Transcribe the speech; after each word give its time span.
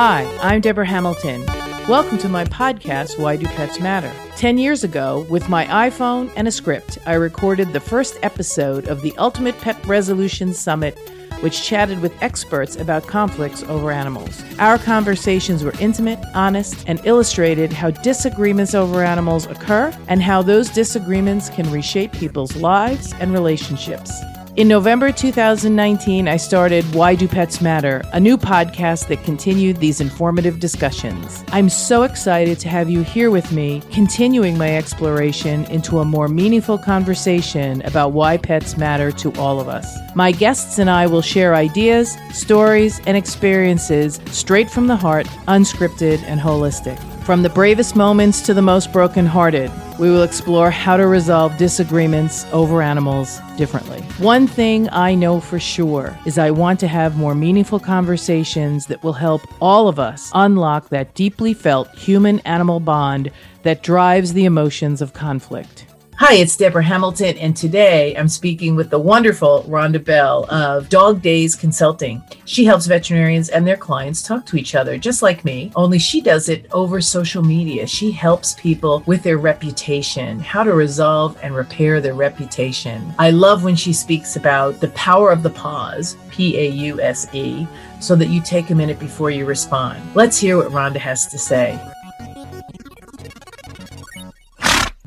Hi, 0.00 0.32
I'm 0.40 0.60
Deborah 0.60 0.86
Hamilton. 0.86 1.44
Welcome 1.88 2.18
to 2.18 2.28
my 2.28 2.44
podcast, 2.44 3.18
Why 3.18 3.34
Do 3.34 3.46
Pets 3.46 3.80
Matter? 3.80 4.12
Ten 4.36 4.56
years 4.56 4.84
ago, 4.84 5.26
with 5.28 5.48
my 5.48 5.64
iPhone 5.64 6.30
and 6.36 6.46
a 6.46 6.52
script, 6.52 6.98
I 7.04 7.14
recorded 7.14 7.72
the 7.72 7.80
first 7.80 8.16
episode 8.22 8.86
of 8.86 9.02
the 9.02 9.12
Ultimate 9.18 9.58
Pet 9.60 9.84
Resolution 9.88 10.54
Summit, 10.54 10.96
which 11.40 11.64
chatted 11.64 12.00
with 12.00 12.12
experts 12.22 12.76
about 12.76 13.08
conflicts 13.08 13.64
over 13.64 13.90
animals. 13.90 14.40
Our 14.60 14.78
conversations 14.78 15.64
were 15.64 15.74
intimate, 15.80 16.20
honest, 16.32 16.84
and 16.86 17.04
illustrated 17.04 17.72
how 17.72 17.90
disagreements 17.90 18.76
over 18.76 19.02
animals 19.02 19.46
occur 19.46 19.92
and 20.06 20.22
how 20.22 20.42
those 20.42 20.70
disagreements 20.70 21.50
can 21.50 21.68
reshape 21.72 22.12
people's 22.12 22.54
lives 22.54 23.14
and 23.14 23.32
relationships. 23.32 24.12
In 24.58 24.66
November 24.66 25.12
2019, 25.12 26.26
I 26.26 26.36
started 26.36 26.84
Why 26.92 27.14
Do 27.14 27.28
Pets 27.28 27.60
Matter, 27.60 28.02
a 28.12 28.18
new 28.18 28.36
podcast 28.36 29.06
that 29.06 29.22
continued 29.22 29.76
these 29.76 30.00
informative 30.00 30.58
discussions. 30.58 31.44
I'm 31.52 31.68
so 31.68 32.02
excited 32.02 32.58
to 32.58 32.68
have 32.68 32.90
you 32.90 33.02
here 33.02 33.30
with 33.30 33.52
me, 33.52 33.84
continuing 33.92 34.58
my 34.58 34.76
exploration 34.76 35.64
into 35.66 36.00
a 36.00 36.04
more 36.04 36.26
meaningful 36.26 36.76
conversation 36.76 37.82
about 37.82 38.14
why 38.14 38.36
pets 38.36 38.76
matter 38.76 39.12
to 39.12 39.32
all 39.34 39.60
of 39.60 39.68
us. 39.68 39.96
My 40.16 40.32
guests 40.32 40.80
and 40.80 40.90
I 40.90 41.06
will 41.06 41.22
share 41.22 41.54
ideas, 41.54 42.18
stories, 42.32 43.00
and 43.06 43.16
experiences 43.16 44.18
straight 44.32 44.68
from 44.68 44.88
the 44.88 44.96
heart, 44.96 45.28
unscripted 45.46 46.20
and 46.24 46.40
holistic. 46.40 46.98
From 47.28 47.42
the 47.42 47.50
bravest 47.50 47.94
moments 47.94 48.40
to 48.46 48.54
the 48.54 48.62
most 48.62 48.90
brokenhearted, 48.90 49.70
we 49.98 50.08
will 50.08 50.22
explore 50.22 50.70
how 50.70 50.96
to 50.96 51.06
resolve 51.06 51.54
disagreements 51.58 52.46
over 52.52 52.80
animals 52.80 53.38
differently. 53.58 54.00
One 54.16 54.46
thing 54.46 54.88
I 54.92 55.14
know 55.14 55.38
for 55.38 55.60
sure 55.60 56.18
is 56.24 56.38
I 56.38 56.50
want 56.50 56.80
to 56.80 56.88
have 56.88 57.18
more 57.18 57.34
meaningful 57.34 57.80
conversations 57.80 58.86
that 58.86 59.02
will 59.02 59.12
help 59.12 59.42
all 59.60 59.88
of 59.88 59.98
us 59.98 60.30
unlock 60.32 60.88
that 60.88 61.12
deeply 61.12 61.52
felt 61.52 61.90
human 61.90 62.38
animal 62.46 62.80
bond 62.80 63.30
that 63.62 63.82
drives 63.82 64.32
the 64.32 64.46
emotions 64.46 65.02
of 65.02 65.12
conflict. 65.12 65.84
Hi, 66.20 66.34
it's 66.34 66.56
Deborah 66.56 66.82
Hamilton, 66.82 67.38
and 67.38 67.56
today 67.56 68.16
I'm 68.16 68.28
speaking 68.28 68.74
with 68.74 68.90
the 68.90 68.98
wonderful 68.98 69.62
Rhonda 69.68 70.04
Bell 70.04 70.52
of 70.52 70.88
Dog 70.88 71.22
Days 71.22 71.54
Consulting. 71.54 72.24
She 72.44 72.64
helps 72.64 72.86
veterinarians 72.86 73.50
and 73.50 73.64
their 73.64 73.76
clients 73.76 74.20
talk 74.20 74.44
to 74.46 74.56
each 74.56 74.74
other, 74.74 74.98
just 74.98 75.22
like 75.22 75.44
me, 75.44 75.70
only 75.76 76.00
she 76.00 76.20
does 76.20 76.48
it 76.48 76.66
over 76.72 77.00
social 77.00 77.40
media. 77.40 77.86
She 77.86 78.10
helps 78.10 78.54
people 78.54 79.04
with 79.06 79.22
their 79.22 79.38
reputation, 79.38 80.40
how 80.40 80.64
to 80.64 80.74
resolve 80.74 81.38
and 81.40 81.54
repair 81.54 82.00
their 82.00 82.14
reputation. 82.14 83.14
I 83.20 83.30
love 83.30 83.62
when 83.62 83.76
she 83.76 83.92
speaks 83.92 84.34
about 84.34 84.80
the 84.80 84.88
power 84.88 85.30
of 85.30 85.44
the 85.44 85.50
pause, 85.50 86.16
P 86.30 86.58
A 86.58 86.68
U 86.68 87.00
S 87.00 87.32
E, 87.32 87.64
so 88.00 88.16
that 88.16 88.26
you 88.26 88.42
take 88.42 88.70
a 88.70 88.74
minute 88.74 88.98
before 88.98 89.30
you 89.30 89.46
respond. 89.46 90.02
Let's 90.16 90.36
hear 90.36 90.56
what 90.56 90.72
Rhonda 90.72 90.96
has 90.96 91.28
to 91.28 91.38
say. 91.38 91.80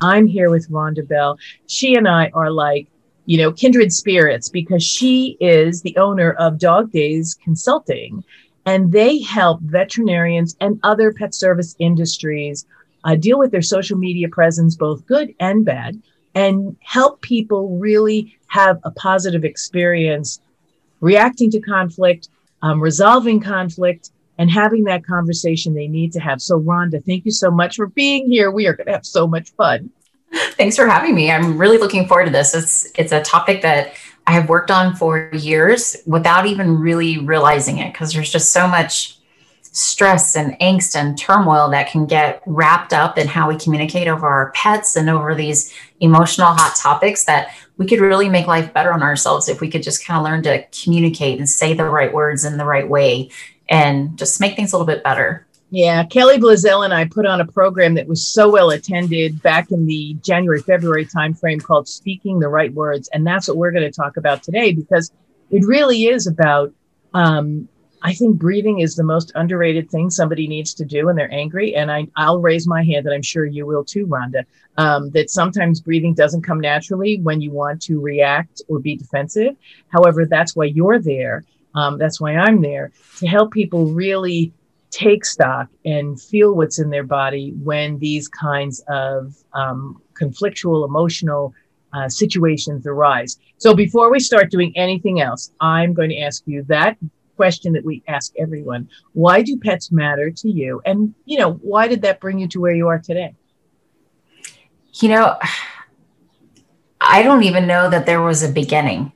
I'm 0.02 0.26
here 0.26 0.50
with 0.50 0.68
Rhonda 0.68 1.06
Bell. 1.06 1.38
She 1.66 1.94
and 1.94 2.08
I 2.08 2.30
are 2.34 2.50
like, 2.50 2.88
you 3.24 3.38
know, 3.38 3.52
kindred 3.52 3.92
spirits 3.92 4.48
because 4.48 4.82
she 4.82 5.36
is 5.40 5.80
the 5.80 5.96
owner 5.96 6.32
of 6.32 6.58
Dog 6.58 6.90
Days 6.90 7.38
Consulting, 7.42 8.24
and 8.66 8.90
they 8.90 9.20
help 9.20 9.60
veterinarians 9.62 10.56
and 10.60 10.80
other 10.82 11.12
pet 11.12 11.34
service 11.34 11.76
industries 11.78 12.66
uh, 13.04 13.14
deal 13.14 13.38
with 13.38 13.52
their 13.52 13.62
social 13.62 13.96
media 13.96 14.28
presence, 14.28 14.76
both 14.76 15.06
good 15.06 15.34
and 15.38 15.64
bad, 15.64 16.00
and 16.34 16.76
help 16.80 17.20
people 17.20 17.78
really 17.78 18.36
have 18.48 18.80
a 18.84 18.90
positive 18.90 19.44
experience 19.44 20.40
reacting 21.00 21.50
to 21.50 21.60
conflict, 21.60 22.28
um, 22.62 22.80
resolving 22.80 23.40
conflict, 23.40 24.10
and 24.38 24.50
having 24.50 24.84
that 24.84 25.04
conversation 25.04 25.74
they 25.74 25.88
need 25.88 26.12
to 26.12 26.20
have. 26.20 26.40
So, 26.40 26.60
Rhonda, 26.60 27.04
thank 27.04 27.24
you 27.24 27.30
so 27.30 27.50
much 27.50 27.76
for 27.76 27.86
being 27.86 28.30
here. 28.30 28.50
We 28.50 28.66
are 28.66 28.72
going 28.72 28.86
to 28.86 28.92
have 28.92 29.06
so 29.06 29.26
much 29.26 29.50
fun. 29.52 29.90
Thanks 30.32 30.76
for 30.76 30.86
having 30.86 31.14
me. 31.14 31.30
I'm 31.30 31.58
really 31.58 31.78
looking 31.78 32.08
forward 32.08 32.24
to 32.26 32.30
this. 32.30 32.54
It's 32.54 32.90
it's 32.96 33.12
a 33.12 33.22
topic 33.22 33.62
that 33.62 33.94
I 34.26 34.32
have 34.32 34.48
worked 34.48 34.70
on 34.70 34.94
for 34.94 35.30
years 35.32 35.96
without 36.06 36.46
even 36.46 36.78
really 36.78 37.18
realizing 37.18 37.78
it 37.78 37.92
because 37.92 38.12
there's 38.12 38.30
just 38.30 38.52
so 38.52 38.66
much 38.66 39.18
stress 39.74 40.36
and 40.36 40.52
angst 40.60 40.94
and 40.94 41.18
turmoil 41.18 41.70
that 41.70 41.90
can 41.90 42.06
get 42.06 42.42
wrapped 42.46 42.92
up 42.92 43.16
in 43.16 43.26
how 43.26 43.48
we 43.48 43.56
communicate 43.56 44.06
over 44.06 44.26
our 44.26 44.52
pets 44.52 44.96
and 44.96 45.08
over 45.08 45.34
these 45.34 45.72
emotional 46.00 46.48
hot 46.48 46.76
topics 46.76 47.24
that 47.24 47.54
we 47.78 47.86
could 47.86 48.00
really 48.00 48.28
make 48.28 48.46
life 48.46 48.72
better 48.74 48.92
on 48.92 49.02
ourselves 49.02 49.48
if 49.48 49.62
we 49.62 49.70
could 49.70 49.82
just 49.82 50.04
kind 50.04 50.18
of 50.18 50.24
learn 50.24 50.42
to 50.42 50.62
communicate 50.82 51.38
and 51.38 51.48
say 51.48 51.72
the 51.72 51.84
right 51.84 52.12
words 52.12 52.44
in 52.44 52.58
the 52.58 52.66
right 52.66 52.88
way 52.88 53.30
and 53.72 54.18
just 54.18 54.40
make 54.40 54.54
things 54.54 54.72
a 54.72 54.76
little 54.76 54.86
bit 54.86 55.02
better. 55.02 55.46
Yeah, 55.70 56.04
Kelly 56.04 56.36
Blazell 56.38 56.82
and 56.82 56.92
I 56.92 57.06
put 57.06 57.24
on 57.24 57.40
a 57.40 57.46
program 57.46 57.94
that 57.94 58.06
was 58.06 58.30
so 58.30 58.50
well 58.50 58.70
attended 58.70 59.42
back 59.42 59.70
in 59.70 59.86
the 59.86 60.14
January 60.20 60.60
February 60.60 61.06
timeframe 61.06 61.62
called 61.62 61.88
"Speaking 61.88 62.38
the 62.38 62.48
Right 62.48 62.72
Words," 62.74 63.08
and 63.14 63.26
that's 63.26 63.48
what 63.48 63.56
we're 63.56 63.72
going 63.72 63.90
to 63.90 63.90
talk 63.90 64.18
about 64.18 64.42
today 64.42 64.72
because 64.72 65.10
it 65.50 65.64
really 65.64 66.04
is 66.04 66.26
about. 66.26 66.72
Um, 67.14 67.68
I 68.04 68.14
think 68.14 68.36
breathing 68.36 68.80
is 68.80 68.96
the 68.96 69.04
most 69.04 69.30
underrated 69.36 69.88
thing 69.88 70.10
somebody 70.10 70.48
needs 70.48 70.74
to 70.74 70.84
do 70.84 71.06
when 71.06 71.14
they're 71.14 71.32
angry, 71.32 71.76
and 71.76 71.90
I, 71.90 72.08
I'll 72.16 72.40
raise 72.40 72.66
my 72.66 72.82
hand, 72.82 73.06
and 73.06 73.14
I'm 73.14 73.22
sure 73.22 73.44
you 73.44 73.64
will 73.64 73.84
too, 73.84 74.06
Rhonda. 74.08 74.44
Um, 74.76 75.10
that 75.10 75.30
sometimes 75.30 75.80
breathing 75.80 76.12
doesn't 76.12 76.42
come 76.42 76.58
naturally 76.58 77.20
when 77.20 77.40
you 77.40 77.52
want 77.52 77.80
to 77.82 78.00
react 78.00 78.60
or 78.68 78.80
be 78.80 78.96
defensive. 78.96 79.54
However, 79.88 80.26
that's 80.26 80.56
why 80.56 80.64
you're 80.64 80.98
there. 80.98 81.44
Um, 81.74 81.98
that's 81.98 82.20
why 82.20 82.36
I'm 82.36 82.60
there 82.60 82.92
to 83.18 83.26
help 83.26 83.52
people 83.52 83.86
really 83.86 84.52
take 84.90 85.24
stock 85.24 85.68
and 85.84 86.20
feel 86.20 86.54
what's 86.54 86.78
in 86.78 86.90
their 86.90 87.04
body 87.04 87.54
when 87.62 87.98
these 87.98 88.28
kinds 88.28 88.84
of 88.88 89.34
um, 89.54 90.00
conflictual, 90.20 90.86
emotional 90.86 91.54
uh, 91.94 92.08
situations 92.08 92.86
arise. 92.86 93.38
So 93.56 93.74
before 93.74 94.10
we 94.10 94.20
start 94.20 94.50
doing 94.50 94.72
anything 94.76 95.20
else, 95.20 95.52
I'm 95.60 95.94
going 95.94 96.10
to 96.10 96.20
ask 96.20 96.42
you 96.46 96.62
that 96.64 96.98
question 97.36 97.72
that 97.72 97.84
we 97.84 98.02
ask 98.06 98.32
everyone. 98.38 98.88
Why 99.12 99.42
do 99.42 99.58
pets 99.58 99.90
matter 99.90 100.30
to 100.30 100.48
you? 100.48 100.82
And, 100.84 101.14
you 101.24 101.38
know, 101.38 101.54
why 101.54 101.88
did 101.88 102.02
that 102.02 102.20
bring 102.20 102.38
you 102.38 102.48
to 102.48 102.60
where 102.60 102.74
you 102.74 102.88
are 102.88 102.98
today? 102.98 103.34
You 105.00 105.08
know, 105.08 105.38
I 107.00 107.22
don't 107.22 107.44
even 107.44 107.66
know 107.66 107.88
that 107.88 108.04
there 108.06 108.20
was 108.20 108.42
a 108.42 108.48
beginning. 108.52 109.12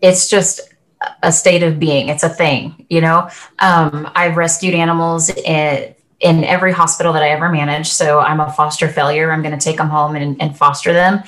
It's 0.00 0.30
just 0.30 0.60
a 1.22 1.32
state 1.32 1.62
of 1.62 1.78
being. 1.78 2.08
It's 2.08 2.22
a 2.22 2.28
thing, 2.28 2.86
you 2.88 3.00
know. 3.00 3.28
Um, 3.58 4.10
I've 4.14 4.36
rescued 4.36 4.74
animals 4.74 5.30
in, 5.30 5.94
in 6.20 6.44
every 6.44 6.72
hospital 6.72 7.12
that 7.12 7.22
I 7.22 7.30
ever 7.30 7.48
managed. 7.48 7.92
So 7.92 8.20
I'm 8.20 8.40
a 8.40 8.52
foster 8.52 8.88
failure. 8.88 9.30
I'm 9.30 9.42
going 9.42 9.56
to 9.56 9.64
take 9.64 9.76
them 9.76 9.88
home 9.88 10.16
and, 10.16 10.40
and 10.40 10.56
foster 10.56 10.92
them. 10.92 11.22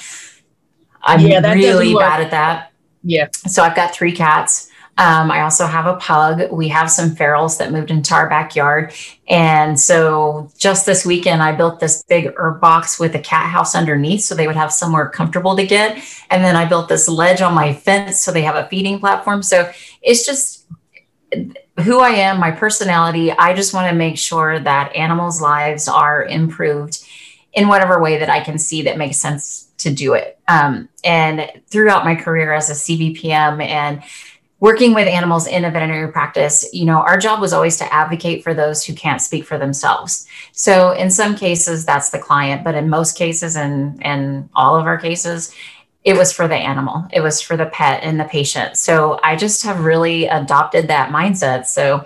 I'm 1.03 1.21
yeah, 1.21 1.41
really 1.55 1.95
bad 1.95 2.21
at 2.21 2.31
that. 2.33 2.73
Yeah. 3.03 3.29
So 3.33 3.63
I've 3.63 3.77
got 3.77 3.95
three 3.95 4.13
cats. 4.13 4.70
Um, 4.99 5.31
I 5.31 5.41
also 5.43 5.67
have 5.67 5.87
a 5.87 5.97
pug. 5.97 6.51
We 6.51 6.69
have 6.69 6.91
some 6.91 7.11
ferals 7.11 7.59
that 7.59 7.73
moved 7.73 7.91
into 7.91 8.15
our 8.15 8.29
backyard. 8.29 8.93
And 9.29 9.81
so 9.81 10.51
just 10.59 10.85
this 10.85 11.07
weekend, 11.07 11.43
I 11.43 11.53
built 11.53 11.81
this 11.81 12.03
big 12.03 12.35
herb 12.37 12.61
box 12.61 13.01
with 13.01 13.15
a 13.15 13.19
cat 13.19 13.49
house 13.49 13.75
underneath 13.75 14.23
so 14.23 14.35
they 14.35 14.47
would 14.47 14.57
have 14.57 14.73
somewhere 14.73 15.09
comfortable 15.09 15.57
to 15.57 15.67
get. 15.67 16.03
And 16.31 16.45
then 16.45 16.55
I 16.55 16.67
built 16.67 16.89
this 16.89 17.09
ledge 17.09 17.41
on 17.41 17.55
my 17.55 17.73
fence 17.73 18.21
so 18.21 18.31
they 18.31 18.43
have 18.43 18.57
a 18.57 18.69
feeding 18.69 19.01
platform. 19.01 19.43
So 19.43 19.73
it's 20.03 20.27
just 20.27 20.67
who 21.83 22.01
I 22.01 22.11
am, 22.11 22.39
my 22.39 22.51
personality. 22.51 23.33
I 23.33 23.55
just 23.55 23.73
want 23.73 23.89
to 23.89 23.95
make 23.95 24.19
sure 24.19 24.59
that 24.59 24.95
animals' 24.95 25.41
lives 25.41 25.89
are 25.89 26.25
improved 26.25 27.05
in 27.53 27.69
whatever 27.69 28.01
way 28.01 28.19
that 28.19 28.31
I 28.31 28.41
can 28.41 28.59
see 28.59 28.83
that 28.83 28.99
makes 28.99 29.17
sense 29.17 29.71
to 29.79 29.93
do 29.93 30.15
it. 30.15 30.39
Um, 30.47 30.89
and 31.05 31.51
throughout 31.69 32.05
my 32.05 32.15
career 32.15 32.53
as 32.53 32.71
a 32.71 32.75
CVPM 32.75 33.65
and 33.65 34.03
working 34.61 34.93
with 34.93 35.09
animals 35.09 35.47
in 35.47 35.65
a 35.65 35.71
veterinary 35.71 36.13
practice, 36.13 36.69
you 36.73 36.85
know, 36.85 36.99
our 36.99 37.17
job 37.19 37.41
was 37.41 37.55
always 37.55 37.79
to 37.79 37.93
advocate 37.93 38.45
for 38.45 38.53
those 38.53 38.85
who 38.85 38.95
can't 38.95 39.23
speak 39.23 39.45
for 39.45 39.59
themselves. 39.59 40.27
So 40.53 40.93
in 40.93 41.11
some 41.11 41.35
cases, 41.35 41.87
that's 41.87 42.11
the 42.11 42.19
client, 42.19 42.63
but 42.63 42.75
in 42.75 42.89
most 42.89 43.17
cases, 43.17 43.57
and 43.57 44.05
and 44.05 44.49
all 44.55 44.77
of 44.77 44.87
our 44.87 44.99
cases, 44.99 45.55
it 46.05 46.15
was 46.15 46.33
for 46.33 46.47
the 46.47 46.57
animal, 46.57 47.07
it 47.13 47.23
was 47.23 47.41
for 47.41 47.57
the 47.57 47.67
pet 47.67 48.03
and 48.03 48.21
the 48.21 48.25
patient. 48.25 48.77
So 48.77 49.19
I 49.25 49.35
just 49.35 49.65
have 49.65 49.81
really 49.81 50.27
adopted 50.27 50.89
that 50.89 51.11
mindset. 51.11 51.67
So 51.67 52.05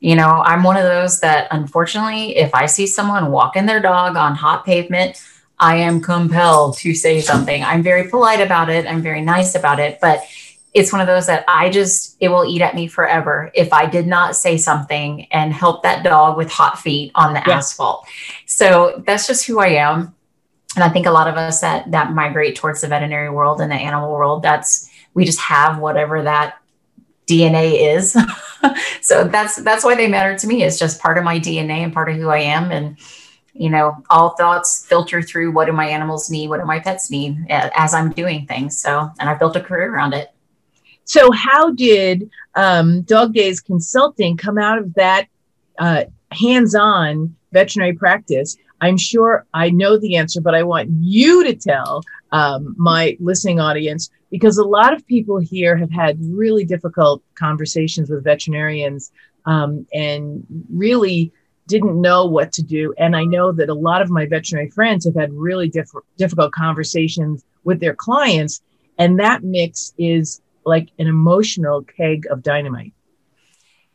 you 0.00 0.16
know, 0.16 0.42
I'm 0.44 0.62
one 0.62 0.76
of 0.76 0.82
those 0.82 1.20
that 1.20 1.48
unfortunately, 1.50 2.36
if 2.36 2.54
I 2.54 2.66
see 2.66 2.86
someone 2.86 3.30
walking 3.30 3.64
their 3.64 3.80
dog 3.80 4.16
on 4.16 4.34
hot 4.34 4.66
pavement, 4.66 5.18
I 5.58 5.76
am 5.76 6.02
compelled 6.02 6.76
to 6.78 6.94
say 6.94 7.22
something. 7.22 7.64
I'm 7.64 7.82
very 7.82 8.10
polite 8.10 8.42
about 8.42 8.68
it. 8.68 8.86
I'm 8.86 9.00
very 9.00 9.22
nice 9.22 9.54
about 9.54 9.80
it, 9.80 9.98
but 10.02 10.22
it's 10.74 10.92
one 10.92 11.00
of 11.00 11.06
those 11.06 11.28
that 11.28 11.44
I 11.46 11.70
just, 11.70 12.16
it 12.18 12.28
will 12.28 12.44
eat 12.44 12.60
at 12.60 12.74
me 12.74 12.88
forever 12.88 13.50
if 13.54 13.72
I 13.72 13.86
did 13.86 14.08
not 14.08 14.34
say 14.34 14.58
something 14.58 15.26
and 15.30 15.52
help 15.52 15.84
that 15.84 16.02
dog 16.02 16.36
with 16.36 16.50
hot 16.50 16.80
feet 16.80 17.12
on 17.14 17.32
the 17.32 17.42
yeah. 17.46 17.58
asphalt. 17.58 18.06
So 18.46 19.02
that's 19.06 19.26
just 19.28 19.46
who 19.46 19.60
I 19.60 19.68
am. 19.68 20.14
And 20.74 20.82
I 20.82 20.88
think 20.88 21.06
a 21.06 21.12
lot 21.12 21.28
of 21.28 21.36
us 21.36 21.60
that 21.60 21.90
that 21.92 22.12
migrate 22.12 22.56
towards 22.56 22.80
the 22.80 22.88
veterinary 22.88 23.30
world 23.30 23.60
and 23.60 23.70
the 23.70 23.76
animal 23.76 24.10
world, 24.10 24.42
that's 24.42 24.90
we 25.14 25.24
just 25.24 25.38
have 25.38 25.78
whatever 25.78 26.22
that 26.22 26.58
DNA 27.28 27.94
is. 27.94 28.16
so 29.00 29.24
that's 29.24 29.56
that's 29.56 29.84
why 29.84 29.94
they 29.94 30.08
matter 30.08 30.36
to 30.36 30.46
me. 30.48 30.64
It's 30.64 30.78
just 30.78 31.00
part 31.00 31.16
of 31.16 31.22
my 31.22 31.38
DNA 31.38 31.84
and 31.84 31.92
part 31.92 32.08
of 32.08 32.16
who 32.16 32.28
I 32.28 32.38
am. 32.38 32.72
And 32.72 32.98
you 33.52 33.70
know, 33.70 34.02
all 34.10 34.30
thoughts 34.30 34.84
filter 34.86 35.22
through 35.22 35.52
what 35.52 35.66
do 35.66 35.72
my 35.72 35.86
animals 35.86 36.28
need, 36.28 36.48
what 36.48 36.58
do 36.58 36.66
my 36.66 36.80
pets 36.80 37.08
need 37.08 37.46
as 37.48 37.94
I'm 37.94 38.10
doing 38.10 38.46
things. 38.46 38.76
So, 38.76 39.12
and 39.20 39.30
I've 39.30 39.38
built 39.38 39.54
a 39.54 39.60
career 39.60 39.94
around 39.94 40.12
it. 40.12 40.33
So, 41.04 41.30
how 41.32 41.70
did 41.70 42.30
um, 42.54 43.02
Dog 43.02 43.34
Days 43.34 43.60
Consulting 43.60 44.36
come 44.36 44.58
out 44.58 44.78
of 44.78 44.94
that 44.94 45.26
uh, 45.78 46.04
hands-on 46.30 47.34
veterinary 47.52 47.94
practice? 47.94 48.56
I'm 48.80 48.96
sure 48.96 49.46
I 49.54 49.70
know 49.70 49.98
the 49.98 50.16
answer, 50.16 50.40
but 50.40 50.54
I 50.54 50.62
want 50.62 50.90
you 50.90 51.44
to 51.44 51.54
tell 51.54 52.02
um, 52.32 52.74
my 52.76 53.16
listening 53.20 53.60
audience 53.60 54.10
because 54.30 54.58
a 54.58 54.64
lot 54.64 54.92
of 54.92 55.06
people 55.06 55.38
here 55.38 55.76
have 55.76 55.90
had 55.90 56.18
really 56.20 56.64
difficult 56.64 57.22
conversations 57.34 58.10
with 58.10 58.24
veterinarians 58.24 59.12
um, 59.46 59.86
and 59.92 60.44
really 60.70 61.32
didn't 61.66 62.00
know 62.00 62.26
what 62.26 62.52
to 62.52 62.62
do. 62.62 62.92
And 62.98 63.16
I 63.16 63.24
know 63.24 63.52
that 63.52 63.68
a 63.68 63.74
lot 63.74 64.02
of 64.02 64.10
my 64.10 64.26
veterinary 64.26 64.70
friends 64.70 65.04
have 65.04 65.14
had 65.14 65.32
really 65.32 65.68
diff- 65.68 65.88
difficult 66.16 66.52
conversations 66.52 67.44
with 67.62 67.80
their 67.80 67.94
clients. 67.94 68.60
And 68.98 69.18
that 69.18 69.44
mix 69.44 69.94
is 69.98 70.40
like 70.64 70.88
an 70.98 71.06
emotional 71.06 71.82
keg 71.82 72.26
of 72.30 72.42
dynamite. 72.42 72.92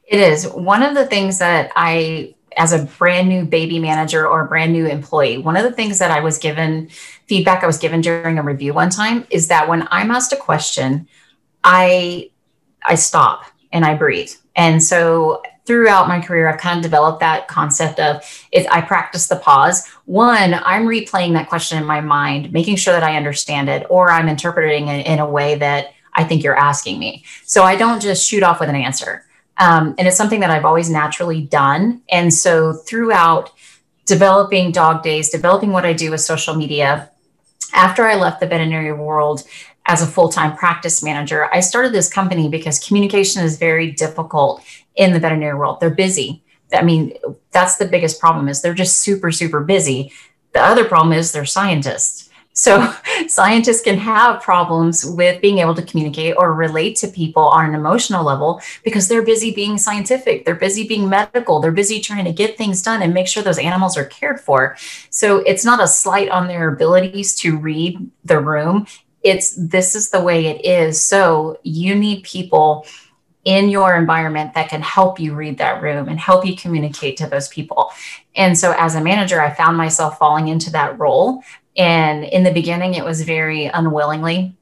It 0.08 0.20
is. 0.20 0.48
One 0.48 0.82
of 0.82 0.96
the 0.96 1.06
things 1.06 1.38
that 1.40 1.72
I, 1.76 2.36
as 2.58 2.74
a 2.74 2.86
brand 2.98 3.30
new 3.30 3.46
baby 3.46 3.80
manager 3.80 4.28
or 4.28 4.48
brand 4.48 4.74
new 4.74 4.88
employee, 4.88 5.38
one 5.38 5.56
of 5.56 5.64
the 5.64 5.72
things 5.72 6.00
that 6.00 6.12
I 6.12 6.20
was 6.20 6.38
given 6.38 6.90
feedback 7.28 7.64
I 7.64 7.68
was 7.68 7.78
given 7.78 8.02
during 8.02 8.40
a 8.40 8.44
review 8.44 8.74
one 8.74 8.90
time 8.90 9.28
is 9.30 9.48
that 9.50 9.68
when 9.68 9.88
I'm 9.92 10.10
asked 10.10 10.34
a 10.34 10.38
question, 10.38 11.08
I 11.64 12.32
I 12.84 12.96
stop 12.96 13.46
and 13.72 13.86
I 13.86 13.94
breathe. 13.94 14.32
And 14.56 14.84
so 14.84 15.44
throughout 15.66 16.08
my 16.08 16.20
career, 16.20 16.50
I've 16.50 16.60
kind 16.60 16.78
of 16.78 16.84
developed 16.84 17.20
that 17.20 17.48
concept 17.48 18.00
of 18.00 18.24
is 18.52 18.66
I 18.72 18.82
practice 18.82 19.28
the 19.28 19.36
pause. 19.36 19.88
One, 20.06 20.56
I'm 20.56 20.88
replaying 20.88 21.34
that 21.34 21.48
question 21.48 21.78
in 21.78 21.86
my 21.86 22.02
mind, 22.02 22.52
making 22.52 22.78
sure 22.78 22.94
that 22.94 23.04
I 23.04 23.16
understand 23.16 23.70
it, 23.70 23.86
or 23.92 24.10
I'm 24.10 24.28
interpreting 24.28 24.88
it 24.88 25.06
in 25.06 25.20
a 25.20 25.30
way 25.30 25.56
that 25.56 25.94
I 26.20 26.24
think 26.26 26.44
you're 26.44 26.58
asking 26.58 27.00
me. 27.00 27.24
So 27.46 27.64
I 27.64 27.76
don't 27.76 28.02
just 28.02 28.28
shoot 28.28 28.44
off 28.44 28.60
with 28.60 28.70
an 28.70 28.76
answer. 28.76 29.26
Um, 29.58 29.96
and 29.98 30.08
it's 30.08 30.18
something 30.18 30.42
that 30.42 30.52
I've 30.52 30.66
always 30.66 30.90
naturally 30.90 31.42
done. 31.42 32.02
And 32.10 32.34
so 32.34 32.74
throughout 32.74 33.52
developing 34.06 34.72
dog 34.72 35.04
days, 35.04 35.30
developing 35.30 35.72
what 35.72 35.86
I 35.86 35.94
do 35.94 36.12
with 36.12 36.22
social 36.22 36.56
media, 36.56 37.10
after 37.74 38.06
I 38.06 38.16
left 38.16 38.40
the 38.40 38.48
veterinary 38.48 38.94
world, 38.94 39.44
as 39.86 40.04
a 40.04 40.08
full-time 40.08 40.56
practice 40.56 41.02
manager 41.02 41.50
i 41.52 41.60
started 41.60 41.92
this 41.92 42.12
company 42.12 42.48
because 42.48 42.86
communication 42.86 43.44
is 43.44 43.58
very 43.58 43.92
difficult 43.92 44.64
in 44.96 45.14
the 45.14 45.20
veterinary 45.20 45.58
world 45.58 45.80
they're 45.80 45.90
busy 45.90 46.44
i 46.74 46.84
mean 46.84 47.12
that's 47.52 47.78
the 47.78 47.88
biggest 47.88 48.20
problem 48.20 48.48
is 48.48 48.62
they're 48.62 48.74
just 48.74 49.00
super 49.00 49.32
super 49.32 49.62
busy 49.62 50.12
the 50.54 50.62
other 50.62 50.86
problem 50.86 51.12
is 51.12 51.32
they're 51.32 51.44
scientists 51.46 52.29
so 52.60 52.94
scientists 53.28 53.82
can 53.82 53.98
have 53.98 54.42
problems 54.42 55.06
with 55.06 55.42
being 55.42 55.60
able 55.60 55.76
to 55.76 55.82
communicate 55.82 56.36
or 56.38 56.54
relate 56.54 56.96
to 56.98 57.08
people 57.08 57.44
on 57.44 57.66
an 57.66 57.76
emotional 57.76 58.24
level 58.24 58.62
because 58.84 59.08
they're 59.08 59.24
busy 59.24 59.52
being 59.52 59.78
scientific, 59.78 60.46
they're 60.46 60.56
busy 60.56 60.88
being 60.88 61.08
medical, 61.10 61.60
they're 61.60 61.72
busy 61.72 62.00
trying 62.00 62.26
to 62.26 62.34
get 62.34 62.58
things 62.58 62.82
done 62.82 63.02
and 63.02 63.14
make 63.14 63.28
sure 63.28 63.42
those 63.42 63.60
animals 63.60 63.98
are 63.98 64.06
cared 64.06 64.40
for. 64.40 64.76
So 65.10 65.38
it's 65.38 65.64
not 65.64 65.82
a 65.82 65.88
slight 65.88 66.30
on 66.30 66.48
their 66.48 66.74
abilities 66.74 67.36
to 67.36 67.58
read 67.58 68.12
the 68.26 68.40
room 68.40 68.86
it's 69.22 69.54
this 69.56 69.96
is 69.96 70.12
the 70.12 70.22
way 70.22 70.48
it 70.48 70.66
is. 70.66 71.02
So 71.02 71.60
you 71.64 71.94
need 71.94 72.24
people 72.24 72.86
in 73.46 73.70
your 73.70 73.96
environment 73.96 74.54
that 74.54 74.70
can 74.70 74.82
help 74.82 75.20
you 75.20 75.34
read 75.34 75.58
that 75.58 75.82
room 75.82 76.08
and 76.08 76.20
help 76.20 76.46
you 76.46 76.56
communicate 76.56 77.18
to 77.18 77.28
those 77.28 77.48
people. 77.48 77.92
And 78.36 78.58
so 78.58 78.76
as 78.78 78.96
a 78.96 79.02
manager, 79.02 79.42
I 79.42 79.54
found 79.54 79.78
myself 79.78 80.18
falling 80.18 80.50
into 80.50 80.72
that 80.72 81.00
role. 81.00 81.44
And 81.78 82.24
in 82.24 82.44
the 82.44 82.52
beginning, 82.52 82.96
it 82.96 83.06
was 83.06 83.22
very 83.22 83.66
unwillingly 83.66 84.56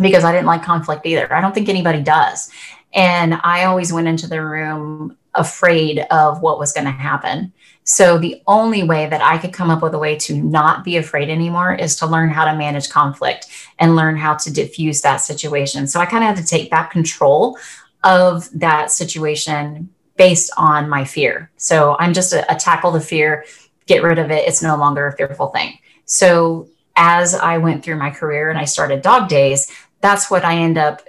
because 0.00 0.24
I 0.24 0.32
didn't 0.32 0.46
like 0.46 0.62
conflict 0.62 1.06
either. 1.06 1.32
I 1.32 1.40
don't 1.40 1.54
think 1.54 1.68
anybody 1.68 2.02
does. 2.02 2.50
And 2.92 3.34
I 3.42 3.64
always 3.64 3.92
went 3.92 4.08
into 4.08 4.26
the 4.26 4.42
room 4.42 5.16
afraid 5.34 6.00
of 6.10 6.40
what 6.40 6.58
was 6.58 6.72
going 6.72 6.86
to 6.86 6.90
happen. 6.90 7.52
So 7.84 8.18
the 8.18 8.42
only 8.46 8.82
way 8.82 9.08
that 9.08 9.22
I 9.22 9.38
could 9.38 9.52
come 9.52 9.70
up 9.70 9.82
with 9.82 9.94
a 9.94 9.98
way 9.98 10.16
to 10.16 10.36
not 10.36 10.82
be 10.82 10.96
afraid 10.96 11.28
anymore 11.28 11.74
is 11.74 11.94
to 11.96 12.06
learn 12.06 12.30
how 12.30 12.44
to 12.44 12.56
manage 12.56 12.90
conflict 12.90 13.46
and 13.78 13.94
learn 13.94 14.16
how 14.16 14.34
to 14.34 14.52
diffuse 14.52 15.02
that 15.02 15.18
situation. 15.18 15.86
So 15.86 16.00
I 16.00 16.06
kind 16.06 16.24
of 16.24 16.28
had 16.28 16.44
to 16.44 16.44
take 16.44 16.70
back 16.70 16.90
control 16.90 17.58
of 18.02 18.48
that 18.58 18.90
situation 18.90 19.90
based 20.16 20.52
on 20.56 20.88
my 20.88 21.04
fear. 21.04 21.50
So 21.58 21.96
I'm 22.00 22.12
just 22.12 22.32
a, 22.32 22.50
a 22.52 22.56
tackle 22.56 22.90
the 22.90 23.00
fear, 23.00 23.44
get 23.86 24.02
rid 24.02 24.18
of 24.18 24.30
it. 24.30 24.48
It's 24.48 24.62
no 24.62 24.76
longer 24.76 25.06
a 25.06 25.16
fearful 25.16 25.48
thing. 25.48 25.78
So 26.06 26.68
as 26.96 27.34
I 27.34 27.58
went 27.58 27.84
through 27.84 27.96
my 27.96 28.10
career 28.10 28.48
and 28.48 28.58
I 28.58 28.64
started 28.64 29.02
dog 29.02 29.28
days, 29.28 29.70
that's 30.00 30.30
what 30.30 30.44
I 30.44 30.56
end 30.56 30.78
up 30.78 31.02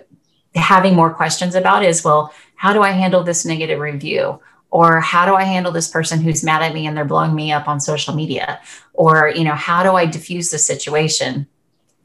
having 0.55 0.95
more 0.95 1.13
questions 1.13 1.55
about 1.55 1.83
is 1.83 2.03
well, 2.03 2.33
how 2.55 2.73
do 2.73 2.81
I 2.81 2.91
handle 2.91 3.23
this 3.23 3.45
negative 3.45 3.79
review? 3.79 4.41
Or 4.69 4.99
how 4.99 5.25
do 5.25 5.33
I 5.33 5.43
handle 5.43 5.71
this 5.71 5.87
person 5.87 6.19
who's 6.19 6.43
mad 6.43 6.61
at 6.61 6.73
me 6.73 6.87
and 6.87 6.97
they're 6.97 7.05
blowing 7.05 7.33
me 7.33 7.53
up 7.53 7.69
on 7.69 7.79
social 7.79 8.13
media? 8.13 8.59
Or, 8.93 9.31
you 9.33 9.45
know, 9.45 9.55
how 9.55 9.81
do 9.81 9.91
I 9.91 10.05
diffuse 10.05 10.51
the 10.51 10.57
situation? 10.57 11.47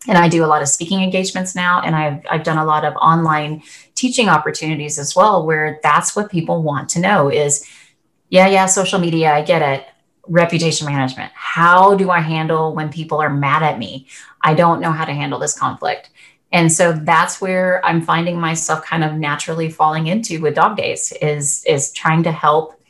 And 0.07 0.17
I 0.17 0.29
do 0.29 0.45
a 0.45 0.47
lot 0.47 0.63
of 0.63 0.69
speaking 0.69 1.03
engagements 1.03 1.55
now, 1.55 1.81
and 1.81 1.95
I've, 1.95 2.25
I've 2.31 2.43
done 2.45 2.59
a 2.59 2.65
lot 2.65 2.85
of 2.85 2.95
online 2.97 3.63
teaching 3.95 4.29
opportunities 4.29 4.99
as 4.99 5.15
well, 5.15 5.47
where 5.47 5.81
that's 5.83 6.15
what 6.15 6.31
people 6.31 6.63
want 6.63 6.89
to 6.91 7.01
know 7.01 7.29
is, 7.29 7.69
yeah, 8.29 8.49
yeah, 8.49 8.67
social 8.67 8.99
media, 8.99 9.33
I 9.33 9.43
get 9.43 9.63
it. 9.63 9.87
Reputation 10.29 10.87
management. 10.87 11.33
How 11.35 11.95
do 11.95 12.11
I 12.11 12.21
handle 12.21 12.75
when 12.75 12.91
people 12.91 13.21
are 13.21 13.31
mad 13.31 13.63
at 13.63 13.79
me? 13.79 14.07
I 14.41 14.55
don't 14.55 14.81
know 14.81 14.93
how 14.93 15.05
to 15.05 15.13
handle 15.13 15.39
this 15.39 15.59
conflict. 15.59 16.11
And 16.53 16.71
so 16.71 16.93
that's 16.93 17.41
where 17.41 17.85
I'm 17.85 18.03
finding 18.03 18.39
myself 18.39 18.85
kind 18.85 19.03
of 19.03 19.15
naturally 19.15 19.71
falling 19.71 20.07
into 20.07 20.41
with 20.41 20.55
dog 20.55 20.77
days 20.77 21.13
is 21.23 21.65
is 21.65 21.93
trying 21.93 22.23
to 22.25 22.33
help 22.33 22.81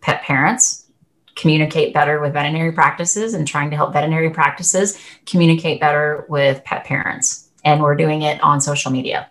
pet 0.00 0.22
parents 0.22 0.86
communicate 1.36 1.94
better 1.94 2.20
with 2.20 2.32
veterinary 2.32 2.72
practices 2.72 3.34
and 3.34 3.46
trying 3.46 3.70
to 3.70 3.76
help 3.76 3.92
veterinary 3.92 4.30
practices 4.30 5.00
communicate 5.24 5.80
better 5.80 6.26
with 6.28 6.62
pet 6.64 6.84
parents. 6.84 7.50
And 7.64 7.80
we're 7.80 7.94
doing 7.94 8.22
it 8.22 8.42
on 8.42 8.60
social 8.60 8.90
media. 8.90 9.30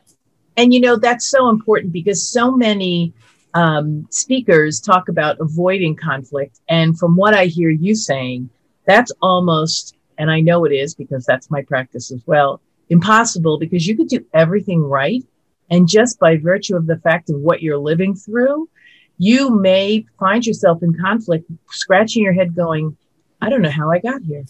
And 0.57 0.73
you 0.73 0.79
know, 0.79 0.95
that's 0.95 1.25
so 1.25 1.49
important 1.49 1.93
because 1.93 2.27
so 2.27 2.51
many 2.51 3.13
um, 3.59 4.07
speakers 4.09 4.79
talk 4.79 5.09
about 5.09 5.35
avoiding 5.41 5.93
conflict. 5.93 6.61
And 6.69 6.97
from 6.97 7.17
what 7.17 7.33
I 7.33 7.45
hear 7.47 7.69
you 7.69 7.93
saying, 7.93 8.49
that's 8.85 9.11
almost, 9.21 9.97
and 10.17 10.31
I 10.31 10.39
know 10.39 10.63
it 10.63 10.71
is 10.71 10.95
because 10.95 11.25
that's 11.25 11.51
my 11.51 11.61
practice 11.63 12.09
as 12.09 12.21
well, 12.25 12.61
impossible 12.89 13.59
because 13.59 13.85
you 13.85 13.97
could 13.97 14.07
do 14.07 14.25
everything 14.33 14.81
right. 14.81 15.25
And 15.69 15.89
just 15.89 16.19
by 16.19 16.37
virtue 16.37 16.77
of 16.77 16.87
the 16.87 16.99
fact 16.99 17.29
of 17.29 17.35
what 17.41 17.61
you're 17.61 17.77
living 17.77 18.15
through, 18.15 18.69
you 19.17 19.49
may 19.49 20.05
find 20.17 20.45
yourself 20.45 20.81
in 20.81 20.97
conflict, 20.97 21.45
scratching 21.69 22.23
your 22.23 22.33
head, 22.33 22.55
going, 22.55 22.95
I 23.41 23.49
don't 23.49 23.61
know 23.61 23.69
how 23.69 23.91
I 23.91 23.99
got 23.99 24.21
here. 24.21 24.45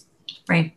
Right. 0.48 0.72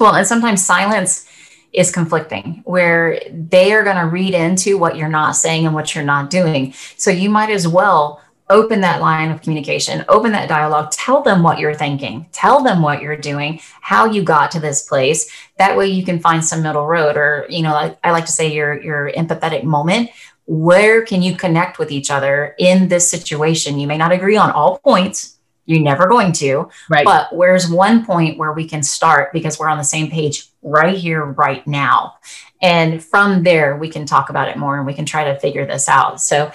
Well, 0.00 0.14
and 0.14 0.26
sometimes 0.26 0.64
silence 0.64 1.28
is 1.72 1.90
conflicting 1.90 2.62
where 2.64 3.20
they 3.30 3.72
are 3.72 3.82
going 3.82 3.96
to 3.96 4.06
read 4.06 4.34
into 4.34 4.76
what 4.76 4.96
you're 4.96 5.08
not 5.08 5.32
saying 5.32 5.66
and 5.66 5.74
what 5.74 5.94
you're 5.94 6.04
not 6.04 6.30
doing. 6.30 6.74
So 6.96 7.10
you 7.10 7.30
might 7.30 7.50
as 7.50 7.66
well 7.66 8.20
open 8.50 8.82
that 8.82 9.00
line 9.00 9.30
of 9.30 9.40
communication, 9.40 10.04
open 10.08 10.32
that 10.32 10.48
dialogue, 10.48 10.90
tell 10.90 11.22
them 11.22 11.42
what 11.42 11.58
you're 11.58 11.74
thinking, 11.74 12.26
tell 12.32 12.62
them 12.62 12.82
what 12.82 13.00
you're 13.00 13.16
doing, 13.16 13.60
how 13.80 14.04
you 14.04 14.22
got 14.22 14.50
to 14.50 14.60
this 14.60 14.86
place. 14.86 15.30
That 15.56 15.76
way 15.76 15.86
you 15.86 16.04
can 16.04 16.20
find 16.20 16.44
some 16.44 16.62
middle 16.62 16.86
road 16.86 17.16
or, 17.16 17.46
you 17.48 17.62
know, 17.62 17.74
I, 17.74 17.96
I 18.04 18.10
like 18.10 18.26
to 18.26 18.32
say 18.32 18.52
your 18.52 18.80
your 18.82 19.10
empathetic 19.12 19.64
moment. 19.64 20.10
Where 20.44 21.04
can 21.04 21.22
you 21.22 21.34
connect 21.34 21.78
with 21.78 21.90
each 21.90 22.10
other 22.10 22.54
in 22.58 22.88
this 22.88 23.10
situation? 23.10 23.78
You 23.78 23.86
may 23.86 23.96
not 23.96 24.12
agree 24.12 24.36
on 24.36 24.50
all 24.50 24.78
points. 24.78 25.38
You're 25.64 25.80
never 25.80 26.06
going 26.06 26.32
to. 26.32 26.68
Right. 26.90 27.04
But 27.04 27.34
where's 27.34 27.70
one 27.70 28.04
point 28.04 28.38
where 28.38 28.52
we 28.52 28.68
can 28.68 28.82
start 28.82 29.32
because 29.32 29.58
we're 29.58 29.68
on 29.68 29.78
the 29.78 29.84
same 29.84 30.10
page 30.10 30.48
right 30.62 30.96
here, 30.96 31.24
right 31.24 31.66
now. 31.66 32.14
And 32.60 33.02
from 33.02 33.42
there, 33.42 33.76
we 33.76 33.88
can 33.88 34.06
talk 34.06 34.30
about 34.30 34.48
it 34.48 34.56
more 34.56 34.76
and 34.76 34.86
we 34.86 34.94
can 34.94 35.06
try 35.06 35.24
to 35.24 35.38
figure 35.38 35.66
this 35.66 35.88
out. 35.88 36.20
So 36.20 36.52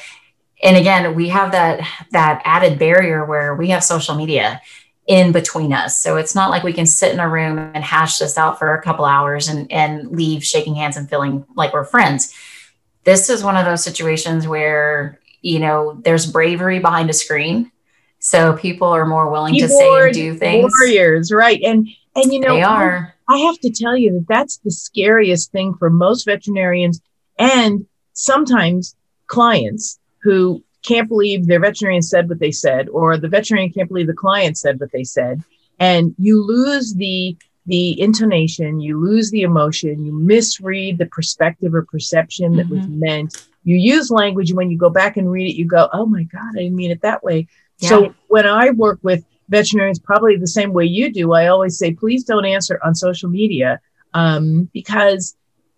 and 0.64 0.78
again 0.78 1.16
we 1.16 1.30
have 1.30 1.52
that 1.52 1.88
that 2.12 2.42
added 2.46 2.80
barrier 2.80 3.26
where 3.26 3.56
we 3.56 3.70
have 3.70 3.84
social 3.84 4.16
media 4.16 4.62
in 5.06 5.32
between 5.32 5.72
us 5.72 6.02
so 6.02 6.18
it's 6.18 6.36
not 6.36 6.50
like 6.50 6.64
we 6.64 6.74
can 6.74 6.86
sit 6.86 7.14
in 7.14 7.20
a 7.20 7.30
room 7.30 7.58
and 7.58 7.84
hash 7.84 8.18
this 8.18 8.38
out 8.38 8.60
for 8.60 8.74
a 8.74 8.82
couple 8.82 9.06
hours 9.06 9.48
and 9.48 9.72
and 9.72 10.12
leave 10.12 10.44
shaking 10.44 10.76
hands 10.76 10.98
and 10.98 11.10
feeling 11.10 11.46
like 11.56 11.74
we're 11.74 11.84
friends 11.84 12.34
this 13.04 13.30
is 13.30 13.44
one 13.44 13.56
of 13.56 13.66
those 13.66 13.84
situations 13.84 14.48
where 14.48 15.20
you 15.42 15.60
know 15.60 16.00
there's 16.04 16.30
bravery 16.30 16.80
behind 16.80 17.10
a 17.10 17.14
screen 17.14 17.72
so 18.30 18.54
people 18.54 18.88
are 18.88 19.06
more 19.06 19.30
willing 19.30 19.54
Keyboard 19.54 19.70
to 19.70 19.76
say 19.76 20.06
and 20.06 20.14
do 20.14 20.40
things 20.40 20.74
warriors 20.80 21.32
right 21.32 21.62
and 21.64 21.88
and 22.16 22.34
you 22.34 22.40
know 22.40 22.56
they 22.56 22.64
are 22.64 23.14
I 23.30 23.38
have 23.40 23.60
to 23.60 23.70
tell 23.70 23.98
you 23.98 24.14
that 24.14 24.26
that's 24.30 24.58
the 24.60 24.72
scariest 24.72 25.52
thing 25.52 25.74
for 25.74 25.90
most 25.90 26.24
veterinarians 26.26 27.02
and 27.38 27.86
sometimes 28.14 28.96
clients 29.28 30.00
who 30.24 30.64
can't 30.88 31.10
believe 31.10 31.48
their 31.48 31.60
veterinarian 31.60 32.02
said 32.02 32.30
what 32.30 32.40
they 32.40 32.52
said, 32.52 32.88
or 32.90 33.18
the 33.18 33.28
veterinarian 33.28 33.72
can't 33.72 33.90
believe 33.90 34.08
the 34.08 34.14
client 34.14 34.58
said 34.58 34.80
what 34.80 34.92
they 34.92 35.04
said, 35.04 35.44
and 35.80 36.16
you 36.18 36.42
lose 36.42 36.94
the 36.96 37.38
the 37.66 38.00
intonation, 38.00 38.80
you 38.80 38.98
lose 38.98 39.30
the 39.30 39.42
emotion, 39.42 40.06
you 40.06 40.14
misread 40.14 40.98
the 40.98 41.06
perspective 41.08 41.76
or 41.76 41.82
perception 41.84 42.56
that 42.56 42.68
mm-hmm. 42.68 42.78
was 42.78 42.88
meant. 42.88 43.48
You 43.66 43.76
use 43.76 44.10
language, 44.10 44.50
and 44.50 44.58
when 44.58 44.72
you 44.72 44.78
go 44.78 44.90
back 44.90 45.18
and 45.18 45.30
read 45.30 45.50
it, 45.50 45.58
you 45.58 45.66
go, 45.66 45.90
"Oh 45.92 46.06
my 46.06 46.24
God, 46.24 46.52
I 46.56 46.64
didn't 46.64 46.78
mean 46.78 46.92
it 46.92 47.02
that 47.02 47.24
way." 47.24 47.48
Yeah. 47.80 47.90
So 47.90 48.16
when 48.28 48.46
I 48.48 48.72
work 48.72 49.00
with 49.04 49.24
veterinarians, 49.50 50.00
probably 50.00 50.36
the 50.36 50.48
same 50.48 50.74
way 50.74 50.86
you 50.86 51.12
do, 51.12 51.34
I 51.34 51.48
always 51.48 51.78
say, 51.78 51.94
"Please 51.94 52.24
don't 52.24 52.46
answer 52.46 52.80
on 52.84 52.96
social 52.96 53.30
media," 53.30 53.80
um, 54.14 54.70
because 54.74 55.36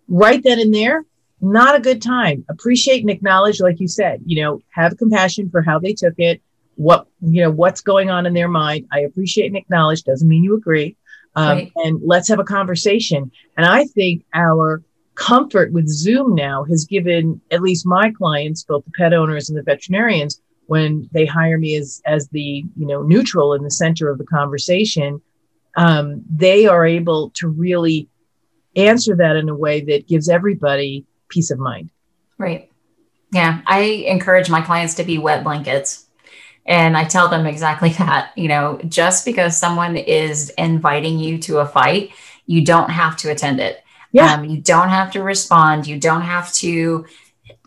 right 0.08 0.42
then 0.42 0.58
and 0.58 0.74
there, 0.74 1.04
not 1.40 1.76
a 1.76 1.80
good 1.80 2.02
time. 2.02 2.44
Appreciate 2.48 3.00
and 3.00 3.10
acknowledge, 3.10 3.60
like 3.60 3.80
you 3.80 3.88
said, 3.88 4.20
you 4.26 4.42
know, 4.42 4.60
have 4.70 4.98
compassion 4.98 5.48
for 5.50 5.62
how 5.62 5.78
they 5.78 5.92
took 5.92 6.14
it, 6.18 6.42
what, 6.76 7.06
you 7.20 7.42
know, 7.42 7.50
what's 7.50 7.80
going 7.80 8.10
on 8.10 8.26
in 8.26 8.34
their 8.34 8.48
mind. 8.48 8.86
I 8.92 9.00
appreciate 9.00 9.46
and 9.46 9.56
acknowledge, 9.56 10.02
doesn't 10.02 10.28
mean 10.28 10.44
you 10.44 10.54
agree. 10.54 10.96
Um, 11.36 11.58
right. 11.58 11.72
And 11.76 12.00
let's 12.04 12.28
have 12.28 12.40
a 12.40 12.44
conversation. 12.44 13.30
And 13.56 13.64
I 13.66 13.84
think 13.84 14.24
our 14.34 14.82
comfort 15.14 15.72
with 15.72 15.88
Zoom 15.88 16.34
now 16.34 16.64
has 16.64 16.84
given 16.84 17.40
at 17.50 17.62
least 17.62 17.86
my 17.86 18.10
clients, 18.10 18.64
both 18.64 18.84
the 18.84 18.90
pet 18.92 19.12
owners 19.14 19.48
and 19.48 19.56
the 19.56 19.62
veterinarians, 19.62 20.40
when 20.70 21.08
they 21.10 21.26
hire 21.26 21.58
me 21.58 21.74
as 21.74 22.00
as 22.06 22.28
the 22.28 22.64
you 22.76 22.86
know 22.86 23.02
neutral 23.02 23.54
in 23.54 23.64
the 23.64 23.70
center 23.72 24.08
of 24.08 24.18
the 24.18 24.24
conversation, 24.24 25.20
um, 25.76 26.22
they 26.30 26.66
are 26.66 26.86
able 26.86 27.30
to 27.30 27.48
really 27.48 28.08
answer 28.76 29.16
that 29.16 29.34
in 29.34 29.48
a 29.48 29.54
way 29.54 29.80
that 29.80 30.06
gives 30.06 30.28
everybody 30.28 31.04
peace 31.28 31.50
of 31.50 31.58
mind. 31.58 31.90
Right. 32.38 32.70
Yeah. 33.32 33.62
I 33.66 33.80
encourage 33.80 34.48
my 34.48 34.60
clients 34.60 34.94
to 34.94 35.02
be 35.02 35.18
wet 35.18 35.42
blankets. 35.42 36.06
And 36.66 36.96
I 36.96 37.02
tell 37.02 37.26
them 37.26 37.46
exactly 37.46 37.88
that. 37.98 38.30
You 38.36 38.46
know, 38.46 38.80
just 38.86 39.24
because 39.24 39.58
someone 39.58 39.96
is 39.96 40.50
inviting 40.50 41.18
you 41.18 41.38
to 41.38 41.58
a 41.58 41.66
fight, 41.66 42.12
you 42.46 42.64
don't 42.64 42.90
have 42.90 43.16
to 43.18 43.30
attend 43.32 43.58
it. 43.58 43.82
Yeah. 44.12 44.34
Um, 44.34 44.44
you 44.44 44.60
don't 44.60 44.90
have 44.90 45.10
to 45.12 45.22
respond. 45.24 45.88
You 45.88 45.98
don't 45.98 46.22
have 46.22 46.52
to 46.54 47.06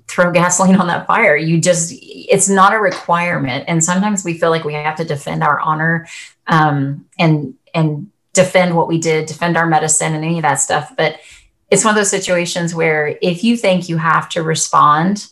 throw 0.08 0.32
gasoline 0.32 0.76
on 0.76 0.88
that 0.88 1.08
fire. 1.08 1.36
You 1.36 1.60
just, 1.60 1.94
it's 2.02 2.50
not 2.50 2.74
a 2.74 2.80
requirement. 2.80 3.66
And 3.68 3.84
sometimes 3.84 4.24
we 4.24 4.38
feel 4.38 4.50
like 4.50 4.64
we 4.64 4.74
have 4.74 4.98
to 4.98 5.06
defend 5.06 5.44
our 5.44 5.60
honor 5.60 6.08
um, 6.48 7.06
and, 7.18 7.56
and 7.74 8.12
defend 8.34 8.76
what 8.76 8.88
we 8.88 8.98
did, 8.98 9.26
defend 9.26 9.58
our 9.58 9.68
medicine 9.68 10.14
and 10.14 10.24
any 10.24 10.38
of 10.38 10.44
that 10.44 10.56
stuff. 10.56 10.94
But 10.98 11.20
it's 11.72 11.84
one 11.84 11.94
of 11.94 11.96
those 11.96 12.12
situations 12.12 12.76
where 12.76 13.18
if 13.22 13.44
you 13.44 13.58
think 13.58 13.90
you 13.90 13.98
have 13.98 14.30
to 14.30 14.44
respond 14.44 15.28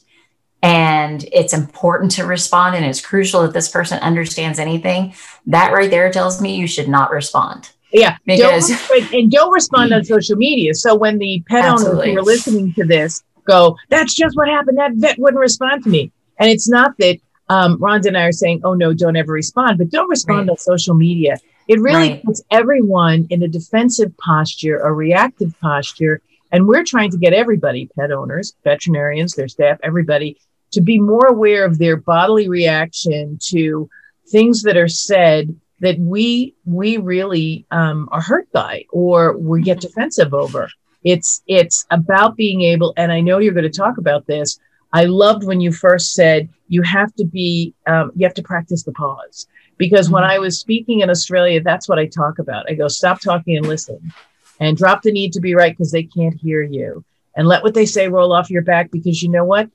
and 0.63 1.23
it's 1.31 1.53
important 1.53 2.11
to 2.11 2.25
respond 2.25 2.75
and 2.75 2.85
it's 2.85 3.01
crucial 3.01 3.41
that 3.41 3.53
this 3.53 3.69
person 3.69 3.99
understands 3.99 4.59
anything, 4.59 5.13
that 5.47 5.73
right 5.73 5.89
there 5.89 6.11
tells 6.11 6.41
me 6.41 6.55
you 6.55 6.67
should 6.67 6.87
not 6.87 7.11
respond. 7.11 7.69
Yeah, 7.91 8.15
because 8.25 8.69
don't, 8.69 9.13
and 9.13 9.31
don't 9.31 9.51
respond 9.51 9.93
on 9.93 10.05
social 10.05 10.37
media. 10.37 10.73
So 10.73 10.95
when 10.95 11.17
the 11.17 11.43
pet 11.49 11.65
owners 11.65 12.05
who 12.05 12.17
are 12.17 12.21
listening 12.21 12.73
to 12.75 12.85
this 12.85 13.21
go, 13.45 13.77
"That's 13.89 14.13
just 14.13 14.35
what 14.35 14.47
happened. 14.47 14.77
That 14.77 14.93
vet 14.95 15.19
wouldn't 15.19 15.39
respond 15.39 15.83
to 15.83 15.89
me," 15.89 16.11
and 16.37 16.49
it's 16.49 16.69
not 16.69 16.97
that 16.99 17.17
um, 17.49 17.77
Rhonda 17.79 18.07
and 18.07 18.17
I 18.17 18.23
are 18.23 18.31
saying, 18.31 18.61
"Oh 18.63 18.73
no, 18.73 18.93
don't 18.93 19.15
ever 19.15 19.33
respond," 19.33 19.77
but 19.77 19.89
don't 19.89 20.09
respond 20.09 20.47
right. 20.47 20.51
on 20.51 20.57
social 20.57 20.95
media. 20.95 21.37
It 21.67 21.79
really 21.79 22.09
right. 22.09 22.23
puts 22.23 22.41
everyone 22.51 23.27
in 23.29 23.43
a 23.43 23.47
defensive 23.47 24.15
posture, 24.17 24.79
a 24.79 24.91
reactive 24.91 25.57
posture. 25.61 26.21
And 26.51 26.67
we're 26.67 26.83
trying 26.83 27.11
to 27.11 27.17
get 27.17 27.31
everybody, 27.31 27.89
pet 27.97 28.11
owners, 28.11 28.55
veterinarians, 28.65 29.35
their 29.35 29.47
staff, 29.47 29.79
everybody, 29.83 30.37
to 30.71 30.81
be 30.81 30.99
more 30.99 31.27
aware 31.27 31.63
of 31.63 31.77
their 31.77 31.95
bodily 31.95 32.49
reaction 32.49 33.37
to 33.43 33.89
things 34.27 34.63
that 34.63 34.77
are 34.77 34.87
said 34.87 35.55
that 35.79 35.97
we 35.99 36.55
we 36.65 36.97
really 36.97 37.65
um, 37.71 38.07
are 38.11 38.21
hurt 38.21 38.51
by 38.51 38.85
or 38.91 39.37
we 39.37 39.61
get 39.61 39.79
defensive 39.79 40.33
over. 40.33 40.69
It's 41.03 41.41
it's 41.47 41.85
about 41.91 42.35
being 42.35 42.61
able, 42.61 42.93
and 42.97 43.11
I 43.11 43.21
know 43.21 43.39
you're 43.39 43.53
going 43.53 43.71
to 43.71 43.77
talk 43.77 43.97
about 43.97 44.27
this. 44.27 44.59
I 44.93 45.05
loved 45.05 45.45
when 45.45 45.61
you 45.61 45.71
first 45.71 46.13
said 46.13 46.49
you 46.67 46.81
have 46.81 47.13
to 47.15 47.25
be 47.25 47.73
um, 47.87 48.11
you 48.15 48.25
have 48.25 48.35
to 48.35 48.43
practice 48.43 48.83
the 48.83 48.91
pause 48.91 49.47
because 49.77 50.09
when 50.09 50.23
mm-hmm. 50.23 50.33
I 50.33 50.39
was 50.39 50.59
speaking 50.59 50.99
in 50.99 51.09
Australia, 51.09 51.61
that's 51.61 51.89
what 51.89 51.99
I 51.99 52.05
talk 52.05 52.39
about. 52.39 52.69
I 52.69 52.75
go, 52.75 52.87
stop 52.87 53.19
talking 53.19 53.57
and 53.57 53.65
listen 53.65 54.13
and 54.59 54.77
drop 54.77 55.01
the 55.01 55.11
need 55.11 55.33
to 55.33 55.41
be 55.41 55.55
right 55.55 55.75
because 55.75 55.91
they 55.91 56.03
can't 56.03 56.39
hear 56.39 56.61
you 56.61 57.03
and 57.35 57.47
let 57.47 57.63
what 57.63 57.73
they 57.73 57.85
say 57.85 58.07
roll 58.07 58.33
off 58.33 58.51
your 58.51 58.61
back 58.61 58.91
because 58.91 59.21
you 59.23 59.29
know 59.29 59.45
what? 59.45 59.69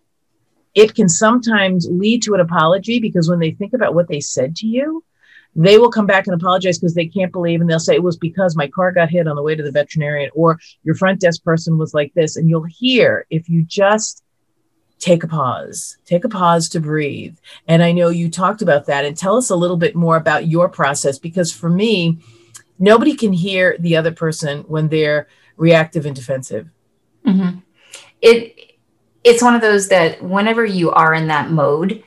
It 0.74 0.94
can 0.94 1.08
sometimes 1.08 1.88
lead 1.90 2.22
to 2.22 2.34
an 2.34 2.40
apology 2.40 3.00
because 3.00 3.28
when 3.28 3.38
they 3.38 3.50
think 3.50 3.72
about 3.72 3.94
what 3.94 4.08
they 4.08 4.20
said 4.20 4.54
to 4.56 4.66
you, 4.66 5.02
they 5.56 5.78
will 5.78 5.90
come 5.90 6.06
back 6.06 6.26
and 6.26 6.34
apologize 6.34 6.78
because 6.78 6.94
they 6.94 7.06
can't 7.06 7.32
believe 7.32 7.60
and 7.60 7.68
they'll 7.68 7.80
say 7.80 7.94
it 7.94 8.02
was 8.02 8.18
because 8.18 8.54
my 8.54 8.68
car 8.68 8.92
got 8.92 9.10
hit 9.10 9.26
on 9.26 9.36
the 9.36 9.42
way 9.42 9.54
to 9.54 9.62
the 9.62 9.72
veterinarian 9.72 10.30
or 10.34 10.60
your 10.84 10.94
front 10.94 11.20
desk 11.20 11.42
person 11.42 11.78
was 11.78 11.94
like 11.94 12.12
this 12.14 12.36
and 12.36 12.48
you'll 12.48 12.62
hear 12.62 13.26
if 13.30 13.48
you 13.48 13.62
just 13.62 14.22
take 14.98 15.24
a 15.24 15.28
pause, 15.28 15.98
take 16.04 16.24
a 16.24 16.28
pause 16.28 16.68
to 16.70 16.80
breathe. 16.80 17.36
And 17.68 17.82
I 17.82 17.92
know 17.92 18.08
you 18.08 18.30
talked 18.30 18.62
about 18.62 18.86
that. 18.86 19.04
And 19.04 19.16
tell 19.16 19.36
us 19.36 19.50
a 19.50 19.56
little 19.56 19.76
bit 19.76 19.94
more 19.94 20.16
about 20.16 20.46
your 20.46 20.68
process 20.68 21.18
because 21.18 21.52
for 21.52 21.68
me, 21.68 22.18
nobody 22.78 23.14
can 23.14 23.32
hear 23.32 23.76
the 23.78 23.96
other 23.96 24.12
person 24.12 24.60
when 24.62 24.88
they're 24.88 25.28
reactive 25.56 26.06
and 26.06 26.16
defensive. 26.16 26.68
Mm-hmm. 27.26 27.58
It 28.22 28.78
it's 29.24 29.42
one 29.42 29.56
of 29.56 29.60
those 29.60 29.88
that 29.88 30.22
whenever 30.22 30.64
you 30.64 30.92
are 30.92 31.12
in 31.12 31.26
that 31.28 31.50
mode, 31.50 32.04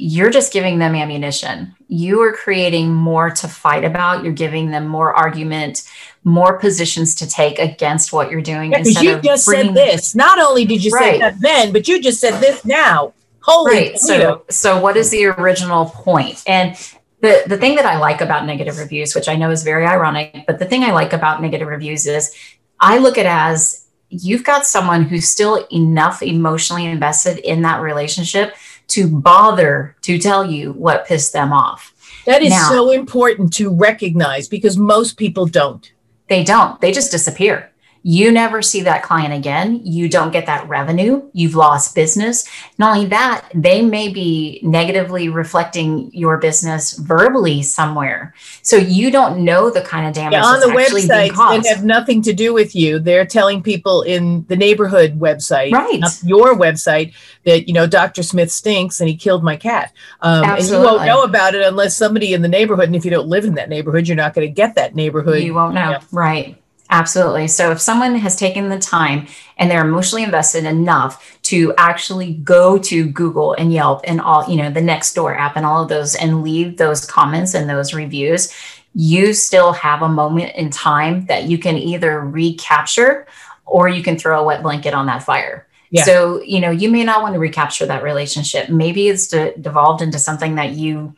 you're 0.00 0.30
just 0.30 0.52
giving 0.52 0.78
them 0.78 0.94
ammunition. 0.94 1.74
You 1.88 2.20
are 2.20 2.32
creating 2.32 2.94
more 2.94 3.30
to 3.30 3.48
fight 3.48 3.84
about. 3.84 4.22
You're 4.22 4.32
giving 4.32 4.70
them 4.70 4.86
more 4.86 5.12
argument, 5.12 5.82
more 6.22 6.56
positions 6.56 7.16
to 7.16 7.28
take 7.28 7.58
against 7.58 8.12
what 8.12 8.30
you're 8.30 8.40
doing. 8.40 8.70
Yeah, 8.70 8.78
because 8.78 9.02
you 9.02 9.20
just 9.20 9.44
said 9.44 9.74
this. 9.74 10.14
Not 10.14 10.38
only 10.38 10.64
did 10.64 10.84
you 10.84 10.92
right. 10.92 11.14
say 11.14 11.18
that 11.18 11.40
then, 11.40 11.72
but 11.72 11.88
you 11.88 12.00
just 12.00 12.20
said 12.20 12.40
this 12.40 12.64
now. 12.64 13.12
Holy 13.40 13.72
right. 13.72 13.98
So, 13.98 14.44
so 14.48 14.78
what 14.78 14.96
is 14.96 15.10
the 15.10 15.26
original 15.26 15.86
point? 15.86 16.44
And 16.46 16.76
the 17.20 17.42
the 17.48 17.58
thing 17.58 17.74
that 17.74 17.86
I 17.86 17.98
like 17.98 18.20
about 18.20 18.46
negative 18.46 18.78
reviews, 18.78 19.16
which 19.16 19.28
I 19.28 19.34
know 19.34 19.50
is 19.50 19.64
very 19.64 19.84
ironic, 19.84 20.44
but 20.46 20.60
the 20.60 20.64
thing 20.64 20.84
I 20.84 20.92
like 20.92 21.12
about 21.12 21.42
negative 21.42 21.66
reviews 21.66 22.06
is 22.06 22.32
I 22.78 22.98
look 22.98 23.18
at 23.18 23.26
as 23.26 23.88
you've 24.10 24.44
got 24.44 24.64
someone 24.64 25.02
who's 25.02 25.28
still 25.28 25.66
enough 25.72 26.22
emotionally 26.22 26.86
invested 26.86 27.38
in 27.38 27.62
that 27.62 27.80
relationship 27.80 28.54
to 28.88 29.08
bother 29.08 29.96
to 30.02 30.18
tell 30.18 30.44
you 30.44 30.72
what 30.72 31.06
pissed 31.06 31.32
them 31.32 31.52
off. 31.52 31.94
That 32.26 32.42
is 32.42 32.50
now, 32.50 32.68
so 32.68 32.90
important 32.90 33.52
to 33.54 33.74
recognize 33.74 34.48
because 34.48 34.76
most 34.76 35.16
people 35.16 35.46
don't. 35.46 35.90
They 36.28 36.44
don't. 36.44 36.80
They 36.80 36.92
just 36.92 37.10
disappear 37.10 37.70
you 38.02 38.30
never 38.32 38.62
see 38.62 38.82
that 38.82 39.02
client 39.02 39.34
again. 39.34 39.80
You 39.84 40.08
don't 40.08 40.32
get 40.32 40.46
that 40.46 40.68
revenue. 40.68 41.28
You've 41.32 41.54
lost 41.54 41.94
business. 41.94 42.48
Not 42.78 42.96
only 42.96 43.08
that, 43.08 43.48
they 43.54 43.82
may 43.82 44.08
be 44.08 44.60
negatively 44.62 45.28
reflecting 45.28 46.10
your 46.12 46.38
business 46.38 46.92
verbally 46.92 47.62
somewhere. 47.62 48.34
So 48.62 48.76
you 48.76 49.10
don't 49.10 49.44
know 49.44 49.70
the 49.70 49.82
kind 49.82 50.06
of 50.06 50.14
damage 50.14 50.34
yeah, 50.34 50.44
on 50.44 50.60
the 50.60 50.66
website 50.66 51.34
that 51.34 51.66
have 51.66 51.84
nothing 51.84 52.22
to 52.22 52.32
do 52.32 52.54
with 52.54 52.74
you. 52.74 52.98
They're 52.98 53.26
telling 53.26 53.62
people 53.62 54.02
in 54.02 54.44
the 54.48 54.56
neighborhood 54.56 55.18
website, 55.18 55.72
right. 55.72 56.00
your 56.22 56.54
website, 56.54 57.14
that 57.44 57.66
you 57.66 57.74
know 57.74 57.86
Dr. 57.86 58.22
Smith 58.22 58.50
stinks 58.50 59.00
and 59.00 59.08
he 59.08 59.16
killed 59.16 59.42
my 59.42 59.56
cat. 59.56 59.92
Um, 60.20 60.44
and 60.44 60.64
you 60.64 60.78
won't 60.78 61.04
know 61.04 61.24
about 61.24 61.54
it 61.54 61.62
unless 61.62 61.96
somebody 61.96 62.32
in 62.32 62.42
the 62.42 62.48
neighborhood. 62.48 62.86
And 62.86 62.96
if 62.96 63.04
you 63.04 63.10
don't 63.10 63.28
live 63.28 63.44
in 63.44 63.54
that 63.54 63.68
neighborhood, 63.68 64.06
you're 64.06 64.16
not 64.16 64.34
going 64.34 64.46
to 64.46 64.52
get 64.52 64.74
that 64.76 64.94
neighborhood. 64.94 65.42
You 65.42 65.54
won't 65.54 65.74
know, 65.74 65.90
yeah. 65.90 66.02
right? 66.12 66.62
Absolutely. 66.90 67.48
So 67.48 67.70
if 67.70 67.80
someone 67.80 68.14
has 68.16 68.34
taken 68.34 68.70
the 68.70 68.78
time 68.78 69.26
and 69.58 69.70
they're 69.70 69.86
emotionally 69.86 70.22
invested 70.22 70.64
enough 70.64 71.38
to 71.42 71.74
actually 71.76 72.34
go 72.34 72.78
to 72.78 73.10
Google 73.10 73.52
and 73.54 73.72
Yelp 73.72 74.00
and 74.04 74.20
all, 74.20 74.48
you 74.48 74.56
know, 74.56 74.70
the 74.70 74.80
Nextdoor 74.80 75.36
app 75.36 75.56
and 75.56 75.66
all 75.66 75.82
of 75.82 75.88
those 75.88 76.14
and 76.14 76.42
leave 76.42 76.78
those 76.78 77.04
comments 77.04 77.54
and 77.54 77.68
those 77.68 77.92
reviews, 77.92 78.54
you 78.94 79.34
still 79.34 79.72
have 79.72 80.00
a 80.00 80.08
moment 80.08 80.54
in 80.56 80.70
time 80.70 81.26
that 81.26 81.44
you 81.44 81.58
can 81.58 81.76
either 81.76 82.20
recapture 82.20 83.26
or 83.66 83.88
you 83.88 84.02
can 84.02 84.16
throw 84.18 84.40
a 84.40 84.44
wet 84.44 84.62
blanket 84.62 84.94
on 84.94 85.06
that 85.06 85.22
fire. 85.22 85.66
Yeah. 85.90 86.04
So, 86.04 86.42
you 86.42 86.60
know, 86.60 86.70
you 86.70 86.90
may 86.90 87.04
not 87.04 87.22
want 87.22 87.34
to 87.34 87.38
recapture 87.38 87.86
that 87.86 88.02
relationship. 88.02 88.68
Maybe 88.70 89.08
it's 89.08 89.28
de- 89.28 89.56
devolved 89.58 90.02
into 90.02 90.18
something 90.18 90.54
that 90.56 90.72
you 90.72 91.14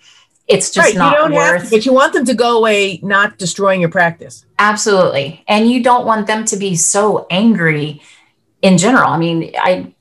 it's 0.51 0.71
just 0.71 0.89
right, 0.89 0.97
not 0.97 1.31
worth 1.31 1.65
to, 1.65 1.71
but 1.71 1.87
you 1.87 1.93
want 1.93 2.13
them 2.13 2.25
to 2.25 2.35
go 2.35 2.59
away 2.59 2.99
not 3.03 3.39
destroying 3.39 3.81
your 3.81 3.91
practice. 3.91 4.45
Absolutely. 4.59 5.45
And 5.47 5.71
you 5.71 5.83
don't 5.83 6.05
want 6.05 6.27
them 6.27 6.45
to 6.47 6.57
be 6.57 6.75
so 6.75 7.27
angry 7.31 8.03
in 8.63 8.77
general. 8.77 9.09
I 9.09 9.19
mean 9.19 9.53
i 9.57 9.95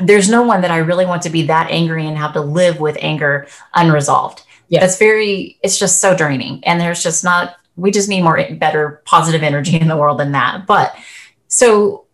there's 0.00 0.28
no 0.28 0.42
one 0.42 0.60
that 0.60 0.70
i 0.70 0.76
really 0.76 1.04
want 1.04 1.22
to 1.22 1.30
be 1.30 1.42
that 1.42 1.68
angry 1.68 2.06
and 2.06 2.16
have 2.16 2.32
to 2.32 2.40
live 2.40 2.80
with 2.80 2.96
anger 3.00 3.46
unresolved. 3.74 4.42
Yes. 4.68 4.82
that's 4.82 4.98
very 4.98 5.58
it's 5.62 5.78
just 5.78 6.00
so 6.00 6.16
draining. 6.16 6.62
And 6.64 6.80
there's 6.80 7.02
just 7.02 7.24
not 7.24 7.56
we 7.76 7.90
just 7.90 8.08
need 8.08 8.22
more 8.22 8.44
better 8.56 9.02
positive 9.06 9.42
energy 9.42 9.80
in 9.80 9.88
the 9.88 9.96
world 9.96 10.18
than 10.18 10.32
that. 10.32 10.66
But 10.66 10.94
so 11.48 12.06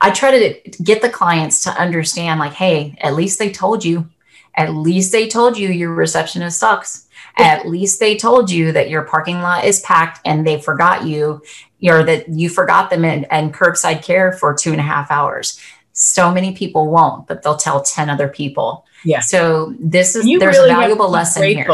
i 0.00 0.10
try 0.10 0.30
to 0.38 0.70
get 0.82 1.00
the 1.02 1.08
clients 1.08 1.62
to 1.62 1.70
understand 1.70 2.40
like 2.40 2.52
hey 2.52 2.96
at 3.00 3.14
least 3.14 3.38
they 3.38 3.50
told 3.50 3.84
you 3.84 4.08
At 4.56 4.74
least 4.74 5.12
they 5.12 5.28
told 5.28 5.58
you 5.58 5.68
your 5.68 5.94
receptionist 5.94 6.58
sucks. 6.58 7.06
At 7.36 7.66
least 7.68 8.00
they 8.00 8.16
told 8.16 8.50
you 8.50 8.72
that 8.72 8.90
your 8.90 9.02
parking 9.02 9.40
lot 9.40 9.64
is 9.64 9.80
packed 9.80 10.20
and 10.24 10.46
they 10.46 10.60
forgot 10.60 11.06
you, 11.06 11.42
or 11.82 12.02
that 12.04 12.28
you 12.28 12.48
forgot 12.48 12.90
them 12.90 13.04
in, 13.04 13.24
and 13.24 13.52
curbside 13.52 14.02
care 14.02 14.32
for 14.32 14.54
two 14.54 14.72
and 14.72 14.80
a 14.80 14.84
half 14.84 15.10
hours. 15.10 15.60
So 15.92 16.32
many 16.32 16.54
people 16.54 16.90
won't, 16.90 17.26
but 17.26 17.42
they'll 17.42 17.56
tell 17.56 17.82
10 17.82 18.10
other 18.10 18.28
people. 18.28 18.84
Yeah. 19.04 19.20
So 19.20 19.74
this 19.78 20.16
is 20.16 20.26
You 20.26 20.38
there's 20.38 20.56
really 20.56 20.70
a 20.70 20.74
valuable 20.74 21.08
lesson 21.08 21.44
here. 21.44 21.68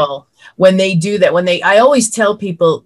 when 0.57 0.77
they 0.77 0.95
do 0.95 1.17
that. 1.19 1.33
When 1.33 1.45
they, 1.45 1.61
I 1.61 1.79
always 1.79 2.09
tell 2.09 2.37
people 2.37 2.85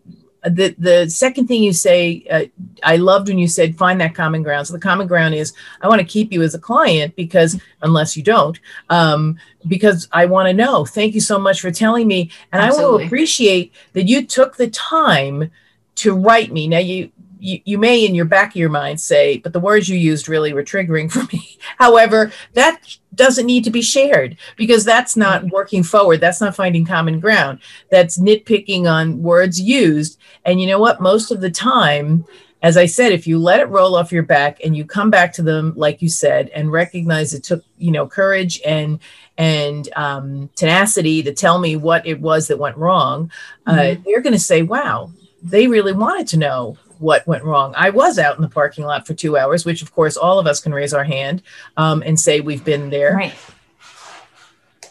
the 0.49 0.75
the 0.77 1.09
second 1.09 1.47
thing 1.47 1.63
you 1.63 1.73
say, 1.73 2.25
uh, 2.29 2.45
I 2.83 2.97
loved 2.97 3.27
when 3.29 3.37
you 3.37 3.47
said 3.47 3.75
find 3.75 3.99
that 4.01 4.15
common 4.15 4.43
ground. 4.43 4.67
So 4.67 4.73
the 4.73 4.79
common 4.79 5.07
ground 5.07 5.35
is 5.35 5.53
I 5.81 5.87
want 5.87 5.99
to 5.99 6.07
keep 6.07 6.31
you 6.31 6.41
as 6.41 6.53
a 6.53 6.59
client 6.59 7.15
because 7.15 7.59
unless 7.81 8.15
you 8.15 8.23
don't, 8.23 8.59
um, 8.89 9.37
because 9.67 10.07
I 10.11 10.25
want 10.25 10.47
to 10.47 10.53
know. 10.53 10.85
Thank 10.85 11.15
you 11.15 11.21
so 11.21 11.39
much 11.39 11.61
for 11.61 11.71
telling 11.71 12.07
me, 12.07 12.31
and 12.51 12.61
I 12.61 12.69
want 12.69 13.01
to 13.01 13.05
appreciate 13.05 13.73
that 13.93 14.07
you 14.07 14.25
took 14.25 14.57
the 14.57 14.69
time 14.69 15.51
to 15.95 16.13
write 16.13 16.51
me. 16.51 16.67
Now 16.67 16.79
you. 16.79 17.11
You, 17.37 17.59
you 17.65 17.77
may 17.77 18.03
in 18.03 18.15
your 18.15 18.25
back 18.25 18.51
of 18.51 18.55
your 18.55 18.69
mind 18.69 18.99
say, 18.99 19.37
but 19.37 19.53
the 19.53 19.59
words 19.59 19.87
you 19.87 19.97
used 19.97 20.27
really 20.27 20.51
were 20.51 20.63
triggering 20.63 21.11
for 21.11 21.23
me. 21.31 21.59
However, 21.77 22.31
that 22.53 22.97
doesn't 23.15 23.45
need 23.45 23.63
to 23.63 23.69
be 23.71 23.81
shared 23.81 24.37
because 24.55 24.83
that's 24.83 25.15
not 25.15 25.45
working 25.49 25.83
forward. 25.83 26.21
That's 26.21 26.41
not 26.41 26.55
finding 26.55 26.85
common 26.85 27.19
ground. 27.19 27.59
That's 27.89 28.17
nitpicking 28.17 28.85
on 28.85 29.21
words 29.23 29.59
used. 29.59 30.17
And 30.45 30.59
you 30.61 30.67
know 30.67 30.79
what? 30.79 31.01
Most 31.01 31.31
of 31.31 31.41
the 31.41 31.51
time, 31.51 32.25
as 32.61 32.77
I 32.77 32.85
said, 32.87 33.11
if 33.11 33.27
you 33.27 33.37
let 33.37 33.59
it 33.59 33.69
roll 33.69 33.95
off 33.95 34.11
your 34.11 34.23
back 34.23 34.59
and 34.63 34.75
you 34.75 34.85
come 34.85 35.09
back 35.11 35.33
to 35.33 35.43
them, 35.43 35.73
like 35.75 36.01
you 36.01 36.09
said, 36.09 36.49
and 36.49 36.71
recognize 36.71 37.33
it 37.33 37.43
took, 37.43 37.63
you 37.77 37.91
know, 37.91 38.07
courage 38.07 38.59
and 38.65 38.99
and 39.37 39.89
um, 39.97 40.49
tenacity 40.55 41.21
to 41.21 41.33
tell 41.33 41.59
me 41.59 41.75
what 41.75 42.07
it 42.07 42.21
was 42.21 42.47
that 42.47 42.57
went 42.57 42.77
wrong, 42.77 43.29
uh, 43.67 43.73
Mhm. 43.73 44.03
they're 44.05 44.21
going 44.21 44.33
to 44.33 44.39
say, 44.39 44.61
"Wow, 44.61 45.11
they 45.43 45.67
really 45.67 45.91
wanted 45.93 46.27
to 46.29 46.37
know." 46.37 46.77
What 47.05 47.27
went 47.27 47.43
wrong? 47.43 47.71
I 47.77 47.91
was 47.91 48.17
out 48.17 48.35
in 48.35 48.41
the 48.41 48.49
parking 48.49 48.83
lot 48.83 49.05
for 49.05 49.13
two 49.13 49.37
hours, 49.37 49.63
which 49.63 49.83
of 49.83 49.93
course 49.93 50.17
all 50.17 50.39
of 50.39 50.47
us 50.47 50.59
can 50.59 50.73
raise 50.73 50.91
our 50.91 51.03
hand 51.03 51.43
um, 51.77 52.01
and 52.03 52.19
say 52.19 52.39
we've 52.39 52.65
been 52.65 52.89
there. 52.89 53.15
Right. 53.15 53.35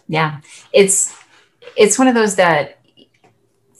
Yeah. 0.07 0.41
It's 0.73 1.13
it's 1.77 1.99
one 1.99 2.07
of 2.07 2.15
those 2.15 2.37
that 2.37 2.79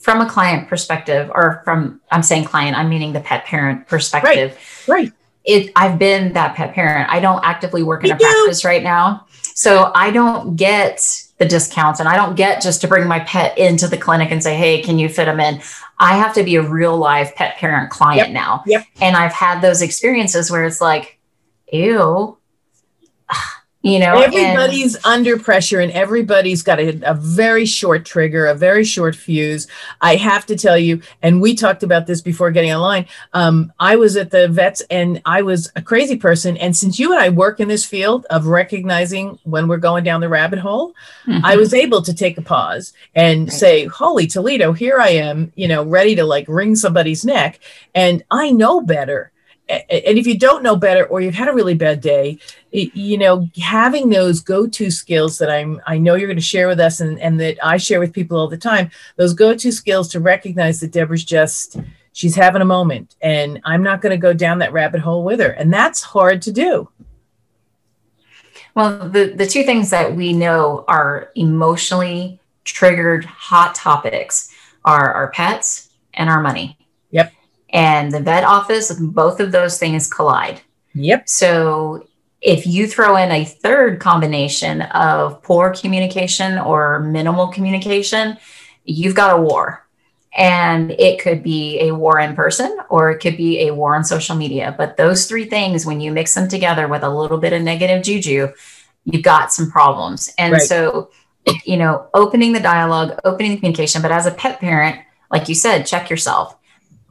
from 0.01 0.19
a 0.19 0.29
client 0.29 0.67
perspective 0.67 1.31
or 1.33 1.61
from 1.63 2.01
I'm 2.11 2.23
saying 2.23 2.43
client, 2.43 2.77
I'm 2.77 2.89
meaning 2.89 3.13
the 3.13 3.21
pet 3.21 3.45
parent 3.45 3.87
perspective. 3.87 4.59
Right. 4.85 5.03
right. 5.03 5.13
It 5.45 5.71
I've 5.77 5.97
been 5.97 6.33
that 6.33 6.57
pet 6.57 6.73
parent. 6.73 7.09
I 7.09 7.21
don't 7.21 7.41
actively 7.45 7.83
work 7.83 8.03
in 8.03 8.11
a 8.11 8.17
practice 8.17 8.65
right 8.65 8.83
now. 8.83 9.27
So 9.53 9.93
I 9.95 10.11
don't 10.11 10.57
get 10.57 11.23
the 11.37 11.45
discounts 11.45 12.01
and 12.01 12.09
I 12.09 12.17
don't 12.17 12.35
get 12.35 12.61
just 12.61 12.81
to 12.81 12.87
bring 12.89 13.07
my 13.07 13.19
pet 13.21 13.57
into 13.57 13.87
the 13.87 13.97
clinic 13.97 14.31
and 14.31 14.43
say, 14.43 14.57
"Hey, 14.57 14.81
can 14.81 14.99
you 14.99 15.07
fit 15.07 15.25
them 15.25 15.39
in?" 15.39 15.61
I 15.97 16.15
have 16.17 16.33
to 16.35 16.43
be 16.43 16.55
a 16.55 16.61
real 16.61 16.97
live 16.97 17.33
pet 17.35 17.57
parent 17.57 17.89
client 17.89 18.27
Yep. 18.27 18.33
now. 18.33 18.63
Yep. 18.65 18.85
And 19.01 19.15
I've 19.15 19.31
had 19.33 19.61
those 19.61 19.81
experiences 19.81 20.51
where 20.51 20.65
it's 20.65 20.81
like, 20.81 21.17
"Ew." 21.71 22.37
You 23.85 23.99
know, 23.99 24.15
and- 24.15 24.33
everybody's 24.33 25.05
under 25.05 25.37
pressure 25.37 25.79
and 25.79 25.91
everybody's 25.91 26.63
got 26.63 26.79
a, 26.79 26.99
a 27.07 27.13
very 27.13 27.65
short 27.67 28.03
trigger 28.03 28.47
a 28.47 28.55
very 28.55 28.83
short 28.83 29.15
fuse 29.15 29.67
i 30.01 30.15
have 30.15 30.43
to 30.47 30.55
tell 30.55 30.77
you 30.77 31.01
and 31.21 31.39
we 31.39 31.53
talked 31.53 31.83
about 31.83 32.07
this 32.07 32.19
before 32.19 32.49
getting 32.49 32.73
online 32.73 33.05
um, 33.33 33.71
i 33.79 33.95
was 33.95 34.17
at 34.17 34.31
the 34.31 34.47
vets 34.47 34.81
and 34.89 35.21
i 35.25 35.41
was 35.43 35.71
a 35.75 35.81
crazy 35.83 36.15
person 36.17 36.57
and 36.57 36.75
since 36.75 36.97
you 36.99 37.11
and 37.13 37.21
i 37.21 37.29
work 37.29 37.59
in 37.59 37.67
this 37.67 37.85
field 37.85 38.25
of 38.31 38.47
recognizing 38.47 39.37
when 39.43 39.67
we're 39.67 39.77
going 39.77 40.03
down 40.03 40.19
the 40.19 40.29
rabbit 40.29 40.57
hole 40.59 40.93
I 41.43 41.55
was 41.55 41.73
able 41.73 42.01
to 42.03 42.13
take 42.13 42.37
a 42.37 42.41
pause 42.41 42.93
and 43.15 43.47
Right. 43.47 43.53
say, 43.53 43.85
Holy 43.85 44.27
Toledo, 44.27 44.73
here 44.73 44.99
I 44.99 45.09
am, 45.09 45.51
you 45.55 45.67
know, 45.67 45.83
ready 45.83 46.15
to 46.15 46.23
like 46.23 46.47
wring 46.47 46.75
somebody's 46.75 47.25
neck. 47.25 47.59
And 47.95 48.23
I 48.29 48.51
know 48.51 48.79
better. 48.81 49.31
And 49.67 50.17
if 50.17 50.27
you 50.27 50.37
don't 50.37 50.61
know 50.61 50.75
better 50.75 51.05
or 51.07 51.21
you've 51.21 51.33
had 51.33 51.47
a 51.47 51.53
really 51.53 51.73
bad 51.73 51.99
day, 51.99 52.37
you 52.71 53.17
know, 53.17 53.49
having 53.61 54.09
those 54.09 54.39
go-to 54.39 54.91
skills 54.91 55.39
that 55.39 55.49
I'm 55.49 55.81
I 55.87 55.97
know 55.97 56.15
you're 56.15 56.27
going 56.27 56.37
to 56.37 56.41
share 56.41 56.67
with 56.67 56.79
us 56.79 56.99
and, 56.99 57.19
and 57.19 57.39
that 57.39 57.57
I 57.63 57.77
share 57.77 57.99
with 57.99 58.13
people 58.13 58.37
all 58.37 58.47
the 58.47 58.57
time, 58.57 58.91
those 59.15 59.33
go-to 59.33 59.71
skills 59.71 60.07
to 60.09 60.19
recognize 60.19 60.79
that 60.81 60.91
Deborah's 60.91 61.23
just 61.23 61.77
she's 62.13 62.35
having 62.35 62.61
a 62.61 62.65
moment 62.65 63.15
and 63.21 63.59
I'm 63.65 63.81
not 63.81 64.01
going 64.01 64.11
to 64.11 64.17
go 64.17 64.33
down 64.33 64.59
that 64.59 64.71
rabbit 64.71 65.01
hole 65.01 65.23
with 65.23 65.39
her. 65.39 65.49
And 65.49 65.73
that's 65.73 66.01
hard 66.01 66.41
to 66.43 66.51
do. 66.51 66.89
Well, 68.75 69.09
the, 69.09 69.33
the 69.35 69.47
two 69.47 69.63
things 69.63 69.89
that 69.89 70.15
we 70.15 70.33
know 70.33 70.85
are 70.87 71.31
emotionally 71.35 72.39
triggered 72.65 73.25
hot 73.25 73.73
topics 73.73 74.53
are 74.83 75.11
our 75.13 75.31
pets 75.31 75.89
and 76.13 76.29
our 76.29 76.41
money. 76.41 76.77
And 77.75 78.11
the 78.11 78.21
vet 78.21 78.45
office, 78.45 78.91
both 78.93 79.41
of 79.41 79.51
those 79.51 79.77
things 79.77 80.11
collide. 80.11 80.61
Yep. 80.93 81.27
So 81.27 82.07
if 82.41 82.65
you 82.65 82.87
throw 82.87 83.17
in 83.17 83.31
a 83.31 83.43
third 83.43 83.99
combination 83.99 84.83
of 84.83 85.43
poor 85.43 85.73
communication 85.73 86.57
or 86.57 87.01
minimal 87.01 87.47
communication, 87.49 88.37
you've 88.85 89.15
got 89.15 89.37
a 89.37 89.41
war. 89.41 89.85
And 90.37 90.91
it 90.91 91.19
could 91.21 91.43
be 91.43 91.81
a 91.81 91.93
war 91.93 92.19
in 92.19 92.33
person 92.33 92.77
or 92.89 93.11
it 93.11 93.19
could 93.19 93.35
be 93.35 93.67
a 93.67 93.73
war 93.73 93.95
on 93.95 94.05
social 94.05 94.35
media. 94.37 94.73
But 94.77 94.95
those 94.95 95.27
three 95.27 95.45
things, 95.45 95.85
when 95.85 95.99
you 95.99 96.11
mix 96.11 96.33
them 96.33 96.47
together 96.47 96.87
with 96.87 97.03
a 97.03 97.09
little 97.09 97.37
bit 97.37 97.51
of 97.51 97.61
negative 97.61 98.03
juju, 98.03 98.53
you've 99.03 99.23
got 99.23 99.51
some 99.51 99.69
problems. 99.69 100.33
And 100.37 100.53
Right. 100.53 100.61
so, 100.61 101.09
you 101.65 101.77
know, 101.77 102.07
opening 102.13 102.53
the 102.53 102.59
dialogue, 102.59 103.19
opening 103.25 103.51
the 103.51 103.57
communication. 103.57 104.01
But 104.01 104.11
as 104.11 104.25
a 104.25 104.31
pet 104.31 104.59
parent, 104.61 104.99
like 105.29 105.49
you 105.49 105.55
said, 105.55 105.85
check 105.85 106.09
yourself. 106.09 106.55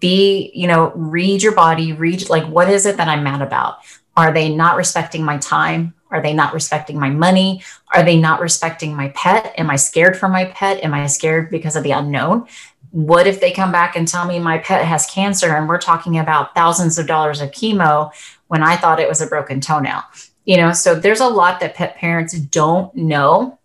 Be, 0.04 0.50
you 0.52 0.66
know, 0.66 0.92
read 0.94 1.42
your 1.42 1.54
body, 1.54 1.94
read 1.94 2.28
like, 2.28 2.46
what 2.46 2.68
is 2.68 2.84
it 2.84 2.98
that 2.98 3.08
I'm 3.08 3.24
mad 3.24 3.40
about? 3.40 3.78
Are 4.18 4.34
they 4.34 4.54
not 4.54 4.76
respecting 4.76 5.24
my 5.24 5.38
time? 5.38 5.94
Are 6.10 6.20
they 6.20 6.34
not 6.34 6.52
respecting 6.52 7.00
my 7.00 7.08
money? 7.08 7.62
Are 7.94 8.02
they 8.02 8.18
not 8.18 8.42
respecting 8.42 8.94
my 8.94 9.08
pet? 9.16 9.54
Am 9.56 9.70
I 9.70 9.76
scared 9.76 10.18
for 10.18 10.28
my 10.28 10.44
pet? 10.44 10.84
Am 10.84 10.92
I 10.92 11.06
scared 11.06 11.48
because 11.50 11.74
of 11.74 11.84
the 11.84 11.92
unknown? 11.92 12.46
What 12.90 13.26
if 13.26 13.40
they 13.40 13.50
come 13.50 13.72
back 13.72 13.96
and 13.96 14.06
tell 14.06 14.26
me 14.26 14.38
my 14.38 14.58
pet 14.58 14.84
has 14.84 15.06
cancer 15.06 15.56
and 15.56 15.66
we're 15.70 15.80
talking 15.80 16.18
about 16.18 16.54
thousands 16.54 16.98
of 16.98 17.06
dollars 17.06 17.40
of 17.40 17.52
chemo 17.52 18.10
when 18.48 18.62
I 18.62 18.76
thought 18.76 19.00
it 19.00 19.08
was 19.08 19.22
a 19.22 19.26
broken 19.26 19.58
toenail? 19.62 20.02
You 20.44 20.58
know, 20.58 20.74
so 20.74 20.94
there's 20.94 21.20
a 21.20 21.28
lot 21.28 21.60
that 21.60 21.76
pet 21.76 21.96
parents 21.96 22.38
don't 22.38 22.94
know, 22.94 23.58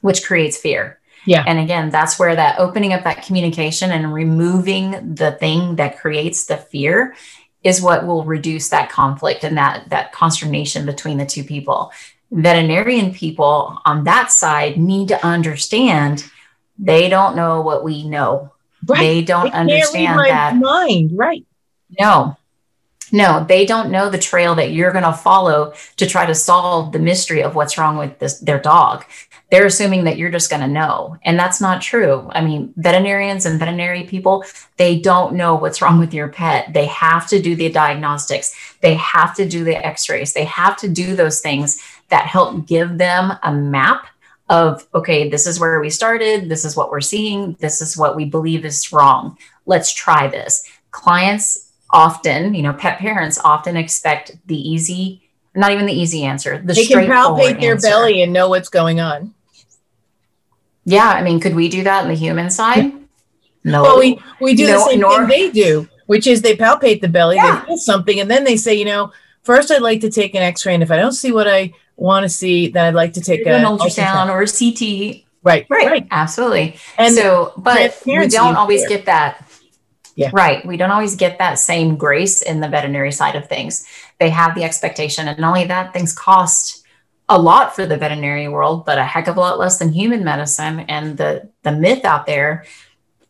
which 0.00 0.26
creates 0.26 0.56
fear. 0.56 0.97
Yeah. 1.28 1.44
And 1.46 1.58
again, 1.58 1.90
that's 1.90 2.18
where 2.18 2.34
that 2.34 2.58
opening 2.58 2.94
up 2.94 3.04
that 3.04 3.22
communication 3.22 3.90
and 3.92 4.14
removing 4.14 5.14
the 5.14 5.32
thing 5.32 5.76
that 5.76 5.98
creates 5.98 6.46
the 6.46 6.56
fear 6.56 7.14
is 7.62 7.82
what 7.82 8.06
will 8.06 8.24
reduce 8.24 8.70
that 8.70 8.90
conflict 8.90 9.44
and 9.44 9.58
that 9.58 9.90
that 9.90 10.12
consternation 10.12 10.86
between 10.86 11.18
the 11.18 11.26
two 11.26 11.44
people. 11.44 11.92
Veterinarian 12.30 13.12
people 13.12 13.78
on 13.84 14.04
that 14.04 14.30
side 14.32 14.78
need 14.78 15.08
to 15.08 15.26
understand 15.26 16.24
they 16.78 17.10
don't 17.10 17.36
know 17.36 17.60
what 17.60 17.84
we 17.84 18.08
know. 18.08 18.52
They 18.82 19.20
don't 19.20 19.50
They 19.52 19.58
understand 19.58 20.16
my 20.16 20.28
that. 20.28 20.56
mind. 20.56 21.10
Right. 21.12 21.44
No, 22.00 22.38
no, 23.12 23.44
they 23.48 23.66
don't 23.66 23.90
know 23.90 24.10
the 24.10 24.18
trail 24.18 24.54
that 24.56 24.72
you're 24.72 24.92
going 24.92 25.04
to 25.04 25.12
follow 25.12 25.72
to 25.96 26.06
try 26.06 26.26
to 26.26 26.34
solve 26.34 26.92
the 26.92 26.98
mystery 26.98 27.42
of 27.42 27.54
what's 27.54 27.78
wrong 27.78 27.96
with 27.98 28.18
this 28.18 28.38
their 28.40 28.58
dog. 28.58 29.04
They're 29.50 29.66
assuming 29.66 30.04
that 30.04 30.18
you're 30.18 30.30
just 30.30 30.50
going 30.50 30.60
to 30.60 30.68
know, 30.68 31.16
and 31.22 31.38
that's 31.38 31.60
not 31.60 31.80
true. 31.80 32.28
I 32.32 32.42
mean, 32.42 32.74
veterinarians 32.76 33.46
and 33.46 33.58
veterinary 33.58 34.04
people, 34.04 34.44
they 34.76 34.98
don't 34.98 35.34
know 35.36 35.54
what's 35.54 35.80
wrong 35.80 35.98
with 35.98 36.12
your 36.12 36.28
pet. 36.28 36.74
They 36.74 36.84
have 36.86 37.26
to 37.28 37.40
do 37.40 37.56
the 37.56 37.70
diagnostics. 37.70 38.54
They 38.82 38.94
have 38.94 39.34
to 39.36 39.48
do 39.48 39.64
the 39.64 39.76
x-rays. 39.76 40.34
They 40.34 40.44
have 40.44 40.76
to 40.78 40.88
do 40.88 41.16
those 41.16 41.40
things 41.40 41.82
that 42.10 42.26
help 42.26 42.66
give 42.66 42.98
them 42.98 43.32
a 43.42 43.52
map 43.52 44.06
of 44.50 44.86
okay, 44.94 45.28
this 45.28 45.46
is 45.46 45.60
where 45.60 45.80
we 45.80 45.90
started, 45.90 46.48
this 46.48 46.64
is 46.64 46.76
what 46.76 46.90
we're 46.90 47.00
seeing, 47.00 47.56
this 47.60 47.80
is 47.80 47.96
what 47.96 48.16
we 48.16 48.24
believe 48.24 48.64
is 48.64 48.92
wrong. 48.92 49.36
Let's 49.66 49.92
try 49.92 50.28
this. 50.28 50.64
Clients 50.90 51.70
often, 51.90 52.54
you 52.54 52.62
know, 52.62 52.72
pet 52.72 52.98
parents 52.98 53.38
often 53.44 53.76
expect 53.76 54.36
the 54.46 54.56
easy, 54.56 55.22
not 55.54 55.72
even 55.72 55.86
the 55.86 55.92
easy 55.92 56.24
answer, 56.24 56.58
the 56.58 56.74
They 56.74 56.86
can 56.86 57.06
palpate 57.06 57.60
their 57.60 57.72
answer. 57.72 57.88
belly 57.88 58.22
and 58.22 58.32
know 58.32 58.48
what's 58.48 58.68
going 58.68 59.00
on. 59.00 59.34
Yeah, 60.88 61.08
I 61.08 61.22
mean, 61.22 61.38
could 61.38 61.54
we 61.54 61.68
do 61.68 61.84
that 61.84 62.02
on 62.04 62.08
the 62.08 62.14
human 62.14 62.48
side? 62.50 62.92
No. 63.62 63.82
Well, 63.82 63.98
we, 63.98 64.18
we 64.40 64.54
do 64.54 64.66
the 64.66 64.78
same 64.80 65.00
nor- 65.00 65.18
thing 65.18 65.28
they 65.28 65.50
do, 65.50 65.86
which 66.06 66.26
is 66.26 66.40
they 66.40 66.56
palpate 66.56 67.00
the 67.02 67.08
belly, 67.08 67.36
Yeah. 67.36 67.60
they 67.60 67.66
feel 67.66 67.76
something, 67.76 68.18
and 68.20 68.30
then 68.30 68.44
they 68.44 68.56
say, 68.56 68.74
you 68.74 68.86
know, 68.86 69.12
first 69.42 69.70
I'd 69.70 69.82
like 69.82 70.00
to 70.00 70.10
take 70.10 70.34
an 70.34 70.42
X-ray, 70.42 70.72
and 70.74 70.82
if 70.82 70.90
I 70.90 70.96
don't 70.96 71.12
see 71.12 71.30
what 71.32 71.46
I 71.46 71.72
want 71.96 72.24
to 72.24 72.28
see, 72.30 72.68
then 72.68 72.86
I'd 72.86 72.94
like 72.94 73.12
to 73.14 73.20
take 73.20 73.44
do 73.44 73.50
an 73.50 73.64
a 73.64 73.68
ultrasound 73.68 74.30
or 74.30 74.40
a 74.42 74.46
CT. 74.46 75.24
Right, 75.42 75.66
Right. 75.68 75.86
right. 75.86 76.06
Absolutely. 76.10 76.78
And 76.96 77.14
so, 77.14 77.52
but 77.58 78.00
we 78.06 78.26
don't 78.28 78.56
always 78.56 78.80
there. 78.82 78.88
get 78.90 79.06
that. 79.06 79.44
Yeah. 80.16 80.30
Right. 80.32 80.64
We 80.66 80.76
don't 80.76 80.90
always 80.90 81.14
get 81.14 81.38
that 81.38 81.58
same 81.60 81.96
grace 81.96 82.42
in 82.42 82.60
the 82.60 82.68
veterinary 82.68 83.12
side 83.12 83.36
of 83.36 83.48
things. 83.48 83.86
They 84.18 84.30
have 84.30 84.54
the 84.56 84.64
expectation. 84.64 85.28
And 85.28 85.38
not 85.38 85.48
only 85.48 85.64
that, 85.66 85.92
things 85.92 86.12
cost 86.12 86.77
a 87.28 87.38
lot 87.38 87.74
for 87.74 87.84
the 87.86 87.96
veterinary 87.96 88.48
world, 88.48 88.86
but 88.86 88.98
a 88.98 89.04
heck 89.04 89.28
of 89.28 89.36
a 89.36 89.40
lot 89.40 89.58
less 89.58 89.78
than 89.78 89.92
human 89.92 90.24
medicine. 90.24 90.80
And 90.80 91.16
the 91.16 91.48
the 91.62 91.72
myth 91.72 92.04
out 92.04 92.26
there, 92.26 92.64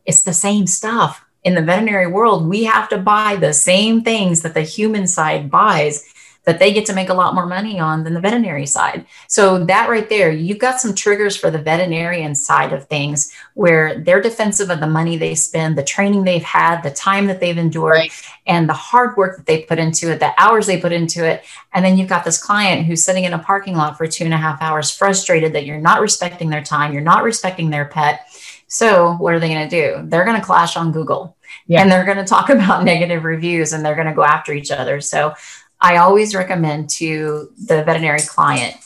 it's 0.07 0.23
the 0.23 0.33
same 0.33 0.67
stuff. 0.67 1.25
In 1.45 1.55
the 1.55 1.63
veterinary 1.63 2.07
world, 2.07 2.49
we 2.49 2.65
have 2.65 2.89
to 2.91 2.99
buy 2.99 3.37
the 3.37 3.53
same 3.53 4.03
things 4.03 4.43
that 4.43 4.55
the 4.55 4.63
human 4.63 5.07
side 5.07 5.51
buys 5.51 6.05
that 6.49 6.59
they 6.59 6.73
get 6.73 6.87
to 6.87 6.95
make 6.95 7.11
a 7.11 7.15
lot 7.15 7.35
more 7.35 7.45
money 7.45 7.79
on 7.79 8.05
than 8.05 8.15
the 8.15 8.21
veterinary 8.21 8.65
side. 8.65 9.05
So 9.27 9.67
that 9.67 9.91
right 9.91 10.09
there, 10.09 10.33
you've 10.33 10.59
got 10.59 10.81
some 10.81 10.95
triggers 10.95 11.37
for 11.37 11.51
the 11.51 11.59
veterinarian 11.59 12.35
side 12.35 12.73
of 12.73 12.87
things 12.87 13.31
where 13.53 14.01
they're 14.01 14.23
defensive 14.23 14.71
of 14.71 14.81
the 14.81 14.87
money 14.87 15.19
they 15.19 15.35
spend, 15.35 15.77
the 15.77 15.85
training 15.85 16.25
they've 16.25 16.43
had, 16.43 16.81
the 16.81 16.91
time 16.91 17.27
that 17.27 17.39
they've 17.39 17.59
endured, 17.59 17.97
right. 17.97 18.13
and 18.47 18.67
the 18.67 18.73
hard 18.73 19.15
work 19.19 19.37
that 19.37 19.45
they 19.45 19.65
put 19.65 19.79
into 19.79 20.11
it, 20.11 20.21
the 20.21 20.33
hours 20.41 20.67
they 20.67 20.81
put 20.81 20.91
into 20.91 21.23
it. 21.23 21.45
And 21.75 21.85
then 21.85 21.99
you've 21.99 22.09
got 22.09 22.25
this 22.25 22.43
client 22.43 22.87
who's 22.87 23.05
sitting 23.05 23.25
in 23.25 23.35
a 23.35 23.39
parking 23.39 23.77
lot 23.77 23.99
for 23.99 24.07
two 24.07 24.25
and 24.25 24.33
a 24.33 24.39
half 24.39 24.63
hours, 24.63 24.91
frustrated 24.91 25.53
that 25.53 25.67
you're 25.67 25.77
not 25.77 26.01
respecting 26.01 26.49
their 26.49 26.65
time, 26.65 26.95
you're 26.95 27.03
not 27.03 27.25
respecting 27.25 27.69
their 27.69 27.85
pet. 27.85 28.27
So 28.69 29.17
what 29.17 29.35
are 29.35 29.41
they 29.41 29.49
going 29.49 29.69
to 29.69 29.83
do? 29.83 30.09
They're 30.09 30.25
going 30.25 30.41
to 30.41 30.47
clash 30.47 30.79
on 30.79 30.93
Google. 30.93 31.37
Yeah. 31.67 31.83
And 31.83 31.93
they're 31.93 32.07
going 32.07 32.17
to 32.17 32.25
talk 32.25 32.49
about 32.49 32.85
negative 32.85 33.25
reviews 33.25 33.75
and 33.75 33.85
they're 33.85 33.95
going 33.95 34.07
to 34.07 34.15
go 34.15 34.25
after 34.25 34.55
each 34.55 34.71
other. 34.71 35.03
So 35.03 35.35
I 35.81 35.97
always 35.97 36.35
recommend 36.35 36.91
to 36.91 37.53
the 37.57 37.85
veterinary 37.85 38.21
client 38.21 38.77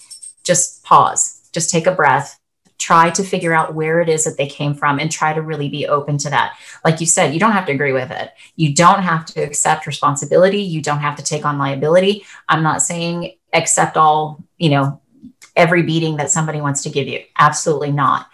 just 0.44 0.82
pause, 0.84 1.48
just 1.52 1.70
take 1.70 1.86
a 1.86 1.92
breath, 1.94 2.38
try 2.78 3.10
to 3.10 3.22
figure 3.22 3.54
out 3.54 3.74
where 3.74 4.00
it 4.00 4.08
is 4.08 4.24
that 4.24 4.36
they 4.36 4.46
came 4.46 4.74
from 4.74 4.98
and 4.98 5.10
try 5.10 5.32
to 5.32 5.40
really 5.40 5.68
be 5.68 5.86
open 5.86 6.18
to 6.18 6.28
that. 6.30 6.56
Like 6.84 7.00
you 7.00 7.06
said, 7.06 7.32
you 7.32 7.38
don't 7.38 7.52
have 7.52 7.66
to 7.66 7.72
agree 7.72 7.92
with 7.92 8.10
it. 8.10 8.32
You 8.56 8.74
don't 8.74 9.02
have 9.02 9.24
to 9.26 9.40
accept 9.40 9.86
responsibility. 9.86 10.62
You 10.62 10.82
don't 10.82 10.98
have 10.98 11.16
to 11.16 11.22
take 11.22 11.44
on 11.44 11.58
liability. 11.58 12.24
I'm 12.48 12.64
not 12.64 12.82
saying 12.82 13.36
accept 13.52 13.96
all, 13.96 14.42
you 14.58 14.70
know, 14.70 15.00
every 15.54 15.82
beating 15.82 16.16
that 16.16 16.30
somebody 16.30 16.60
wants 16.60 16.82
to 16.82 16.90
give 16.90 17.06
you. 17.06 17.20
Absolutely 17.38 17.92
not. 17.92 18.26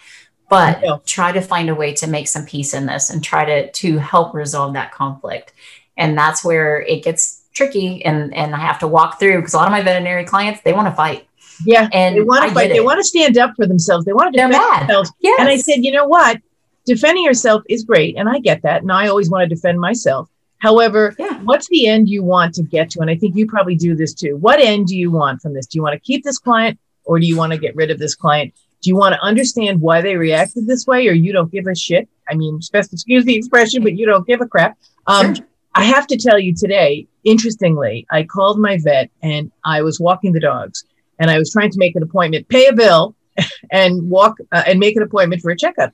But 0.48 1.04
try 1.04 1.30
to 1.32 1.42
find 1.42 1.68
a 1.68 1.74
way 1.74 1.92
to 1.94 2.06
make 2.06 2.26
some 2.26 2.46
peace 2.46 2.72
in 2.72 2.86
this 2.86 3.10
and 3.10 3.22
try 3.22 3.44
to 3.44 3.70
to 3.70 3.98
help 3.98 4.32
resolve 4.32 4.72
that 4.72 4.92
conflict. 4.92 5.52
And 5.98 6.16
that's 6.16 6.42
where 6.42 6.80
it 6.80 7.04
gets 7.04 7.37
tricky 7.58 8.04
and 8.04 8.32
and 8.34 8.54
I 8.54 8.58
have 8.58 8.78
to 8.78 8.88
walk 8.88 9.18
through 9.18 9.38
because 9.38 9.52
a 9.52 9.56
lot 9.58 9.66
of 9.66 9.72
my 9.72 9.82
veterinary 9.82 10.24
clients 10.24 10.60
they 10.62 10.72
want 10.72 10.86
to 10.86 10.94
fight. 10.94 11.26
Yeah, 11.66 11.88
and 11.92 12.16
they 12.16 12.20
want 12.22 12.48
to 12.48 12.54
fight. 12.54 12.70
They 12.70 12.80
want 12.80 13.00
to 13.00 13.04
stand 13.04 13.36
up 13.36 13.54
for 13.56 13.66
themselves. 13.66 14.04
They 14.04 14.12
want 14.12 14.32
to 14.32 14.36
defend 14.36 14.54
themselves. 14.54 15.12
Yes. 15.20 15.40
And 15.40 15.48
I 15.48 15.56
said, 15.56 15.84
you 15.84 15.90
know 15.90 16.06
what? 16.06 16.40
Defending 16.86 17.24
yourself 17.24 17.64
is 17.68 17.82
great, 17.84 18.16
and 18.16 18.28
I 18.28 18.38
get 18.38 18.62
that. 18.62 18.82
And 18.82 18.92
I 18.92 19.08
always 19.08 19.28
want 19.28 19.42
to 19.42 19.54
defend 19.54 19.80
myself. 19.80 20.28
However, 20.58 21.14
yeah. 21.18 21.40
what's 21.42 21.68
the 21.68 21.88
end 21.88 22.08
you 22.08 22.22
want 22.22 22.54
to 22.54 22.62
get 22.62 22.90
to? 22.90 23.00
And 23.00 23.10
I 23.10 23.16
think 23.16 23.36
you 23.36 23.46
probably 23.46 23.74
do 23.74 23.96
this 23.96 24.14
too. 24.14 24.36
What 24.36 24.60
end 24.60 24.86
do 24.86 24.96
you 24.96 25.10
want 25.10 25.42
from 25.42 25.52
this? 25.52 25.66
Do 25.66 25.78
you 25.78 25.82
want 25.82 25.94
to 25.94 26.00
keep 26.00 26.24
this 26.24 26.38
client, 26.38 26.78
or 27.04 27.18
do 27.18 27.26
you 27.26 27.36
want 27.36 27.52
to 27.52 27.58
get 27.58 27.74
rid 27.74 27.90
of 27.90 27.98
this 27.98 28.14
client? 28.14 28.54
Do 28.80 28.90
you 28.90 28.96
want 28.96 29.14
to 29.14 29.20
understand 29.20 29.80
why 29.80 30.00
they 30.00 30.16
reacted 30.16 30.68
this 30.68 30.86
way, 30.86 31.08
or 31.08 31.12
you 31.12 31.32
don't 31.32 31.50
give 31.50 31.66
a 31.66 31.74
shit? 31.74 32.08
I 32.30 32.34
mean, 32.34 32.60
excuse 32.72 33.24
the 33.24 33.34
expression, 33.34 33.82
but 33.82 33.96
you 33.96 34.06
don't 34.06 34.26
give 34.26 34.40
a 34.40 34.46
crap. 34.46 34.78
Um, 35.08 35.34
sure. 35.34 35.47
I 35.78 35.84
have 35.84 36.08
to 36.08 36.16
tell 36.16 36.40
you 36.40 36.52
today, 36.56 37.06
interestingly, 37.22 38.04
I 38.10 38.24
called 38.24 38.58
my 38.58 38.78
vet 38.82 39.12
and 39.22 39.52
I 39.64 39.82
was 39.82 40.00
walking 40.00 40.32
the 40.32 40.40
dogs 40.40 40.82
and 41.20 41.30
I 41.30 41.38
was 41.38 41.52
trying 41.52 41.70
to 41.70 41.78
make 41.78 41.94
an 41.94 42.02
appointment, 42.02 42.48
pay 42.48 42.66
a 42.66 42.72
bill, 42.72 43.14
and 43.70 44.10
walk 44.10 44.38
uh, 44.50 44.64
and 44.66 44.80
make 44.80 44.96
an 44.96 45.04
appointment 45.04 45.40
for 45.40 45.52
a 45.52 45.56
checkup. 45.56 45.92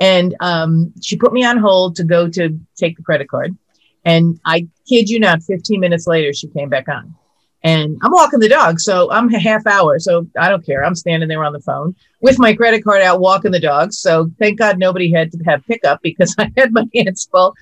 And 0.00 0.34
um, 0.40 0.94
she 1.02 1.18
put 1.18 1.34
me 1.34 1.44
on 1.44 1.58
hold 1.58 1.96
to 1.96 2.04
go 2.04 2.30
to 2.30 2.58
take 2.76 2.96
the 2.96 3.02
credit 3.02 3.28
card. 3.28 3.54
And 4.06 4.40
I 4.46 4.68
kid 4.88 5.10
you 5.10 5.20
not, 5.20 5.42
15 5.42 5.80
minutes 5.80 6.06
later, 6.06 6.32
she 6.32 6.48
came 6.48 6.70
back 6.70 6.88
on. 6.88 7.14
And 7.62 7.98
I'm 8.02 8.12
walking 8.12 8.40
the 8.40 8.48
dog. 8.48 8.80
So 8.80 9.10
I'm 9.12 9.28
a 9.34 9.38
half 9.38 9.66
hour. 9.66 9.98
So 9.98 10.26
I 10.38 10.48
don't 10.48 10.64
care. 10.64 10.82
I'm 10.82 10.94
standing 10.94 11.28
there 11.28 11.44
on 11.44 11.52
the 11.52 11.60
phone 11.60 11.94
with 12.22 12.38
my 12.38 12.54
credit 12.54 12.84
card 12.84 13.02
out 13.02 13.20
walking 13.20 13.50
the 13.50 13.60
dogs. 13.60 13.98
So 13.98 14.30
thank 14.38 14.58
God 14.58 14.78
nobody 14.78 15.12
had 15.12 15.30
to 15.32 15.38
have 15.44 15.66
pickup 15.66 16.00
because 16.00 16.34
I 16.38 16.50
had 16.56 16.72
my 16.72 16.86
hands 16.94 17.28
full. 17.30 17.54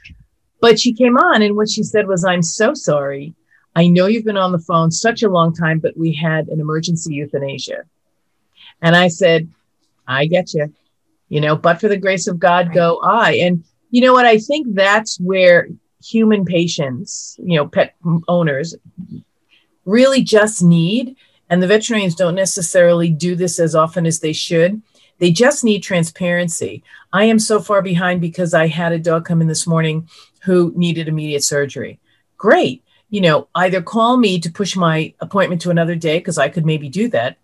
But 0.64 0.80
she 0.80 0.94
came 0.94 1.18
on, 1.18 1.42
and 1.42 1.56
what 1.56 1.68
she 1.68 1.82
said 1.82 2.06
was, 2.06 2.24
I'm 2.24 2.40
so 2.40 2.72
sorry. 2.72 3.34
I 3.76 3.86
know 3.86 4.06
you've 4.06 4.24
been 4.24 4.38
on 4.38 4.50
the 4.50 4.58
phone 4.58 4.90
such 4.90 5.22
a 5.22 5.28
long 5.28 5.54
time, 5.54 5.78
but 5.78 5.94
we 5.94 6.14
had 6.14 6.48
an 6.48 6.58
emergency 6.58 7.12
euthanasia. 7.12 7.82
And 8.80 8.96
I 8.96 9.08
said, 9.08 9.50
I 10.08 10.24
get 10.24 10.54
you. 10.54 10.72
You 11.28 11.42
know, 11.42 11.54
but 11.54 11.82
for 11.82 11.88
the 11.88 11.98
grace 11.98 12.26
of 12.28 12.38
God, 12.38 12.72
go 12.72 12.98
I. 13.02 13.32
And 13.32 13.62
you 13.90 14.00
know 14.00 14.14
what? 14.14 14.24
I 14.24 14.38
think 14.38 14.68
that's 14.70 15.20
where 15.20 15.68
human 16.02 16.46
patients, 16.46 17.38
you 17.44 17.56
know, 17.58 17.68
pet 17.68 17.94
owners 18.26 18.74
really 19.84 20.22
just 20.22 20.62
need, 20.62 21.14
and 21.50 21.62
the 21.62 21.66
veterinarians 21.66 22.14
don't 22.14 22.34
necessarily 22.34 23.10
do 23.10 23.36
this 23.36 23.60
as 23.60 23.74
often 23.74 24.06
as 24.06 24.20
they 24.20 24.32
should. 24.32 24.80
They 25.18 25.30
just 25.30 25.62
need 25.62 25.82
transparency. 25.82 26.82
I 27.12 27.24
am 27.24 27.38
so 27.38 27.60
far 27.60 27.82
behind 27.82 28.22
because 28.22 28.54
I 28.54 28.66
had 28.66 28.92
a 28.92 28.98
dog 28.98 29.26
come 29.26 29.42
in 29.42 29.46
this 29.46 29.66
morning 29.66 30.08
who 30.44 30.72
needed 30.76 31.08
immediate 31.08 31.42
surgery. 31.42 32.00
Great. 32.36 32.82
You 33.10 33.20
know, 33.20 33.48
either 33.54 33.82
call 33.82 34.16
me 34.16 34.40
to 34.40 34.50
push 34.50 34.76
my 34.76 35.14
appointment 35.20 35.60
to 35.62 35.70
another 35.70 35.94
day 35.94 36.18
because 36.18 36.38
I 36.38 36.48
could 36.48 36.66
maybe 36.66 36.88
do 36.88 37.08
that, 37.08 37.38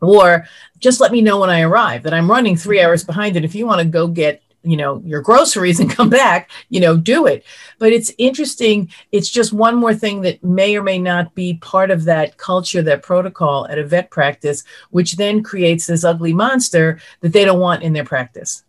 or 0.00 0.46
just 0.78 1.00
let 1.00 1.12
me 1.12 1.22
know 1.22 1.40
when 1.40 1.50
I 1.50 1.60
arrive 1.60 2.02
that 2.02 2.14
I'm 2.14 2.30
running 2.30 2.56
three 2.56 2.80
hours 2.80 3.04
behind. 3.04 3.36
And 3.36 3.44
if 3.44 3.54
you 3.54 3.66
want 3.66 3.80
to 3.80 3.86
go 3.86 4.08
get 4.08 4.42
you 4.66 4.76
know 4.76 5.00
your 5.04 5.22
groceries 5.22 5.80
and 5.80 5.90
come 5.90 6.10
back 6.10 6.50
you 6.68 6.80
know 6.80 6.96
do 6.96 7.26
it 7.26 7.44
but 7.78 7.92
it's 7.92 8.12
interesting 8.18 8.90
it's 9.12 9.30
just 9.30 9.52
one 9.52 9.76
more 9.76 9.94
thing 9.94 10.20
that 10.22 10.42
may 10.42 10.76
or 10.76 10.82
may 10.82 10.98
not 10.98 11.34
be 11.34 11.54
part 11.54 11.90
of 11.90 12.04
that 12.04 12.36
culture 12.36 12.82
that 12.82 13.02
protocol 13.02 13.66
at 13.68 13.78
a 13.78 13.84
vet 13.84 14.10
practice 14.10 14.64
which 14.90 15.16
then 15.16 15.42
creates 15.42 15.86
this 15.86 16.04
ugly 16.04 16.32
monster 16.32 16.98
that 17.20 17.32
they 17.32 17.44
don't 17.44 17.60
want 17.60 17.82
in 17.82 17.92
their 17.92 18.04
practice 18.04 18.64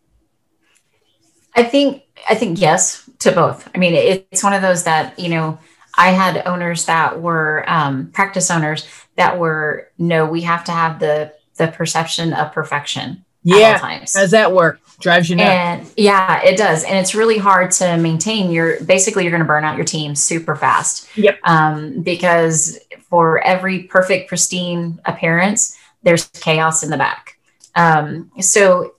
i 1.55 1.63
think 1.63 2.03
i 2.29 2.35
think 2.35 2.61
yes 2.61 3.06
to 3.29 3.35
both. 3.35 3.69
I 3.73 3.77
mean, 3.77 3.93
it's 3.93 4.43
one 4.43 4.53
of 4.53 4.61
those 4.61 4.83
that, 4.83 5.17
you 5.19 5.29
know, 5.29 5.59
I 5.95 6.11
had 6.11 6.45
owners 6.45 6.85
that 6.85 7.21
were 7.21 7.63
um, 7.67 8.11
practice 8.11 8.51
owners 8.51 8.87
that 9.15 9.39
were, 9.39 9.89
no, 9.97 10.25
we 10.25 10.41
have 10.41 10.63
to 10.65 10.71
have 10.71 10.99
the 10.99 11.33
the 11.57 11.67
perception 11.67 12.33
of 12.33 12.53
perfection. 12.53 13.25
Yeah. 13.43 13.77
Times. 13.77 14.13
How 14.13 14.21
does 14.21 14.31
that 14.31 14.51
work? 14.51 14.79
Drives 14.99 15.29
you 15.29 15.37
nuts. 15.37 15.49
And 15.49 15.93
yeah, 15.97 16.43
it 16.43 16.57
does. 16.57 16.83
And 16.83 16.97
it's 16.97 17.15
really 17.15 17.37
hard 17.37 17.71
to 17.71 17.97
maintain 17.97 18.51
your 18.51 18.83
basically 18.83 19.23
you're 19.23 19.31
going 19.31 19.41
to 19.41 19.47
burn 19.47 19.63
out 19.63 19.75
your 19.75 19.85
team 19.85 20.15
super 20.15 20.55
fast. 20.55 21.07
Yep. 21.17 21.39
Um, 21.43 22.01
because 22.01 22.77
for 23.09 23.39
every 23.39 23.83
perfect, 23.83 24.27
pristine 24.27 24.99
appearance, 25.05 25.77
there's 26.03 26.25
chaos 26.25 26.83
in 26.83 26.89
the 26.89 26.97
back. 26.97 27.39
Um, 27.75 28.31
so 28.39 28.95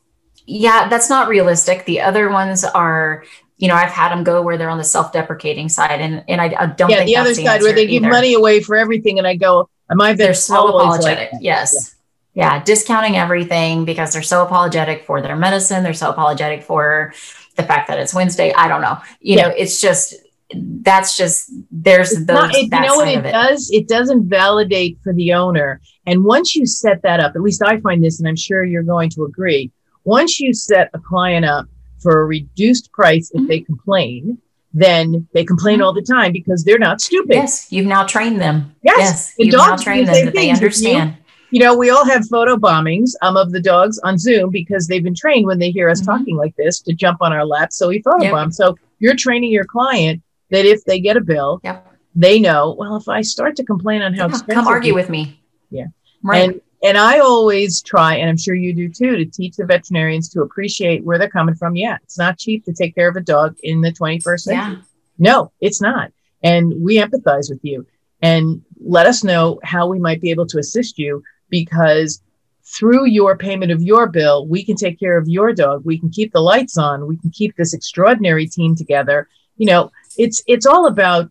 yeah, 0.46 0.88
that's 0.88 1.10
not 1.10 1.28
realistic. 1.28 1.84
The 1.84 2.00
other 2.00 2.30
ones 2.30 2.64
are 2.64 3.24
you 3.58 3.66
know, 3.66 3.74
I've 3.74 3.90
had 3.90 4.10
them 4.10 4.22
go 4.24 4.40
where 4.40 4.56
they're 4.56 4.70
on 4.70 4.78
the 4.78 4.84
self-deprecating 4.84 5.68
side, 5.68 6.00
and 6.00 6.24
and 6.28 6.40
I, 6.40 6.54
I 6.58 6.66
don't 6.66 6.90
yeah, 6.90 6.98
think 6.98 7.08
the 7.08 7.16
other 7.16 7.34
the 7.34 7.44
side 7.44 7.60
where 7.60 7.72
they 7.72 7.86
give 7.86 8.02
money 8.02 8.34
away 8.34 8.60
for 8.60 8.76
everything, 8.76 9.18
and 9.18 9.26
I 9.26 9.34
go, 9.34 9.68
am 9.90 10.00
I? 10.00 10.14
They're 10.14 10.32
so 10.32 10.68
apologetic. 10.68 11.32
Like 11.32 11.42
yes, 11.42 11.96
yeah. 12.34 12.54
yeah, 12.54 12.64
discounting 12.64 13.16
everything 13.16 13.84
because 13.84 14.12
they're 14.12 14.22
so 14.22 14.44
apologetic 14.44 15.04
for 15.04 15.20
their 15.20 15.36
medicine. 15.36 15.82
They're 15.82 15.92
so 15.92 16.10
apologetic 16.10 16.62
for 16.62 17.12
the 17.56 17.64
fact 17.64 17.88
that 17.88 17.98
it's 17.98 18.14
Wednesday. 18.14 18.52
I 18.54 18.68
don't 18.68 18.80
know. 18.80 18.98
You 19.20 19.36
yeah. 19.36 19.48
know, 19.48 19.54
it's 19.56 19.80
just 19.80 20.14
that's 20.54 21.16
just 21.16 21.50
there's 21.72 22.12
it's 22.12 22.26
those. 22.26 22.36
Not, 22.36 22.54
it, 22.54 22.62
you 22.62 22.80
know 22.80 22.96
what 22.96 23.08
it, 23.08 23.26
it 23.26 23.32
does? 23.32 23.70
It 23.72 23.88
doesn't 23.88 24.28
validate 24.28 24.98
for 25.02 25.12
the 25.12 25.32
owner. 25.32 25.80
And 26.06 26.24
once 26.24 26.54
you 26.54 26.64
set 26.64 27.02
that 27.02 27.18
up, 27.18 27.34
at 27.34 27.42
least 27.42 27.62
I 27.62 27.80
find 27.80 28.02
this, 28.02 28.20
and 28.20 28.28
I'm 28.28 28.36
sure 28.36 28.64
you're 28.64 28.84
going 28.84 29.10
to 29.10 29.24
agree. 29.24 29.72
Once 30.04 30.38
you 30.38 30.54
set 30.54 30.90
a 30.94 30.98
client 31.00 31.44
up 31.44 31.66
for 32.00 32.20
a 32.20 32.26
reduced 32.26 32.92
price 32.92 33.30
if 33.32 33.40
mm-hmm. 33.40 33.48
they 33.48 33.60
complain, 33.60 34.38
then 34.72 35.26
they 35.32 35.44
complain 35.44 35.76
mm-hmm. 35.76 35.84
all 35.84 35.92
the 35.92 36.02
time 36.02 36.32
because 36.32 36.64
they're 36.64 36.78
not 36.78 37.00
stupid. 37.00 37.34
Yes, 37.34 37.70
you've 37.70 37.86
now 37.86 38.04
trained 38.04 38.40
them. 38.40 38.74
Yes, 38.82 38.98
yes 38.98 39.34
you've 39.38 39.54
now 39.54 39.76
trained 39.76 40.08
them 40.08 40.26
that 40.26 40.34
they 40.34 40.50
understand. 40.50 41.16
You, 41.50 41.58
you, 41.58 41.64
know, 41.64 41.76
we 41.76 41.90
all 41.90 42.04
have 42.04 42.26
photo 42.28 42.56
bombings 42.56 43.12
um, 43.22 43.36
of 43.36 43.52
the 43.52 43.60
dogs 43.60 43.98
on 44.00 44.18
Zoom 44.18 44.50
because 44.50 44.86
they've 44.86 45.02
been 45.02 45.14
trained 45.14 45.46
when 45.46 45.58
they 45.58 45.70
hear 45.70 45.88
us 45.88 46.00
mm-hmm. 46.00 46.10
talking 46.10 46.36
like 46.36 46.54
this 46.56 46.80
to 46.82 46.92
jump 46.92 47.18
on 47.22 47.32
our 47.32 47.44
laps. 47.44 47.76
So 47.76 47.88
we 47.88 48.02
photobomb. 48.02 48.46
Yep. 48.46 48.52
So 48.52 48.76
you're 48.98 49.16
training 49.16 49.50
your 49.50 49.64
client 49.64 50.22
that 50.50 50.64
if 50.64 50.84
they 50.84 51.00
get 51.00 51.16
a 51.16 51.20
bill, 51.20 51.60
yep. 51.64 51.90
they 52.14 52.38
know, 52.38 52.74
well, 52.78 52.96
if 52.96 53.08
I 53.08 53.22
start 53.22 53.56
to 53.56 53.64
complain 53.64 54.02
on 54.02 54.14
how 54.14 54.24
yeah, 54.24 54.30
expensive. 54.30 54.54
Come 54.54 54.68
argue 54.68 54.94
with 54.94 55.08
me. 55.08 55.40
Yeah. 55.70 55.86
Right. 56.22 56.50
And 56.50 56.60
and 56.82 56.96
I 56.96 57.18
always 57.18 57.82
try, 57.82 58.16
and 58.16 58.28
I'm 58.28 58.36
sure 58.36 58.54
you 58.54 58.72
do 58.72 58.88
too, 58.88 59.16
to 59.16 59.24
teach 59.24 59.56
the 59.56 59.66
veterinarians 59.66 60.28
to 60.30 60.42
appreciate 60.42 61.04
where 61.04 61.18
they're 61.18 61.28
coming 61.28 61.54
from. 61.54 61.74
Yeah, 61.74 61.98
it's 62.02 62.18
not 62.18 62.38
cheap 62.38 62.64
to 62.66 62.72
take 62.72 62.94
care 62.94 63.08
of 63.08 63.16
a 63.16 63.20
dog 63.20 63.56
in 63.62 63.80
the 63.80 63.92
21st 63.92 64.40
century. 64.40 64.76
Yeah. 64.76 64.82
No, 65.18 65.52
it's 65.60 65.80
not. 65.80 66.12
And 66.42 66.72
we 66.80 66.98
empathize 66.98 67.50
with 67.50 67.60
you 67.62 67.84
and 68.22 68.62
let 68.80 69.06
us 69.06 69.24
know 69.24 69.58
how 69.64 69.88
we 69.88 69.98
might 69.98 70.20
be 70.20 70.30
able 70.30 70.46
to 70.46 70.58
assist 70.58 70.98
you 70.98 71.22
because 71.50 72.22
through 72.64 73.06
your 73.06 73.36
payment 73.36 73.72
of 73.72 73.82
your 73.82 74.06
bill, 74.06 74.46
we 74.46 74.64
can 74.64 74.76
take 74.76 75.00
care 75.00 75.18
of 75.18 75.28
your 75.28 75.52
dog. 75.52 75.84
We 75.84 75.98
can 75.98 76.10
keep 76.10 76.32
the 76.32 76.40
lights 76.40 76.76
on. 76.76 77.06
We 77.06 77.16
can 77.16 77.30
keep 77.30 77.56
this 77.56 77.74
extraordinary 77.74 78.46
team 78.46 78.76
together. 78.76 79.28
You 79.56 79.66
know, 79.66 79.90
it's 80.16 80.42
it's 80.46 80.66
all 80.66 80.86
about, 80.86 81.30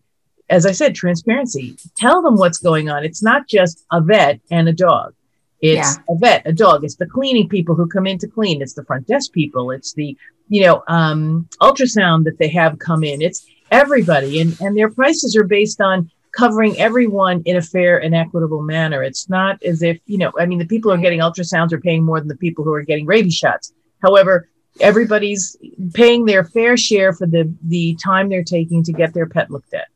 as 0.50 0.66
I 0.66 0.72
said, 0.72 0.94
transparency. 0.94 1.78
Tell 1.96 2.20
them 2.20 2.36
what's 2.36 2.58
going 2.58 2.90
on. 2.90 3.04
It's 3.04 3.22
not 3.22 3.48
just 3.48 3.84
a 3.90 4.00
vet 4.02 4.40
and 4.50 4.68
a 4.68 4.72
dog 4.72 5.14
It's 5.60 5.96
yeah. 5.96 6.14
a 6.14 6.18
vet, 6.18 6.42
a 6.46 6.52
dog. 6.52 6.84
It's 6.84 6.96
the 6.96 7.06
cleaning 7.06 7.48
people 7.48 7.74
who 7.74 7.88
come 7.88 8.06
in 8.06 8.18
to 8.18 8.28
clean. 8.28 8.62
It's 8.62 8.74
the 8.74 8.84
front 8.84 9.06
desk 9.06 9.32
people. 9.32 9.70
It's 9.72 9.92
the, 9.92 10.16
you 10.48 10.64
know, 10.64 10.84
um, 10.86 11.48
ultrasound 11.60 12.24
that 12.24 12.38
they 12.38 12.48
have 12.48 12.78
come 12.78 13.02
in. 13.02 13.20
It's 13.20 13.46
everybody. 13.70 14.40
And, 14.40 14.56
and 14.60 14.76
their 14.76 14.90
prices 14.90 15.36
are 15.36 15.44
based 15.44 15.80
on 15.80 16.10
covering 16.32 16.78
everyone 16.78 17.42
in 17.44 17.56
a 17.56 17.62
fair 17.62 17.98
and 17.98 18.14
equitable 18.14 18.62
manner. 18.62 19.02
It's 19.02 19.28
not 19.28 19.60
as 19.64 19.82
if, 19.82 19.98
you 20.06 20.18
know, 20.18 20.32
I 20.38 20.46
mean, 20.46 20.58
the 20.58 20.66
people 20.66 20.90
who 20.90 20.98
are 20.98 21.02
getting 21.02 21.20
ultrasounds 21.20 21.72
are 21.72 21.80
paying 21.80 22.04
more 22.04 22.20
than 22.20 22.28
the 22.28 22.36
people 22.36 22.64
who 22.64 22.72
are 22.72 22.82
getting 22.82 23.06
rabies 23.06 23.34
shots. 23.34 23.72
However, 24.00 24.48
everybody's 24.78 25.56
paying 25.94 26.24
their 26.24 26.44
fair 26.44 26.76
share 26.76 27.12
for 27.12 27.26
the, 27.26 27.52
the 27.64 27.96
time 28.04 28.28
they're 28.28 28.44
taking 28.44 28.84
to 28.84 28.92
get 28.92 29.12
their 29.12 29.26
pet 29.26 29.50
looked 29.50 29.74
at. 29.74 29.88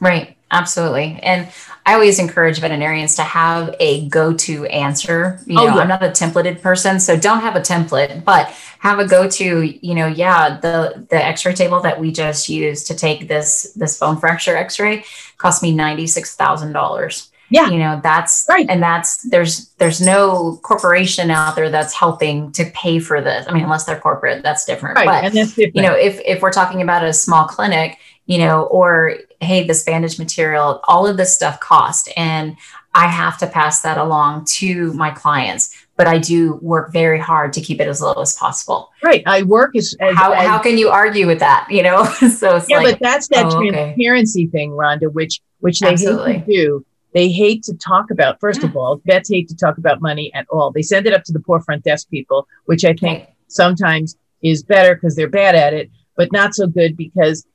Right. 0.00 0.38
Absolutely. 0.52 1.18
And 1.22 1.48
I 1.84 1.94
always 1.94 2.18
encourage 2.18 2.60
veterinarians 2.60 3.16
to 3.16 3.22
have 3.22 3.74
a 3.80 4.08
go-to 4.08 4.66
answer. 4.66 5.40
You 5.46 5.58
oh, 5.58 5.64
know, 5.64 5.72
oh, 5.72 5.76
yeah. 5.76 5.80
I'm 5.80 5.88
not 5.88 6.02
a 6.02 6.10
templated 6.10 6.62
person, 6.62 7.00
so 7.00 7.18
don't 7.18 7.40
have 7.40 7.56
a 7.56 7.60
template, 7.60 8.24
but 8.24 8.48
have 8.78 8.98
a 8.98 9.06
go-to, 9.08 9.78
you 9.84 9.94
know, 9.94 10.06
yeah, 10.06 10.60
the 10.60 11.06
the 11.10 11.24
x-ray 11.24 11.54
table 11.54 11.80
that 11.80 11.98
we 11.98 12.12
just 12.12 12.48
used 12.48 12.86
to 12.88 12.94
take 12.94 13.26
this 13.26 13.72
this 13.74 13.98
bone 13.98 14.18
fracture 14.18 14.56
x-ray 14.56 15.04
cost 15.38 15.62
me 15.62 15.74
$96,000. 15.74 17.28
Yeah. 17.50 17.68
You 17.68 17.78
know, 17.78 18.00
that's 18.02 18.46
right. 18.48 18.66
And 18.68 18.82
that's 18.82 19.22
there's 19.24 19.68
there's 19.78 20.00
no 20.00 20.58
corporation 20.62 21.30
out 21.30 21.54
there 21.54 21.68
that's 21.68 21.92
helping 21.92 22.50
to 22.52 22.64
pay 22.66 22.98
for 22.98 23.20
this. 23.20 23.46
I 23.46 23.52
mean, 23.52 23.64
unless 23.64 23.84
they're 23.84 24.00
corporate, 24.00 24.42
that's 24.42 24.64
different. 24.64 24.96
Right. 24.96 25.04
But 25.04 25.24
and 25.24 25.36
that's 25.36 25.54
different. 25.54 25.76
you 25.76 25.82
know, 25.82 25.94
if 25.94 26.18
if 26.24 26.40
we're 26.40 26.52
talking 26.52 26.80
about 26.80 27.04
a 27.04 27.12
small 27.12 27.44
clinic, 27.44 27.98
you 28.24 28.38
know, 28.38 28.62
or 28.64 29.16
hey, 29.42 29.66
this 29.66 29.82
bandage 29.82 30.18
material, 30.18 30.80
all 30.84 31.06
of 31.06 31.16
this 31.16 31.34
stuff 31.34 31.60
cost. 31.60 32.08
And 32.16 32.56
I 32.94 33.06
have 33.06 33.38
to 33.38 33.46
pass 33.46 33.80
that 33.82 33.98
along 33.98 34.44
to 34.46 34.92
my 34.92 35.10
clients. 35.10 35.74
But 35.96 36.06
I 36.06 36.18
do 36.18 36.54
work 36.62 36.92
very 36.92 37.18
hard 37.18 37.52
to 37.52 37.60
keep 37.60 37.80
it 37.80 37.86
as 37.86 38.00
low 38.00 38.14
as 38.14 38.34
possible. 38.34 38.90
Right. 39.02 39.22
I 39.26 39.42
work 39.42 39.76
as, 39.76 39.94
as 40.00 40.16
how, 40.16 40.32
as, 40.32 40.46
how 40.46 40.58
can 40.58 40.78
you 40.78 40.88
argue 40.88 41.26
with 41.26 41.38
that? 41.40 41.66
You 41.70 41.82
know, 41.82 42.04
so 42.36 42.60
yeah, 42.68 42.78
like, 42.78 42.98
but 42.98 43.00
that's 43.00 43.28
that 43.28 43.46
oh, 43.46 43.60
transparency 43.60 44.44
okay. 44.44 44.50
thing, 44.50 44.70
Rhonda, 44.70 45.12
which 45.12 45.40
which 45.60 45.80
they 45.80 45.92
Absolutely. 45.92 46.32
hate 46.34 46.46
to 46.46 46.52
do. 46.52 46.86
They 47.14 47.30
hate 47.30 47.62
to 47.64 47.74
talk 47.76 48.10
about. 48.10 48.40
First 48.40 48.62
yeah. 48.62 48.68
of 48.68 48.76
all, 48.76 49.00
vets 49.04 49.28
hate 49.28 49.48
to 49.48 49.56
talk 49.56 49.78
about 49.78 50.00
money 50.00 50.32
at 50.34 50.46
all. 50.50 50.72
They 50.72 50.82
send 50.82 51.06
it 51.06 51.12
up 51.12 51.24
to 51.24 51.32
the 51.32 51.40
poor 51.40 51.60
front 51.60 51.84
desk 51.84 52.08
people, 52.10 52.48
which 52.64 52.84
I 52.84 52.94
think 52.94 53.28
sometimes 53.48 54.16
is 54.42 54.62
better 54.62 54.94
because 54.94 55.14
they're 55.14 55.28
bad 55.28 55.54
at 55.54 55.74
it, 55.74 55.90
but 56.16 56.32
not 56.32 56.54
so 56.54 56.66
good 56.66 56.96
because 56.96 57.46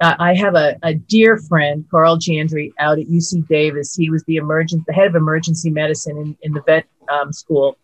I 0.00 0.34
have 0.34 0.54
a, 0.54 0.76
a 0.82 0.94
dear 0.94 1.36
friend, 1.36 1.84
Karl 1.90 2.16
Jandrey, 2.16 2.72
out 2.78 2.98
at 2.98 3.06
UC 3.06 3.46
Davis. 3.48 3.94
He 3.94 4.10
was 4.10 4.24
the 4.24 4.36
emergent, 4.36 4.86
the 4.86 4.92
head 4.92 5.08
of 5.08 5.14
emergency 5.14 5.70
medicine 5.70 6.16
in, 6.16 6.36
in 6.42 6.52
the 6.52 6.62
vet 6.62 6.86
um, 7.08 7.32
school. 7.32 7.76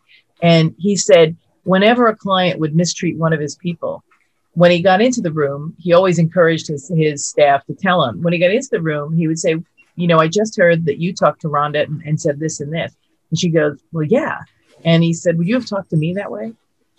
And 0.42 0.74
he 0.78 0.96
said, 0.96 1.36
whenever 1.64 2.06
a 2.06 2.16
client 2.16 2.60
would 2.60 2.74
mistreat 2.74 3.16
one 3.16 3.32
of 3.32 3.40
his 3.40 3.56
people, 3.56 4.04
when 4.52 4.70
he 4.70 4.80
got 4.80 5.00
into 5.00 5.20
the 5.20 5.32
room, 5.32 5.74
he 5.78 5.92
always 5.92 6.18
encouraged 6.18 6.68
his, 6.68 6.90
his 6.94 7.26
staff 7.26 7.66
to 7.66 7.74
tell 7.74 8.04
him. 8.04 8.22
When 8.22 8.32
he 8.32 8.38
got 8.38 8.50
into 8.50 8.68
the 8.70 8.82
room, 8.82 9.16
he 9.16 9.26
would 9.26 9.38
say, 9.38 9.56
You 9.96 10.06
know, 10.06 10.20
I 10.20 10.28
just 10.28 10.56
heard 10.56 10.84
that 10.86 10.98
you 10.98 11.12
talked 11.12 11.40
to 11.42 11.48
Rhonda 11.48 11.84
and, 11.84 12.02
and 12.04 12.20
said 12.20 12.38
this 12.38 12.60
and 12.60 12.72
this. 12.72 12.94
And 13.30 13.38
she 13.38 13.50
goes, 13.50 13.80
Well, 13.92 14.04
yeah. 14.04 14.40
And 14.84 15.02
he 15.02 15.12
said, 15.12 15.38
Would 15.38 15.48
you 15.48 15.56
have 15.56 15.66
talked 15.66 15.90
to 15.90 15.96
me 15.96 16.14
that 16.14 16.30
way? 16.30 16.52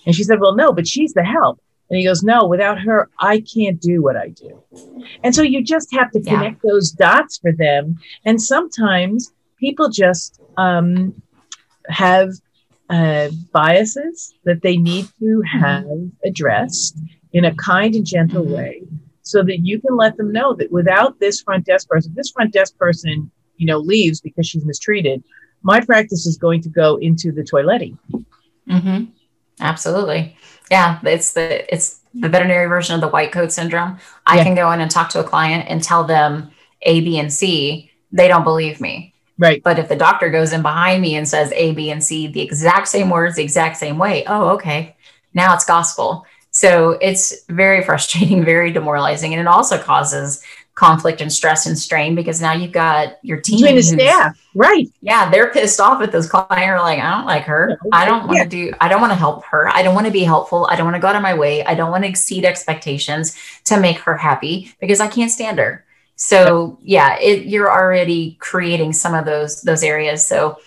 And 0.06 0.16
she 0.16 0.24
said, 0.24 0.40
Well, 0.40 0.56
no, 0.56 0.74
but 0.74 0.88
she's 0.88 1.14
the 1.14 1.24
help. 1.24 1.62
And 1.90 2.00
he 2.00 2.06
goes, 2.06 2.24
No, 2.24 2.46
without 2.46 2.80
her, 2.80 3.10
I 3.20 3.42
can't 3.42 3.80
do 3.80 4.02
what 4.02 4.16
I 4.16 4.30
do. 4.30 4.62
And 5.24 5.36
so 5.36 5.42
you 5.42 5.64
just 5.64 5.94
have 5.94 6.12
to 6.12 6.22
connect 6.22 6.62
yeah. 6.64 6.72
those 6.72 6.92
dots 6.92 7.38
for 7.38 7.52
them. 7.52 8.00
And 8.26 8.42
sometimes 8.42 9.32
people 9.60 9.90
just 9.90 10.42
um, 10.58 11.22
have 11.88 12.32
uh, 12.90 13.30
biases 13.52 14.34
that 14.44 14.62
they 14.62 14.78
need 14.78 15.06
to 15.20 15.44
mm-hmm. 15.44 15.60
have 15.60 15.86
addressed 16.24 16.98
in 17.34 17.46
a 17.46 17.56
kind 17.56 17.96
and 17.96 18.06
gentle 18.06 18.44
mm-hmm. 18.44 18.54
way 18.54 18.82
so 19.22 19.44
that 19.44 19.60
you 19.64 19.80
can 19.82 19.96
let 19.96 20.18
them 20.18 20.32
know 20.32 20.54
that 20.54 20.72
without 20.72 21.20
this 21.20 21.42
front 21.42 21.66
desk 21.66 21.90
person, 21.90 22.14
this 22.16 22.32
front 22.32 22.54
desk 22.54 22.78
person, 22.78 23.32
you 23.58 23.66
know, 23.66 23.80
leaves 23.80 24.22
because 24.22 24.48
she's 24.48 24.66
mistreated, 24.66 25.24
my 25.64 25.82
practice 25.82 26.28
is 26.28 26.38
going 26.38 26.62
to 26.62 26.70
go 26.70 26.98
into 26.98 27.32
the 27.32 27.42
toiletty. 27.42 27.98
Mm-hmm. 28.70 29.06
Absolutely. 29.60 30.38
Yeah, 30.72 31.00
it's 31.04 31.34
the 31.34 31.74
it's 31.74 32.00
the 32.14 32.30
veterinary 32.30 32.68
version 32.68 32.96
of 32.96 33.02
the 33.02 33.08
white 33.08 33.32
coat 33.32 33.52
syndrome. 33.52 34.00
I 34.26 34.38
yeah. 34.38 34.44
can 34.44 34.56
go 34.56 34.72
in 34.72 34.82
and 34.82 34.90
talk 34.90 35.10
to 35.10 35.20
a 35.20 35.24
client 35.24 35.66
and 35.68 35.84
tell 35.84 36.04
them 36.04 36.52
A, 36.84 37.02
B, 37.02 37.20
and 37.20 37.32
C. 37.32 37.92
They 38.12 38.28
don't 38.28 38.44
believe 38.44 38.80
me. 38.80 39.14
Right. 39.38 39.62
But 39.62 39.80
if 39.80 39.90
the 39.90 39.98
doctor 39.98 40.30
goes 40.30 40.54
in 40.54 40.62
behind 40.62 41.02
me 41.02 41.16
and 41.16 41.28
says 41.28 41.52
A, 41.54 41.74
B, 41.74 41.92
and 41.92 42.04
C, 42.04 42.28
the 42.28 42.42
exact 42.42 42.88
same 42.88 43.10
words, 43.10 43.36
the 43.36 43.44
exact 43.44 43.78
same 43.78 43.98
way, 43.98 44.24
oh, 44.28 44.50
okay. 44.52 44.96
Now 45.34 45.54
it's 45.54 45.66
gospel. 45.66 46.26
So 46.52 46.92
it's 47.02 47.44
very 47.50 47.84
frustrating, 47.84 48.46
very 48.54 48.72
demoralizing. 48.72 49.34
And 49.34 49.42
it 49.42 49.48
also 49.48 49.78
causes 49.78 50.42
conflict 50.76 51.22
and 51.22 51.32
stress 51.32 51.66
and 51.66 51.80
strain 51.80 52.16
because 52.16 52.42
now 52.42 52.52
you've 52.52 52.74
got 52.74 53.18
your 53.22 53.40
team 53.40 53.62
between 53.62 53.76
the 53.78 53.82
staff, 53.82 54.48
right? 54.54 54.88
Yeah, 55.02 55.30
they're 55.30 55.50
pissed 55.52 55.80
off 55.80 56.02
at 56.02 56.12
this 56.12 56.28
client. 56.28 56.70
Are 56.70 56.80
like, 56.80 57.00
I 57.00 57.16
don't 57.16 57.26
like 57.26 57.44
her. 57.44 57.80
I 57.94 58.06
don't 58.06 58.28
want 58.28 58.40
to 58.40 58.48
do. 58.48 58.74
I 58.82 58.90
don't 58.90 59.00
want 59.00 59.12
to 59.12 59.18
help 59.18 59.46
her. 59.46 59.70
I 59.70 59.82
don't 59.82 59.96
want 59.96 60.06
to 60.06 60.14
be 60.14 60.24
helpful. 60.24 60.68
I 60.70 60.76
don't 60.76 60.86
want 60.86 60.96
to 60.96 61.00
go 61.00 61.08
out 61.08 61.16
of 61.16 61.22
my 61.22 61.34
way. 61.34 61.64
I 61.64 61.76
don't 61.76 61.92
want 61.92 62.04
to 62.04 62.10
exceed 62.10 62.44
expectations 62.44 63.38
to 63.66 63.80
make 63.80 64.00
her 64.00 64.18
happy 64.18 64.74
because 64.82 65.00
I 65.00 65.08
can't 65.08 65.32
stand 65.32 65.60
her. 65.60 65.86
So 66.18 66.78
yeah, 66.82 67.18
it, 67.20 67.46
you're 67.46 67.72
already 67.72 68.38
creating 68.42 68.94
some 68.94 69.14
of 69.14 69.26
those 69.26 69.62
those 69.62 69.82
areas. 69.82 70.28
So 70.28 70.60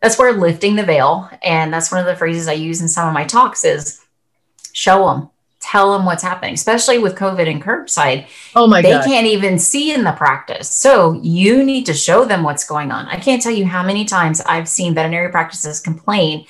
that's 0.00 0.18
where 0.18 0.32
lifting 0.32 0.76
the 0.76 0.84
veil, 0.84 1.28
and 1.42 1.74
that's 1.74 1.90
one 1.90 2.00
of 2.00 2.06
the 2.06 2.14
phrases 2.14 2.46
I 2.46 2.52
use 2.52 2.80
in 2.80 2.88
some 2.88 3.08
of 3.08 3.14
my 3.14 3.24
talks 3.24 3.64
is 3.64 4.00
show 4.72 5.08
them 5.08 5.30
tell 5.70 5.92
them 5.92 6.06
what's 6.06 6.22
happening, 6.22 6.54
especially 6.54 6.98
with 6.98 7.14
COVID 7.14 7.50
and 7.50 7.62
curbside. 7.62 8.26
Oh 8.56 8.66
my 8.66 8.80
They 8.80 8.98
can't 9.04 9.26
even 9.26 9.58
see 9.58 9.92
in 9.92 10.02
the 10.02 10.12
practice. 10.12 10.72
So 10.72 11.20
you 11.22 11.62
need 11.62 11.84
to 11.86 11.94
show 11.94 12.24
them 12.24 12.42
what's 12.42 12.66
going 12.66 12.90
on. 12.90 13.06
I 13.06 13.16
can't 13.16 13.42
tell 13.42 13.52
you 13.52 13.66
how 13.66 13.82
many 13.82 14.06
times 14.06 14.40
I've 14.40 14.68
seen 14.68 14.94
veterinary 14.94 15.30
practices 15.30 15.80
complain 15.80 16.46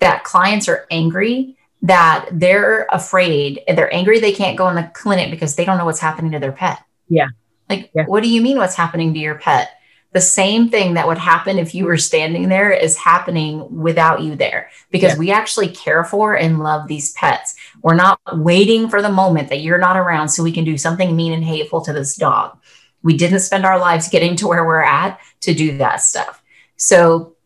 that 0.00 0.24
clients 0.24 0.68
are 0.68 0.86
angry 0.90 1.56
that 1.82 2.28
they're 2.32 2.86
afraid 2.92 3.62
and 3.66 3.78
they're 3.78 3.94
angry 3.94 4.20
they 4.20 4.32
can't 4.32 4.58
go 4.58 4.68
in 4.68 4.74
the 4.74 4.90
clinic 4.92 5.30
because 5.30 5.56
they 5.56 5.64
don't 5.64 5.78
know 5.78 5.86
what's 5.86 6.00
happening 6.00 6.32
to 6.32 6.38
their 6.38 6.52
pet. 6.52 6.80
Yeah. 7.08 7.28
Like, 7.70 7.90
yeah. 7.94 8.04
what 8.04 8.22
do 8.22 8.28
you 8.28 8.42
mean 8.42 8.58
what's 8.58 8.74
happening 8.74 9.14
to 9.14 9.20
your 9.20 9.36
pet? 9.36 9.79
The 10.12 10.20
same 10.20 10.68
thing 10.68 10.94
that 10.94 11.06
would 11.06 11.18
happen 11.18 11.58
if 11.58 11.74
you 11.74 11.84
were 11.84 11.96
standing 11.96 12.48
there 12.48 12.72
is 12.72 12.96
happening 12.96 13.80
without 13.80 14.22
you 14.22 14.34
there 14.34 14.70
because 14.90 15.12
yeah. 15.12 15.18
we 15.18 15.30
actually 15.30 15.68
care 15.68 16.02
for 16.02 16.34
and 16.34 16.58
love 16.58 16.88
these 16.88 17.12
pets. 17.12 17.54
We're 17.82 17.94
not 17.94 18.20
waiting 18.32 18.88
for 18.88 19.02
the 19.02 19.10
moment 19.10 19.48
that 19.50 19.60
you're 19.60 19.78
not 19.78 19.96
around 19.96 20.28
so 20.28 20.42
we 20.42 20.52
can 20.52 20.64
do 20.64 20.76
something 20.76 21.14
mean 21.14 21.32
and 21.32 21.44
hateful 21.44 21.80
to 21.82 21.92
this 21.92 22.16
dog. 22.16 22.58
We 23.02 23.16
didn't 23.16 23.40
spend 23.40 23.64
our 23.64 23.78
lives 23.78 24.08
getting 24.08 24.34
to 24.36 24.48
where 24.48 24.64
we're 24.64 24.82
at 24.82 25.20
to 25.40 25.54
do 25.54 25.78
that 25.78 26.02
stuff. 26.02 26.42
So 26.76 27.36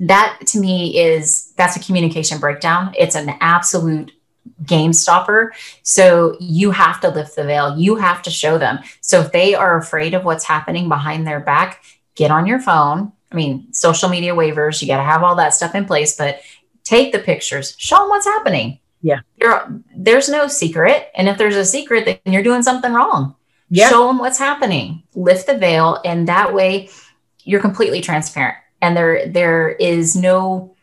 that 0.00 0.40
to 0.48 0.58
me 0.58 0.98
is 0.98 1.52
that's 1.56 1.76
a 1.76 1.80
communication 1.80 2.38
breakdown. 2.38 2.92
It's 2.98 3.14
an 3.14 3.30
absolute 3.40 4.12
game 4.64 4.92
stopper. 4.92 5.52
So 5.82 6.36
you 6.40 6.70
have 6.72 7.00
to 7.02 7.08
lift 7.08 7.36
the 7.36 7.44
veil. 7.44 7.78
You 7.78 7.96
have 7.96 8.22
to 8.22 8.30
show 8.30 8.58
them. 8.58 8.80
So 9.00 9.20
if 9.20 9.32
they 9.32 9.54
are 9.54 9.78
afraid 9.78 10.14
of 10.14 10.24
what's 10.24 10.44
happening 10.44 10.88
behind 10.88 11.26
their 11.26 11.40
back, 11.40 11.82
get 12.20 12.30
on 12.30 12.46
your 12.46 12.60
phone. 12.60 13.10
I 13.32 13.34
mean, 13.34 13.72
social 13.72 14.10
media 14.10 14.34
waivers, 14.34 14.82
you 14.82 14.86
got 14.86 14.98
to 14.98 15.02
have 15.02 15.22
all 15.22 15.36
that 15.36 15.54
stuff 15.54 15.74
in 15.74 15.86
place, 15.86 16.16
but 16.16 16.42
take 16.84 17.12
the 17.12 17.18
pictures, 17.18 17.74
show 17.78 18.00
them 18.00 18.10
what's 18.10 18.26
happening. 18.26 18.78
Yeah. 19.00 19.20
You're, 19.40 19.80
there's 19.96 20.28
no 20.28 20.46
secret. 20.46 21.10
And 21.14 21.30
if 21.30 21.38
there's 21.38 21.56
a 21.56 21.64
secret, 21.64 22.04
then 22.04 22.32
you're 22.34 22.42
doing 22.42 22.62
something 22.62 22.92
wrong. 22.92 23.34
Yeah. 23.70 23.88
Show 23.88 24.06
them 24.08 24.18
what's 24.18 24.38
happening, 24.38 25.02
lift 25.14 25.46
the 25.46 25.56
veil, 25.56 25.98
and 26.04 26.28
that 26.28 26.52
way 26.52 26.90
you're 27.44 27.62
completely 27.62 28.02
transparent. 28.02 28.58
And 28.82 28.94
there, 28.94 29.26
there 29.26 29.70
is 29.70 30.14
no 30.14 30.74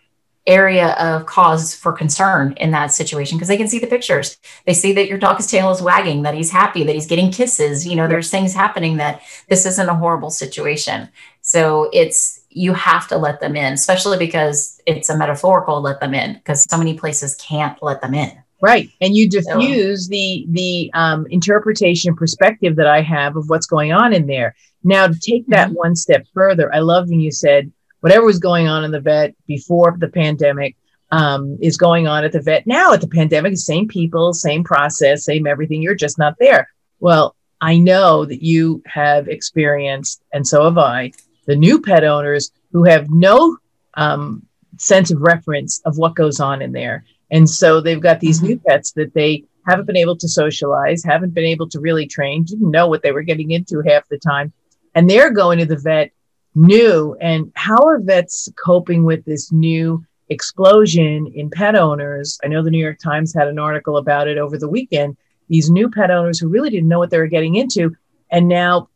area 0.47 0.93
of 0.93 1.25
cause 1.25 1.75
for 1.75 1.91
concern 1.91 2.53
in 2.53 2.71
that 2.71 2.93
situation 2.93 3.37
because 3.37 3.49
they 3.49 3.57
can 3.57 3.67
see 3.67 3.79
the 3.79 3.87
pictures. 3.87 4.37
They 4.65 4.73
see 4.73 4.93
that 4.93 5.07
your 5.07 5.17
dog's 5.17 5.47
tail 5.47 5.69
is 5.71 5.81
wagging, 5.81 6.23
that 6.23 6.33
he's 6.33 6.49
happy, 6.49 6.83
that 6.83 6.95
he's 6.95 7.05
getting 7.05 7.31
kisses. 7.31 7.85
You 7.85 7.95
know, 7.95 8.07
there's 8.07 8.31
things 8.31 8.53
happening 8.53 8.97
that 8.97 9.21
this 9.49 9.65
isn't 9.65 9.89
a 9.89 9.95
horrible 9.95 10.31
situation. 10.31 11.09
So 11.41 11.89
it's, 11.93 12.45
you 12.49 12.73
have 12.73 13.07
to 13.09 13.17
let 13.17 13.39
them 13.41 13.55
in, 13.55 13.73
especially 13.73 14.17
because 14.17 14.81
it's 14.87 15.09
a 15.09 15.17
metaphorical 15.17 15.81
let 15.81 15.99
them 15.99 16.13
in 16.13 16.35
because 16.35 16.63
so 16.69 16.77
many 16.77 16.97
places 16.97 17.35
can't 17.35 17.77
let 17.83 18.01
them 18.01 18.13
in. 18.13 18.31
Right. 18.61 18.89
And 19.01 19.15
you 19.15 19.29
diffuse 19.29 20.05
so, 20.05 20.09
the 20.09 20.45
the 20.49 20.91
um, 20.95 21.27
interpretation 21.29 22.15
perspective 22.15 22.75
that 22.77 22.87
I 22.87 23.01
have 23.01 23.35
of 23.35 23.49
what's 23.49 23.67
going 23.67 23.91
on 23.91 24.13
in 24.13 24.25
there. 24.25 24.55
Now 24.83 25.07
to 25.07 25.19
take 25.19 25.45
that 25.47 25.67
mm-hmm. 25.67 25.77
one 25.77 25.95
step 25.95 26.25
further, 26.33 26.73
I 26.73 26.79
love 26.79 27.09
when 27.09 27.19
you 27.19 27.31
said 27.31 27.71
whatever 28.07 28.25
was 28.25 28.39
going 28.39 28.67
on 28.67 28.83
in 28.83 28.91
the 28.91 28.99
vet 28.99 29.35
before 29.47 29.95
the 29.99 30.07
pandemic 30.07 30.75
um, 31.11 31.57
is 31.61 31.77
going 31.77 32.07
on 32.07 32.23
at 32.23 32.31
the 32.31 32.41
vet 32.41 32.67
now 32.67 32.93
at 32.93 33.01
the 33.01 33.07
pandemic 33.07 33.55
same 33.57 33.87
people 33.87 34.33
same 34.33 34.63
process 34.63 35.25
same 35.25 35.47
everything 35.47 35.81
you're 35.81 35.95
just 35.95 36.17
not 36.17 36.35
there 36.39 36.69
well 36.99 37.35
i 37.61 37.77
know 37.77 38.25
that 38.25 38.43
you 38.43 38.83
have 38.85 39.27
experienced 39.27 40.21
and 40.33 40.45
so 40.45 40.63
have 40.63 40.77
i 40.77 41.11
the 41.47 41.55
new 41.55 41.81
pet 41.81 42.03
owners 42.03 42.51
who 42.71 42.83
have 42.83 43.09
no 43.09 43.57
um, 43.95 44.45
sense 44.77 45.11
of 45.11 45.21
reference 45.21 45.81
of 45.85 45.97
what 45.97 46.15
goes 46.15 46.39
on 46.39 46.61
in 46.61 46.71
there. 46.71 47.05
And 47.31 47.49
so 47.49 47.81
they've 47.81 47.99
got 47.99 48.19
these 48.19 48.41
new 48.41 48.55
mm-hmm. 48.55 48.67
pets 48.67 48.91
that 48.93 49.13
they 49.13 49.45
haven't 49.65 49.85
been 49.85 49.97
able 49.97 50.15
to 50.17 50.29
socialize, 50.29 51.03
haven't 51.03 51.33
been 51.33 51.45
able 51.45 51.67
to 51.69 51.79
really 51.79 52.05
train, 52.05 52.43
didn't 52.43 52.71
know 52.71 52.87
what 52.87 53.01
they 53.01 53.11
were 53.11 53.23
getting 53.23 53.51
into 53.51 53.81
half 53.85 54.07
the 54.07 54.17
time. 54.17 54.53
And 54.95 55.09
they're 55.09 55.31
going 55.31 55.59
to 55.59 55.65
the 55.65 55.77
vet 55.77 56.11
new. 56.57 57.15
And 57.21 57.51
how 57.55 57.81
are 57.85 57.99
vets 57.99 58.49
coping 58.63 59.03
with 59.03 59.23
this 59.25 59.51
new 59.51 60.03
explosion 60.29 61.31
in 61.35 61.49
pet 61.49 61.75
owners? 61.75 62.39
I 62.43 62.47
know 62.47 62.63
the 62.63 62.71
New 62.71 62.83
York 62.83 62.99
Times 62.99 63.33
had 63.33 63.47
an 63.47 63.59
article 63.59 63.97
about 63.97 64.27
it 64.27 64.37
over 64.37 64.57
the 64.57 64.67
weekend. 64.67 65.15
These 65.47 65.69
new 65.69 65.89
pet 65.89 66.11
owners 66.11 66.39
who 66.39 66.49
really 66.49 66.69
didn't 66.69 66.89
know 66.89 66.99
what 66.99 67.09
they 67.09 67.19
were 67.19 67.27
getting 67.27 67.55
into 67.55 67.95
and 68.29 68.47
now 68.47 68.89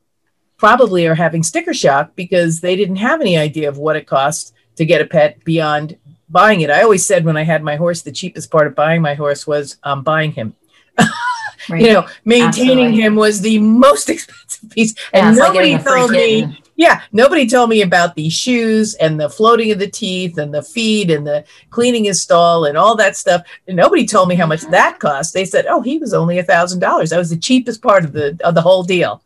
probably 0.57 1.07
are 1.07 1.15
having 1.15 1.43
sticker 1.43 1.73
shock 1.73 2.15
because 2.15 2.59
they 2.59 2.75
didn't 2.75 2.97
have 2.97 3.21
any 3.21 3.37
idea 3.37 3.69
of 3.69 3.77
what 3.77 3.95
it 3.95 4.05
costs 4.07 4.53
to 4.75 4.85
get 4.85 5.01
a 5.01 5.05
pet 5.05 5.43
beyond 5.43 5.97
buying 6.29 6.61
it. 6.61 6.69
I 6.69 6.81
always 6.81 7.05
said 7.05 7.25
when 7.25 7.37
I 7.37 7.43
had 7.43 7.63
my 7.63 7.75
horse, 7.75 8.01
the 8.01 8.11
cheapest 8.11 8.51
part 8.51 8.67
of 8.67 8.75
buying 8.75 9.01
my 9.01 9.13
horse 9.13 9.45
was 9.45 9.77
um, 9.83 10.03
buying 10.03 10.31
him. 10.31 10.55
right. 11.69 11.81
You 11.81 11.93
know, 11.93 12.07
maintaining 12.25 12.85
Absolutely. 12.85 13.01
him 13.01 13.15
was 13.15 13.41
the 13.41 13.59
most 13.59 14.09
expensive 14.15 14.69
piece, 14.69 14.95
and 15.13 15.35
yeah, 15.35 15.43
nobody 15.43 15.73
like 15.73 15.85
told 15.85 16.11
me. 16.11 16.57
Yeah, 16.81 17.03
nobody 17.11 17.47
told 17.47 17.69
me 17.69 17.83
about 17.83 18.15
the 18.15 18.27
shoes 18.31 18.95
and 18.95 19.19
the 19.19 19.29
floating 19.29 19.71
of 19.71 19.77
the 19.77 19.87
teeth 19.87 20.39
and 20.39 20.51
the 20.51 20.63
feed 20.63 21.11
and 21.11 21.27
the 21.27 21.45
cleaning 21.69 22.05
his 22.05 22.23
stall 22.23 22.65
and 22.65 22.75
all 22.75 22.95
that 22.95 23.15
stuff. 23.15 23.43
Nobody 23.67 24.03
told 24.03 24.29
me 24.29 24.33
how 24.33 24.47
much 24.47 24.61
that 24.61 24.97
cost. 24.99 25.35
They 25.35 25.45
said, 25.45 25.67
"Oh, 25.67 25.81
he 25.81 25.99
was 25.99 26.11
only 26.11 26.39
a 26.39 26.43
thousand 26.43 26.79
dollars. 26.79 27.11
That 27.11 27.19
was 27.19 27.29
the 27.29 27.37
cheapest 27.37 27.83
part 27.83 28.03
of 28.03 28.13
the 28.13 28.35
of 28.43 28.55
the 28.55 28.63
whole 28.63 28.81
deal." 28.81 29.21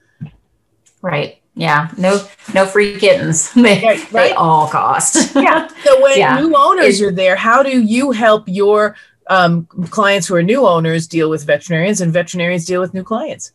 Right. 1.01 1.41
Yeah. 1.53 1.91
No. 1.97 2.27
No 2.53 2.65
free 2.65 2.99
kittens. 2.99 3.53
they, 3.53 3.81
right, 3.81 3.83
right. 3.83 4.11
they 4.11 4.31
all 4.33 4.67
cost. 4.67 5.33
yeah. 5.35 5.69
So 5.85 6.01
when 6.01 6.19
yeah. 6.19 6.37
new 6.37 6.53
owners 6.57 7.01
are 7.01 7.13
there, 7.13 7.37
how 7.37 7.63
do 7.63 7.81
you 7.81 8.11
help 8.11 8.43
your 8.47 8.97
um, 9.27 9.65
clients 9.91 10.27
who 10.27 10.35
are 10.35 10.43
new 10.43 10.67
owners 10.67 11.07
deal 11.07 11.29
with 11.29 11.45
veterinarians 11.45 12.01
and 12.01 12.11
veterinarians 12.11 12.65
deal 12.65 12.81
with 12.81 12.93
new 12.93 13.03
clients? 13.03 13.53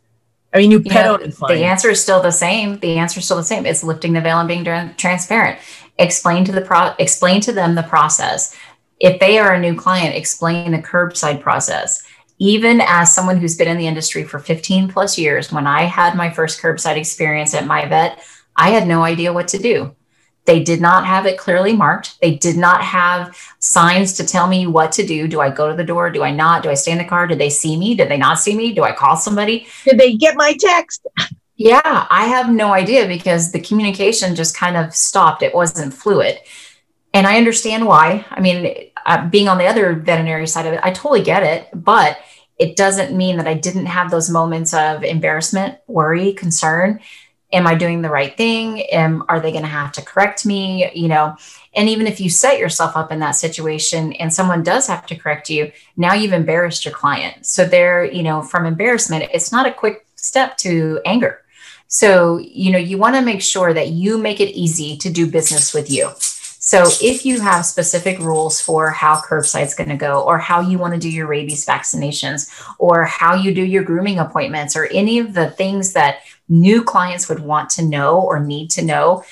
I 0.53 0.59
mean, 0.59 0.69
new 0.69 0.83
pet 0.83 1.07
owners. 1.07 1.39
The 1.39 1.65
answer 1.65 1.91
is 1.91 2.03
still 2.03 2.21
the 2.21 2.33
same. 2.33 2.79
The 2.81 2.99
answer 2.99 3.21
is 3.21 3.25
still 3.25 3.37
the 3.37 3.45
same. 3.45 3.67
It's 3.67 3.85
lifting 3.85 4.13
the 4.13 4.21
veil 4.21 4.41
and 4.41 4.49
being 4.49 4.65
transparent. 4.97 5.59
Explain 5.99 6.45
to 6.47 6.53
the 6.53 6.61
pro. 6.61 6.93
Explain 6.99 7.41
to 7.43 7.53
them 7.53 7.75
the 7.75 7.83
process. 7.85 8.57
If 8.99 9.21
they 9.21 9.39
are 9.39 9.55
a 9.55 9.61
new 9.61 9.77
client, 9.77 10.17
explain 10.17 10.73
the 10.73 10.79
curbside 10.79 11.41
process. 11.41 12.03
Even 12.39 12.81
as 12.81 13.15
someone 13.15 13.37
who's 13.37 13.57
been 13.57 13.69
in 13.69 13.77
the 13.77 13.87
industry 13.87 14.25
for 14.25 14.39
15 14.39 14.89
plus 14.89 15.19
years, 15.19 15.53
when 15.53 15.67
I 15.67 15.83
had 15.83 16.17
my 16.17 16.31
first 16.31 16.61
curbside 16.61 16.97
experience 16.97 17.55
at 17.55 17.67
my 17.67 17.87
vet, 17.87 18.23
I 18.57 18.71
had 18.71 18.89
no 18.89 19.03
idea 19.03 19.33
what 19.33 19.49
to 19.49 19.59
do. 19.59 19.95
They 20.47 20.63
did 20.63 20.81
not 20.81 21.07
have 21.07 21.27
it 21.27 21.39
clearly 21.39 21.75
marked. 21.75 22.19
They 22.21 22.35
did 22.35 22.57
not 22.57 22.83
have 22.83 23.37
signs 23.59 24.15
to 24.15 24.27
tell 24.27 24.47
me 24.49 24.67
what 24.67 24.93
to 24.93 25.07
do. 25.07 25.29
Do 25.29 25.41
I 25.41 25.51
go 25.51 25.69
to 25.69 25.77
the 25.77 25.85
door? 25.85 26.11
Do 26.11 26.23
I 26.23 26.31
not? 26.31 26.63
Do 26.63 26.71
I 26.71 26.75
stay 26.75 26.93
in 26.93 26.99
the 26.99 27.05
car? 27.05 27.27
Did 27.27 27.39
they 27.39 27.51
see 27.51 27.77
me? 27.77 27.95
Did 27.95 28.09
they 28.09 28.17
not 28.17 28.39
see 28.39 28.57
me? 28.57 28.73
Do 28.73 28.83
I 28.83 28.93
call 28.93 29.17
somebody? 29.17 29.67
Did 29.85 29.99
they 29.99 30.17
get 30.17 30.37
my 30.37 30.57
text? 30.59 31.07
Yeah, 31.57 32.07
I 32.11 32.25
have 32.25 32.49
no 32.49 32.73
idea 32.73 33.07
because 33.07 33.53
the 33.53 33.61
communication 33.61 34.35
just 34.35 34.57
kind 34.57 34.79
of 34.79 34.95
stopped. 34.95 35.43
It 35.43 35.55
wasn't 35.55 35.93
fluid. 35.93 36.39
And 37.13 37.27
I 37.27 37.37
understand 37.37 37.87
why. 37.87 38.25
I 38.31 38.41
mean, 38.41 38.91
uh, 39.05 39.29
being 39.29 39.49
on 39.49 39.59
the 39.59 39.67
other 39.67 39.95
veterinary 39.95 40.47
side 40.47 40.67
of 40.67 40.73
it, 40.73 40.81
I 40.83 40.91
totally 40.91 41.23
get 41.23 41.43
it. 41.43 41.69
But 41.75 42.19
it 42.59 42.77
doesn't 42.77 43.17
mean 43.17 43.37
that 43.37 43.47
I 43.47 43.55
didn't 43.55 43.87
have 43.87 44.11
those 44.11 44.31
moments 44.31 44.73
of 44.73 45.05
embarrassment, 45.05 45.79
worry, 45.87 46.33
concern 46.33 47.01
am 47.53 47.67
i 47.67 47.75
doing 47.75 48.03
the 48.03 48.11
right 48.11 48.37
thing? 48.37 48.81
Am 48.83 49.25
are 49.29 49.41
they 49.41 49.51
going 49.51 49.65
to 49.65 49.69
have 49.69 49.93
to 49.93 50.03
correct 50.03 50.47
me? 50.47 50.91
You 50.95 51.09
know 51.09 51.37
and 51.75 51.89
even 51.89 52.07
if 52.07 52.21
you 52.21 52.29
set 52.29 52.59
yourself 52.59 52.97
up 52.97 53.13
in 53.13 53.21
that 53.21 53.33
situation 53.33 54.13
and 54.15 54.33
someone 54.33 54.63
does 54.63 54.87
have 54.87 55.07
to 55.07 55.17
correct 55.17 55.49
you 55.51 55.71
now 55.97 56.15
you've 56.15 56.33
embarrassed 56.33 56.85
your 56.85 56.95
client. 56.95 57.47
So 57.47 57.65
there 57.65 58.05
you 58.05 58.23
know 58.23 58.43
from 58.43 58.67
embarrassment 58.67 59.31
it's 59.33 59.53
not 59.53 59.67
a 59.67 59.73
quick 59.73 60.07
step 60.17 60.57
to 60.59 61.01
anger. 61.05 61.43
So 61.89 62.39
you 62.39 62.73
know 62.73 62.79
you 62.79 62.99
want 62.99 63.17
to 63.17 63.23
make 63.23 63.43
sure 63.43 63.73
that 63.75 63.89
you 63.89 64.19
make 64.19 64.41
it 64.41 64.57
easy 64.57 64.97
to 64.99 65.11
do 65.11 65.31
business 65.31 65.75
with 65.75 65.91
you. 65.91 66.11
So 66.63 66.85
if 67.03 67.25
you 67.25 67.41
have 67.41 67.65
specific 67.65 68.19
rules 68.19 68.61
for 68.61 68.91
how 68.91 69.17
curbside's 69.17 69.75
going 69.75 69.89
to 69.89 69.97
go, 69.97 70.21
or 70.21 70.39
how 70.39 70.61
you 70.61 70.77
want 70.79 70.93
to 70.93 71.01
do 71.01 71.11
your 71.11 71.27
rabies 71.27 71.65
vaccinations, 71.65 72.49
or 72.79 73.05
how 73.07 73.35
you 73.35 73.55
do 73.55 73.65
your 73.65 73.83
grooming 73.83 74.19
appointments, 74.19 74.77
or 74.77 74.85
any 74.93 75.19
of 75.19 75.33
the 75.33 75.51
things 75.51 75.95
that 75.95 76.19
new 76.51 76.83
clients 76.83 77.29
would 77.29 77.41
want 77.41 77.71
to 77.71 77.85
know 77.85 78.21
or 78.21 78.41
need 78.41 78.71
to 78.73 78.85
know, 78.85 79.25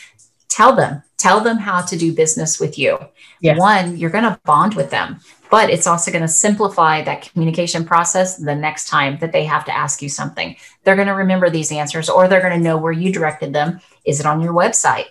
tell 0.48 0.74
them. 0.74 1.02
Tell 1.18 1.40
them 1.40 1.59
how 1.59 1.83
to 1.83 1.96
do 1.98 2.14
business 2.14 2.61
with 2.61 2.78
you. 2.78 2.96
Yes. 3.40 3.59
One, 3.59 3.96
you're 3.96 4.09
going 4.09 4.24
to 4.24 4.40
bond 4.44 4.74
with 4.74 4.90
them, 4.90 5.18
but 5.50 5.68
it's 5.68 5.87
also 5.87 6.12
going 6.12 6.22
to 6.22 6.28
simplify 6.28 7.02
that 7.02 7.22
communication 7.22 7.85
process 7.85 8.37
the 8.37 8.54
next 8.54 8.88
time 8.88 9.18
that 9.18 9.33
they 9.33 9.44
have 9.44 9.64
to 9.64 9.76
ask 9.76 10.00
you 10.00 10.09
something. 10.09 10.57
They're 10.85 10.94
going 10.94 11.09
to 11.09 11.14
remember 11.14 11.50
these 11.50 11.72
answers 11.72 12.09
or 12.09 12.28
they're 12.28 12.40
going 12.40 12.57
to 12.57 12.64
know 12.64 12.76
where 12.76 12.92
you 12.92 13.12
directed 13.12 13.52
them. 13.52 13.81
Is 14.04 14.20
it 14.20 14.26
on 14.26 14.40
your 14.40 14.52
website? 14.52 15.07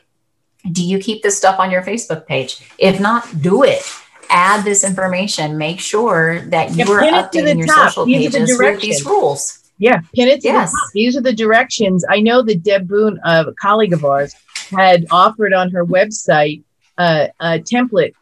Do 0.71 0.83
you 0.83 0.97
keep 0.97 1.23
this 1.23 1.37
stuff 1.37 1.59
on 1.59 1.71
your 1.71 1.83
Facebook 1.83 2.25
page? 2.25 2.61
If 2.77 2.99
not, 3.01 3.41
do 3.41 3.63
it 3.63 3.83
add 4.29 4.65
this 4.65 4.83
information. 4.83 5.57
Make 5.57 5.79
sure 5.79 6.41
that 6.47 6.75
you 6.75 6.83
are 6.91 7.01
updating 7.01 7.59
your 7.59 7.67
top. 7.67 7.89
social 7.89 8.05
pages 8.05 8.57
with 8.57 8.81
these 8.81 9.05
rules. 9.05 9.66
Yeah, 9.79 10.01
pin 10.15 10.27
it 10.27 10.41
to 10.41 10.47
yes. 10.47 10.71
the 10.71 10.77
top. 10.77 10.91
These 10.93 11.17
are 11.17 11.21
the 11.21 11.33
directions. 11.33 12.03
I 12.09 12.19
know 12.19 12.41
that 12.41 12.63
Deb 12.63 12.87
Boone, 12.87 13.19
a 13.23 13.53
colleague 13.53 13.93
of 13.93 14.03
ours, 14.03 14.35
had 14.71 15.05
offered 15.11 15.53
on 15.53 15.69
her 15.71 15.85
website 15.85 16.63
uh, 16.97 17.27
a 17.39 17.59
template 17.59 18.13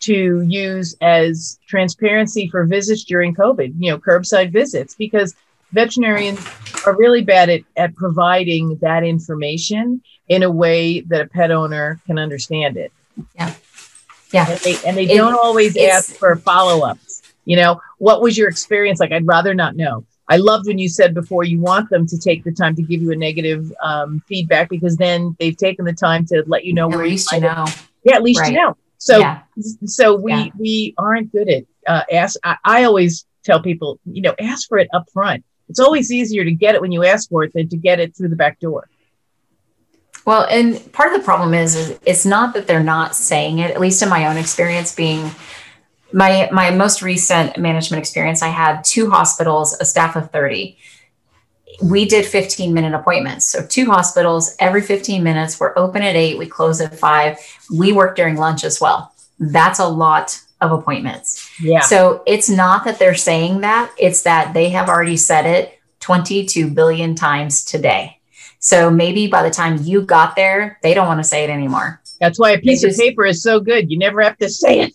to 0.00 0.42
use 0.42 0.96
as 1.00 1.58
transparency 1.68 2.48
for 2.48 2.64
visits 2.66 3.04
during 3.04 3.34
COVID, 3.34 3.74
you 3.78 3.90
know, 3.90 3.98
curbside 3.98 4.52
visits, 4.52 4.94
because 4.94 5.34
veterinarians 5.72 6.44
are 6.84 6.96
really 6.96 7.22
bad 7.22 7.48
at, 7.48 7.62
at 7.76 7.94
providing 7.94 8.76
that 8.78 9.02
information 9.04 10.02
in 10.28 10.42
a 10.42 10.50
way 10.50 11.00
that 11.00 11.20
a 11.20 11.26
pet 11.26 11.50
owner 11.50 12.00
can 12.06 12.18
understand 12.18 12.76
it. 12.76 12.92
Yeah. 13.36 13.54
Yeah. 14.32 14.50
And 14.50 14.60
they, 14.60 14.76
and 14.84 14.96
they 14.96 15.04
it, 15.04 15.16
don't 15.16 15.34
always 15.34 15.76
ask 15.76 16.16
for 16.16 16.34
follow 16.36 16.84
ups. 16.84 17.22
You 17.44 17.56
know, 17.56 17.80
what 17.98 18.20
was 18.20 18.36
your 18.36 18.48
experience 18.48 19.00
like? 19.00 19.12
I'd 19.12 19.26
rather 19.26 19.54
not 19.54 19.76
know. 19.76 20.04
I 20.28 20.36
loved 20.36 20.66
when 20.66 20.78
you 20.78 20.88
said 20.88 21.12
before 21.12 21.44
you 21.44 21.60
want 21.60 21.90
them 21.90 22.06
to 22.06 22.18
take 22.18 22.44
the 22.44 22.52
time 22.52 22.74
to 22.76 22.82
give 22.82 23.02
you 23.02 23.12
a 23.12 23.16
negative 23.16 23.70
um, 23.82 24.22
feedback 24.26 24.70
because 24.70 24.96
then 24.96 25.36
they've 25.38 25.56
taken 25.56 25.84
the 25.84 25.92
time 25.92 26.24
to 26.26 26.42
let 26.46 26.64
you 26.64 26.72
know 26.72 26.90
at 26.90 26.96
where 26.96 27.06
least 27.06 27.30
you, 27.30 27.38
you 27.38 27.42
know. 27.42 27.66
Yeah, 28.04 28.16
at 28.16 28.22
least 28.22 28.40
right. 28.40 28.52
you 28.52 28.58
know. 28.58 28.76
So, 28.98 29.18
yeah. 29.18 29.42
so 29.84 30.14
we 30.14 30.32
yeah. 30.32 30.48
we 30.58 30.94
aren't 30.96 31.30
good 31.30 31.48
at 31.48 31.64
uh, 31.86 32.02
ask. 32.10 32.36
I, 32.42 32.56
I 32.64 32.84
always 32.84 33.26
tell 33.44 33.60
people, 33.60 33.98
you 34.06 34.22
know, 34.22 34.34
ask 34.40 34.68
for 34.68 34.78
it 34.78 34.88
up 34.94 35.10
front. 35.12 35.44
It's 35.68 35.80
always 35.80 36.10
easier 36.10 36.44
to 36.44 36.52
get 36.52 36.74
it 36.74 36.80
when 36.80 36.92
you 36.92 37.04
ask 37.04 37.28
for 37.28 37.44
it 37.44 37.52
than 37.52 37.68
to 37.68 37.76
get 37.76 38.00
it 38.00 38.16
through 38.16 38.28
the 38.28 38.36
back 38.36 38.60
door. 38.60 38.88
Well, 40.24 40.46
and 40.50 40.90
part 40.92 41.12
of 41.12 41.18
the 41.18 41.24
problem 41.24 41.52
is, 41.52 41.74
is 41.74 41.98
it's 42.06 42.24
not 42.24 42.54
that 42.54 42.66
they're 42.66 42.82
not 42.82 43.14
saying 43.14 43.58
it. 43.58 43.70
At 43.70 43.80
least 43.80 44.02
in 44.02 44.08
my 44.08 44.26
own 44.26 44.38
experience, 44.38 44.94
being 44.94 45.30
my 46.14 46.48
my 46.52 46.70
most 46.70 47.02
recent 47.02 47.58
management 47.58 47.98
experience, 48.00 48.40
I 48.40 48.48
had 48.48 48.82
two 48.84 49.10
hospitals, 49.10 49.76
a 49.80 49.84
staff 49.84 50.14
of 50.14 50.30
30. 50.30 50.78
We 51.82 52.04
did 52.04 52.24
15 52.24 52.72
minute 52.72 52.94
appointments. 52.94 53.46
So 53.46 53.66
two 53.66 53.86
hospitals 53.86 54.54
every 54.60 54.80
15 54.80 55.24
minutes. 55.24 55.58
We're 55.58 55.76
open 55.76 56.02
at 56.02 56.14
eight, 56.14 56.38
we 56.38 56.46
close 56.46 56.80
at 56.80 56.96
five. 56.96 57.38
We 57.76 57.92
work 57.92 58.14
during 58.14 58.36
lunch 58.36 58.62
as 58.62 58.80
well. 58.80 59.12
That's 59.40 59.80
a 59.80 59.88
lot 59.88 60.40
of 60.60 60.70
appointments. 60.70 61.50
Yeah. 61.60 61.80
So 61.80 62.22
it's 62.26 62.48
not 62.48 62.84
that 62.84 63.00
they're 63.00 63.16
saying 63.16 63.62
that, 63.62 63.92
it's 63.98 64.22
that 64.22 64.54
they 64.54 64.70
have 64.70 64.88
already 64.88 65.16
said 65.16 65.46
it 65.46 65.78
22 65.98 66.70
billion 66.70 67.16
times 67.16 67.64
today. 67.64 68.20
So 68.60 68.88
maybe 68.88 69.26
by 69.26 69.42
the 69.42 69.50
time 69.50 69.78
you 69.82 70.02
got 70.02 70.36
there, 70.36 70.78
they 70.82 70.94
don't 70.94 71.08
want 71.08 71.18
to 71.18 71.24
say 71.24 71.42
it 71.42 71.50
anymore. 71.50 72.00
That's 72.20 72.38
why 72.38 72.52
a 72.52 72.58
piece 72.60 72.82
just, 72.82 72.98
of 72.98 73.04
paper 73.04 73.26
is 73.26 73.42
so 73.42 73.58
good. 73.58 73.90
You 73.90 73.98
never 73.98 74.22
have 74.22 74.38
to 74.38 74.48
say 74.48 74.80
it. 74.80 74.94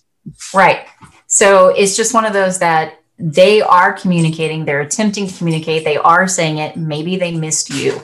Right. 0.53 0.87
So 1.27 1.69
it's 1.69 1.95
just 1.95 2.13
one 2.13 2.25
of 2.25 2.33
those 2.33 2.59
that 2.59 2.99
they 3.17 3.61
are 3.61 3.93
communicating, 3.93 4.65
they're 4.65 4.81
attempting 4.81 5.27
to 5.27 5.37
communicate, 5.37 5.83
they 5.83 5.97
are 5.97 6.27
saying 6.27 6.57
it. 6.57 6.77
Maybe 6.77 7.17
they 7.17 7.35
missed 7.35 7.69
you. 7.69 8.01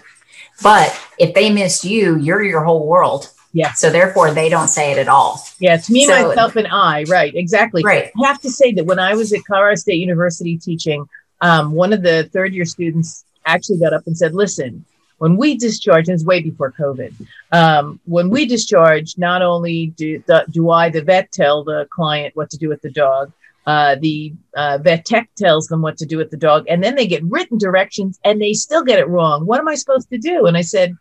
But 0.61 0.97
if 1.17 1.34
they 1.34 1.51
missed 1.51 1.84
you, 1.84 2.17
you're 2.17 2.43
your 2.43 2.63
whole 2.63 2.86
world. 2.86 3.32
Yeah. 3.53 3.71
So 3.71 3.89
therefore, 3.89 4.32
they 4.32 4.49
don't 4.49 4.67
say 4.67 4.91
it 4.91 4.97
at 4.97 5.07
all. 5.07 5.41
Yeah. 5.59 5.76
It's 5.76 5.89
me, 5.89 6.05
so, 6.05 6.28
myself, 6.28 6.57
and 6.57 6.67
I. 6.67 7.03
Right. 7.03 7.34
Exactly. 7.34 7.84
Right. 7.84 8.11
I 8.21 8.28
have 8.28 8.41
to 8.41 8.51
say 8.51 8.73
that 8.73 8.86
when 8.86 8.99
I 8.99 9.15
was 9.15 9.32
at 9.32 9.45
Colorado 9.45 9.76
State 9.76 9.99
University 9.99 10.57
teaching, 10.57 11.05
um, 11.41 11.71
one 11.71 11.93
of 11.93 12.01
the 12.01 12.30
third 12.34 12.53
year 12.53 12.65
students 12.65 13.23
actually 13.45 13.80
got 13.80 13.93
up 13.93 14.07
and 14.07 14.17
said, 14.17 14.34
listen, 14.34 14.86
when 15.18 15.38
we 15.38 15.57
discharge, 15.57 16.07
and 16.07 16.16
it's 16.16 16.26
way 16.26 16.41
before 16.41 16.72
COVID, 16.72 17.13
um, 17.51 17.99
when 18.05 18.30
we 18.30 18.45
discharge, 18.45 19.18
not 19.18 19.41
only 19.41 19.88
do, 19.88 20.22
the, 20.26 20.45
do 20.51 20.70
I, 20.70 20.89
the 20.89 21.01
vet, 21.01 21.32
tell 21.32 21.63
the 21.63 21.88
client 21.89 22.36
what 22.36 22.49
to 22.49 22.57
do 22.57 22.70
with 22.70 22.82
the 22.82 22.91
dog, 22.91 23.32
uh, 23.66 23.95
the 23.99 24.34
uh, 24.55 24.78
vet 24.82 25.05
tech 25.05 25.30
tells 25.36 25.68
them 25.68 25.82
what 25.82 25.97
to 25.97 26.05
do 26.05 26.18
with 26.18 26.30
the 26.32 26.38
dog, 26.38 26.66
and 26.70 26.84
then 26.84 26.95
they 26.95 27.07
get 27.07 27.24
written 27.24 27.57
directions 27.57 28.20
and 28.24 28.41
they 28.41 28.53
still 28.53 28.84
get 28.84 28.99
it 28.99 29.07
wrong. 29.07 29.45
What 29.45 29.59
am 29.59 29.68
I 29.68 29.76
supposed 29.76 30.09
to 30.09 30.18
do? 30.18 30.45
And 30.45 30.55
I 30.55 30.61
said, 30.61 30.95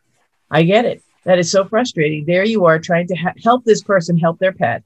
I 0.51 0.63
get 0.63 0.85
it. 0.85 1.03
That 1.25 1.39
is 1.39 1.51
so 1.51 1.65
frustrating. 1.65 2.25
There 2.25 2.45
you 2.45 2.67
are 2.67 2.79
trying 2.79 3.09
to 3.09 3.17
ha- 3.17 3.35
help 3.43 3.65
this 3.65 3.83
person 3.83 4.17
help 4.17 4.39
their 4.39 4.53
pet. 4.53 4.83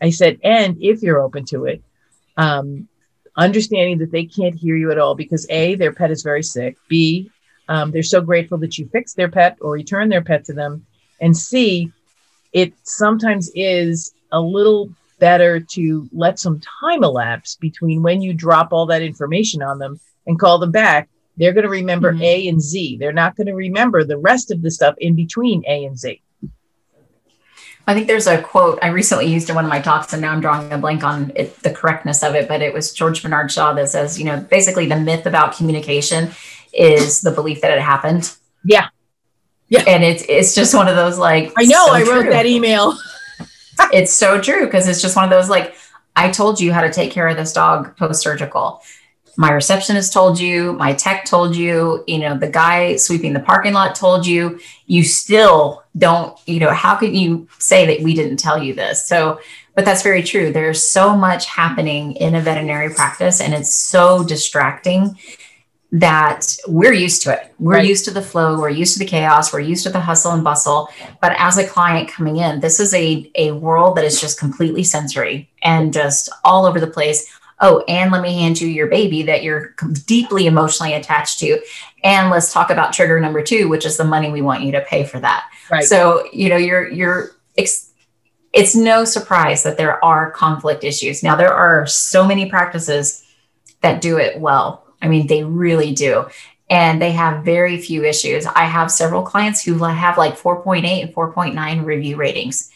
I 0.00 0.10
said, 0.10 0.38
and 0.44 0.76
if 0.80 1.02
you're 1.02 1.20
open 1.20 1.44
to 1.46 1.64
it, 1.64 1.82
um, 2.36 2.88
understanding 3.36 3.98
that 3.98 4.12
they 4.12 4.24
can't 4.24 4.54
hear 4.54 4.76
you 4.76 4.90
at 4.90 4.98
all 4.98 5.14
because 5.14 5.46
A, 5.50 5.74
their 5.74 5.92
pet 5.92 6.10
is 6.10 6.22
very 6.22 6.42
sick. 6.42 6.76
B, 6.88 7.30
um, 7.68 7.90
they're 7.90 8.02
so 8.02 8.20
grateful 8.20 8.58
that 8.58 8.78
you 8.78 8.88
fix 8.88 9.14
their 9.14 9.30
pet 9.30 9.58
or 9.60 9.72
return 9.72 10.08
their 10.08 10.22
pet 10.22 10.44
to 10.46 10.52
them. 10.52 10.86
And 11.20 11.36
C, 11.36 11.92
it 12.52 12.72
sometimes 12.82 13.50
is 13.54 14.12
a 14.32 14.40
little 14.40 14.90
better 15.18 15.60
to 15.60 16.08
let 16.12 16.38
some 16.38 16.60
time 16.80 17.02
elapse 17.02 17.56
between 17.56 18.02
when 18.02 18.22
you 18.22 18.32
drop 18.32 18.72
all 18.72 18.86
that 18.86 19.02
information 19.02 19.62
on 19.62 19.78
them 19.78 20.00
and 20.26 20.38
call 20.38 20.58
them 20.58 20.70
back. 20.70 21.08
They're 21.36 21.52
going 21.52 21.64
to 21.64 21.70
remember 21.70 22.12
mm-hmm. 22.12 22.22
A 22.22 22.48
and 22.48 22.60
Z. 22.60 22.96
They're 22.98 23.12
not 23.12 23.36
going 23.36 23.46
to 23.46 23.54
remember 23.54 24.04
the 24.04 24.18
rest 24.18 24.50
of 24.50 24.62
the 24.62 24.70
stuff 24.70 24.94
in 24.98 25.14
between 25.14 25.62
A 25.66 25.84
and 25.84 25.98
Z. 25.98 26.20
I 27.86 27.94
think 27.94 28.06
there's 28.06 28.26
a 28.26 28.42
quote 28.42 28.78
I 28.82 28.88
recently 28.88 29.26
used 29.26 29.48
in 29.48 29.54
one 29.54 29.64
of 29.64 29.70
my 29.70 29.80
talks, 29.80 30.12
and 30.12 30.20
now 30.20 30.32
I'm 30.32 30.42
drawing 30.42 30.70
a 30.72 30.76
blank 30.76 31.02
on 31.04 31.32
it, 31.34 31.58
the 31.62 31.70
correctness 31.70 32.22
of 32.22 32.34
it, 32.34 32.46
but 32.46 32.60
it 32.60 32.74
was 32.74 32.92
George 32.92 33.22
Bernard 33.22 33.50
Shaw 33.50 33.72
that 33.72 33.88
says, 33.88 34.18
you 34.18 34.26
know, 34.26 34.38
basically 34.38 34.86
the 34.86 35.00
myth 35.00 35.24
about 35.24 35.56
communication 35.56 36.32
is 36.78 37.20
the 37.20 37.30
belief 37.30 37.60
that 37.60 37.70
it 37.70 37.80
happened. 37.80 38.34
Yeah. 38.64 38.88
Yeah. 39.68 39.84
And 39.86 40.02
it's 40.02 40.24
it's 40.28 40.54
just 40.54 40.74
one 40.74 40.88
of 40.88 40.96
those 40.96 41.18
like 41.18 41.52
I 41.56 41.64
know 41.64 41.86
so 41.86 41.92
I 41.92 42.02
wrote 42.02 42.22
true. 42.22 42.30
that 42.30 42.46
email. 42.46 42.98
it's 43.92 44.12
so 44.12 44.40
true 44.40 44.64
because 44.64 44.88
it's 44.88 45.02
just 45.02 45.16
one 45.16 45.24
of 45.24 45.30
those 45.30 45.50
like 45.50 45.74
I 46.16 46.30
told 46.30 46.60
you 46.60 46.72
how 46.72 46.80
to 46.80 46.92
take 46.92 47.12
care 47.12 47.28
of 47.28 47.36
this 47.36 47.52
dog 47.52 47.96
post 47.96 48.22
surgical 48.22 48.82
my 49.38 49.52
receptionist 49.52 50.12
told 50.12 50.40
you, 50.40 50.72
my 50.72 50.92
tech 50.92 51.24
told 51.24 51.54
you, 51.54 52.02
you 52.08 52.18
know, 52.18 52.36
the 52.36 52.50
guy 52.50 52.96
sweeping 52.96 53.34
the 53.34 53.40
parking 53.40 53.72
lot 53.72 53.94
told 53.94 54.26
you, 54.26 54.58
you 54.86 55.04
still 55.04 55.84
don't, 55.96 56.36
you 56.44 56.58
know, 56.58 56.72
how 56.72 56.96
can 56.96 57.14
you 57.14 57.46
say 57.60 57.86
that 57.86 58.02
we 58.02 58.14
didn't 58.14 58.38
tell 58.38 58.60
you 58.60 58.74
this? 58.74 59.06
So, 59.06 59.40
but 59.76 59.84
that's 59.84 60.02
very 60.02 60.24
true. 60.24 60.52
There's 60.52 60.82
so 60.82 61.16
much 61.16 61.46
happening 61.46 62.16
in 62.16 62.34
a 62.34 62.40
veterinary 62.40 62.92
practice 62.92 63.40
and 63.40 63.54
it's 63.54 63.72
so 63.72 64.24
distracting 64.24 65.16
that 65.90 66.56
we're 66.66 66.92
used 66.92 67.22
to 67.22 67.32
it. 67.32 67.54
We're 67.58 67.76
right. 67.76 67.86
used 67.86 68.04
to 68.04 68.10
the 68.10 68.20
flow, 68.20 68.60
we're 68.60 68.68
used 68.68 68.92
to 68.94 68.98
the 68.98 69.06
chaos, 69.06 69.52
we're 69.52 69.60
used 69.60 69.84
to 69.84 69.90
the 69.90 70.00
hustle 70.00 70.32
and 70.32 70.44
bustle. 70.44 70.88
But 71.20 71.32
as 71.38 71.56
a 71.56 71.66
client 71.66 72.10
coming 72.10 72.36
in, 72.36 72.60
this 72.60 72.78
is 72.78 72.92
a, 72.92 73.30
a 73.36 73.52
world 73.52 73.96
that 73.96 74.04
is 74.04 74.20
just 74.20 74.38
completely 74.38 74.84
sensory 74.84 75.50
and 75.62 75.92
just 75.92 76.28
all 76.44 76.66
over 76.66 76.78
the 76.78 76.86
place 76.86 77.32
oh, 77.60 77.84
and 77.88 78.12
let 78.12 78.22
me 78.22 78.34
hand 78.34 78.60
you 78.60 78.68
your 78.68 78.86
baby 78.86 79.22
that 79.24 79.42
you're 79.42 79.74
deeply 80.06 80.46
emotionally 80.46 80.94
attached 80.94 81.38
to. 81.40 81.60
And 82.04 82.30
let's 82.30 82.52
talk 82.52 82.70
about 82.70 82.92
trigger 82.92 83.18
number 83.20 83.42
two, 83.42 83.68
which 83.68 83.84
is 83.84 83.96
the 83.96 84.04
money 84.04 84.30
we 84.30 84.42
want 84.42 84.62
you 84.62 84.72
to 84.72 84.80
pay 84.82 85.04
for 85.04 85.18
that. 85.20 85.50
Right. 85.70 85.84
So, 85.84 86.28
you 86.32 86.48
know, 86.48 86.56
you're, 86.56 86.88
you're, 86.88 87.36
it's 88.52 88.74
no 88.74 89.04
surprise 89.04 89.62
that 89.64 89.76
there 89.76 90.02
are 90.04 90.30
conflict 90.30 90.84
issues. 90.84 91.22
Now, 91.22 91.36
there 91.36 91.52
are 91.52 91.86
so 91.86 92.26
many 92.26 92.48
practices 92.48 93.24
that 93.80 94.00
do 94.00 94.18
it 94.18 94.40
well. 94.40 94.84
I 95.00 95.08
mean, 95.08 95.26
they 95.26 95.44
really 95.44 95.92
do. 95.92 96.26
And 96.70 97.00
they 97.00 97.12
have 97.12 97.44
very 97.44 97.78
few 97.80 98.04
issues. 98.04 98.44
I 98.46 98.64
have 98.64 98.90
several 98.90 99.22
clients 99.22 99.62
who 99.62 99.82
have 99.82 100.18
like 100.18 100.38
4.8 100.38 101.02
and 101.02 101.14
4.9 101.14 101.84
review 101.84 102.16
ratings. 102.16 102.70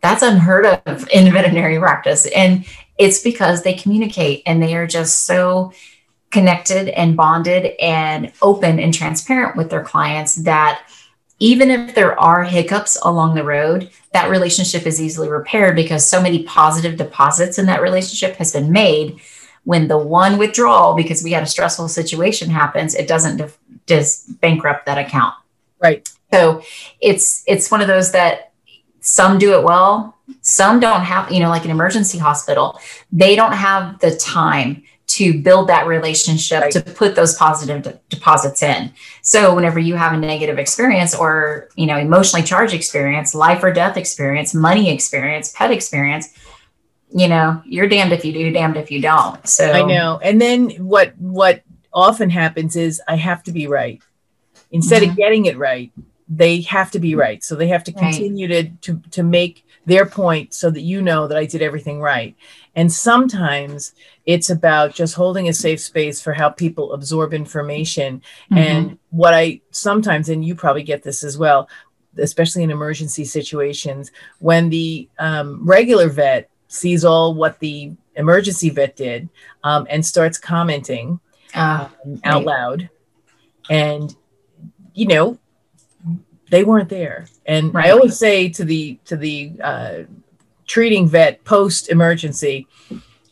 That's 0.00 0.22
unheard 0.22 0.66
of 0.66 1.08
in 1.10 1.32
veterinary 1.32 1.78
practice. 1.78 2.26
And 2.26 2.64
it's 2.98 3.22
because 3.22 3.62
they 3.62 3.74
communicate 3.74 4.42
and 4.46 4.62
they 4.62 4.74
are 4.74 4.86
just 4.86 5.26
so 5.26 5.72
connected 6.30 6.88
and 6.88 7.16
bonded 7.16 7.74
and 7.80 8.32
open 8.40 8.78
and 8.78 8.94
transparent 8.94 9.56
with 9.56 9.70
their 9.70 9.82
clients 9.82 10.36
that 10.36 10.82
even 11.38 11.70
if 11.70 11.94
there 11.94 12.18
are 12.20 12.44
hiccups 12.44 12.98
along 13.02 13.34
the 13.34 13.42
road, 13.42 13.90
that 14.12 14.30
relationship 14.30 14.86
is 14.86 15.00
easily 15.00 15.28
repaired 15.28 15.74
because 15.74 16.06
so 16.06 16.22
many 16.22 16.42
positive 16.44 16.98
deposits 16.98 17.58
in 17.58 17.66
that 17.66 17.80
relationship 17.80 18.36
has 18.36 18.52
been 18.52 18.70
made. 18.70 19.18
When 19.64 19.88
the 19.88 19.98
one 19.98 20.38
withdrawal, 20.38 20.94
because 20.94 21.22
we 21.22 21.32
had 21.32 21.42
a 21.42 21.46
stressful 21.46 21.88
situation 21.88 22.50
happens, 22.50 22.94
it 22.94 23.06
doesn't 23.06 23.42
just 23.86 24.40
bankrupt 24.40 24.86
that 24.86 24.98
account. 24.98 25.34
Right. 25.80 26.08
So 26.32 26.62
it's 27.00 27.42
it's 27.46 27.70
one 27.70 27.80
of 27.80 27.88
those 27.88 28.12
that 28.12 28.52
some 29.00 29.38
do 29.38 29.58
it 29.58 29.64
well, 29.64 30.16
some 30.42 30.80
don't 30.80 31.02
have, 31.02 31.30
you 31.32 31.40
know, 31.40 31.48
like 31.48 31.64
an 31.64 31.70
emergency 31.70 32.18
hospital, 32.18 32.78
they 33.10 33.34
don't 33.34 33.52
have 33.52 33.98
the 34.00 34.14
time 34.16 34.84
to 35.06 35.42
build 35.42 35.68
that 35.68 35.88
relationship 35.88 36.60
right. 36.60 36.72
to 36.72 36.80
put 36.80 37.16
those 37.16 37.34
positive 37.34 37.82
de- 37.82 37.98
deposits 38.10 38.62
in. 38.62 38.92
So 39.22 39.56
whenever 39.56 39.80
you 39.80 39.96
have 39.96 40.12
a 40.12 40.16
negative 40.16 40.56
experience 40.56 41.16
or, 41.16 41.68
you 41.74 41.86
know, 41.86 41.96
emotionally 41.96 42.46
charged 42.46 42.74
experience, 42.74 43.34
life 43.34 43.64
or 43.64 43.72
death 43.72 43.96
experience, 43.96 44.54
money 44.54 44.88
experience, 44.88 45.52
pet 45.52 45.72
experience, 45.72 46.28
you 47.12 47.28
know, 47.28 47.60
you're 47.64 47.88
damned 47.88 48.12
if 48.12 48.24
you 48.24 48.32
do, 48.32 48.50
damned 48.50 48.76
if 48.76 48.90
you 48.90 49.00
don't. 49.00 49.46
So 49.46 49.70
I 49.70 49.82
know. 49.82 50.20
And 50.22 50.40
then 50.40 50.70
what 50.70 51.16
what 51.18 51.62
often 51.92 52.30
happens 52.30 52.76
is 52.76 53.02
I 53.08 53.16
have 53.16 53.42
to 53.44 53.52
be 53.52 53.66
right. 53.66 54.00
Instead 54.70 55.02
mm-hmm. 55.02 55.10
of 55.12 55.16
getting 55.16 55.46
it 55.46 55.58
right, 55.58 55.90
they 56.28 56.60
have 56.62 56.90
to 56.92 57.00
be 57.00 57.14
right. 57.14 57.42
So 57.42 57.56
they 57.56 57.68
have 57.68 57.84
to 57.84 57.92
continue 57.92 58.48
right. 58.48 58.82
to 58.82 58.94
to 59.00 59.10
to 59.10 59.22
make 59.22 59.66
their 59.86 60.06
point 60.06 60.54
so 60.54 60.70
that 60.70 60.82
you 60.82 61.02
know 61.02 61.26
that 61.26 61.36
I 61.36 61.46
did 61.46 61.62
everything 61.62 62.00
right. 62.00 62.36
And 62.76 62.92
sometimes 62.92 63.92
it's 64.26 64.50
about 64.50 64.94
just 64.94 65.14
holding 65.14 65.48
a 65.48 65.52
safe 65.52 65.80
space 65.80 66.20
for 66.20 66.32
how 66.32 66.50
people 66.50 66.92
absorb 66.92 67.34
information. 67.34 68.22
Mm-hmm. 68.52 68.58
And 68.58 68.98
what 69.10 69.34
I 69.34 69.60
sometimes, 69.70 70.28
and 70.28 70.44
you 70.44 70.54
probably 70.54 70.84
get 70.84 71.02
this 71.02 71.24
as 71.24 71.36
well, 71.36 71.68
especially 72.18 72.62
in 72.62 72.70
emergency 72.70 73.24
situations, 73.24 74.12
when 74.38 74.70
the 74.70 75.08
um, 75.18 75.66
regular 75.66 76.08
vet 76.08 76.49
sees 76.70 77.04
all 77.04 77.34
what 77.34 77.58
the 77.58 77.92
emergency 78.14 78.70
vet 78.70 78.96
did 78.96 79.28
um, 79.64 79.86
and 79.90 80.06
starts 80.06 80.38
commenting 80.38 81.20
uh, 81.54 81.88
um, 82.04 82.20
out 82.24 82.36
right. 82.36 82.46
loud. 82.46 82.90
And, 83.68 84.14
you 84.94 85.06
know, 85.06 85.38
they 86.50 86.64
weren't 86.64 86.88
there. 86.88 87.26
And 87.44 87.74
right. 87.74 87.86
I 87.86 87.90
always 87.90 88.16
say 88.16 88.48
to 88.50 88.64
the 88.64 88.98
to 89.04 89.16
the 89.16 89.52
uh, 89.62 89.94
treating 90.66 91.08
vet 91.08 91.42
post 91.44 91.88
emergency, 91.88 92.66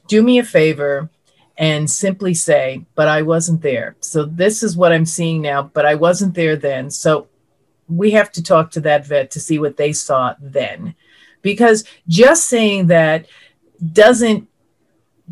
do 0.07 0.23
me 0.23 0.39
a 0.39 0.45
favor 0.45 1.11
and 1.57 1.91
simply 1.91 2.35
say, 2.35 2.87
"But 2.95 3.09
I 3.09 3.23
wasn't 3.23 3.63
there." 3.63 3.97
So 4.01 4.25
this 4.25 4.63
is 4.63 4.77
what 4.77 4.93
I'm 4.93 5.07
seeing 5.07 5.43
now, 5.43 5.63
but 5.63 5.85
I 5.85 5.97
wasn't 5.97 6.35
there 6.35 6.57
then. 6.57 6.91
So 6.91 7.29
we 7.89 8.13
have 8.13 8.31
to 8.33 8.43
talk 8.43 8.71
to 8.73 8.81
that 8.83 9.07
vet 9.07 9.31
to 9.33 9.41
see 9.41 9.59
what 9.59 9.77
they 9.77 9.93
saw 9.93 10.35
then, 10.41 10.95
because 11.43 11.85
just 12.09 12.49
saying 12.49 12.89
that 12.89 13.27
doesn't 13.93 14.49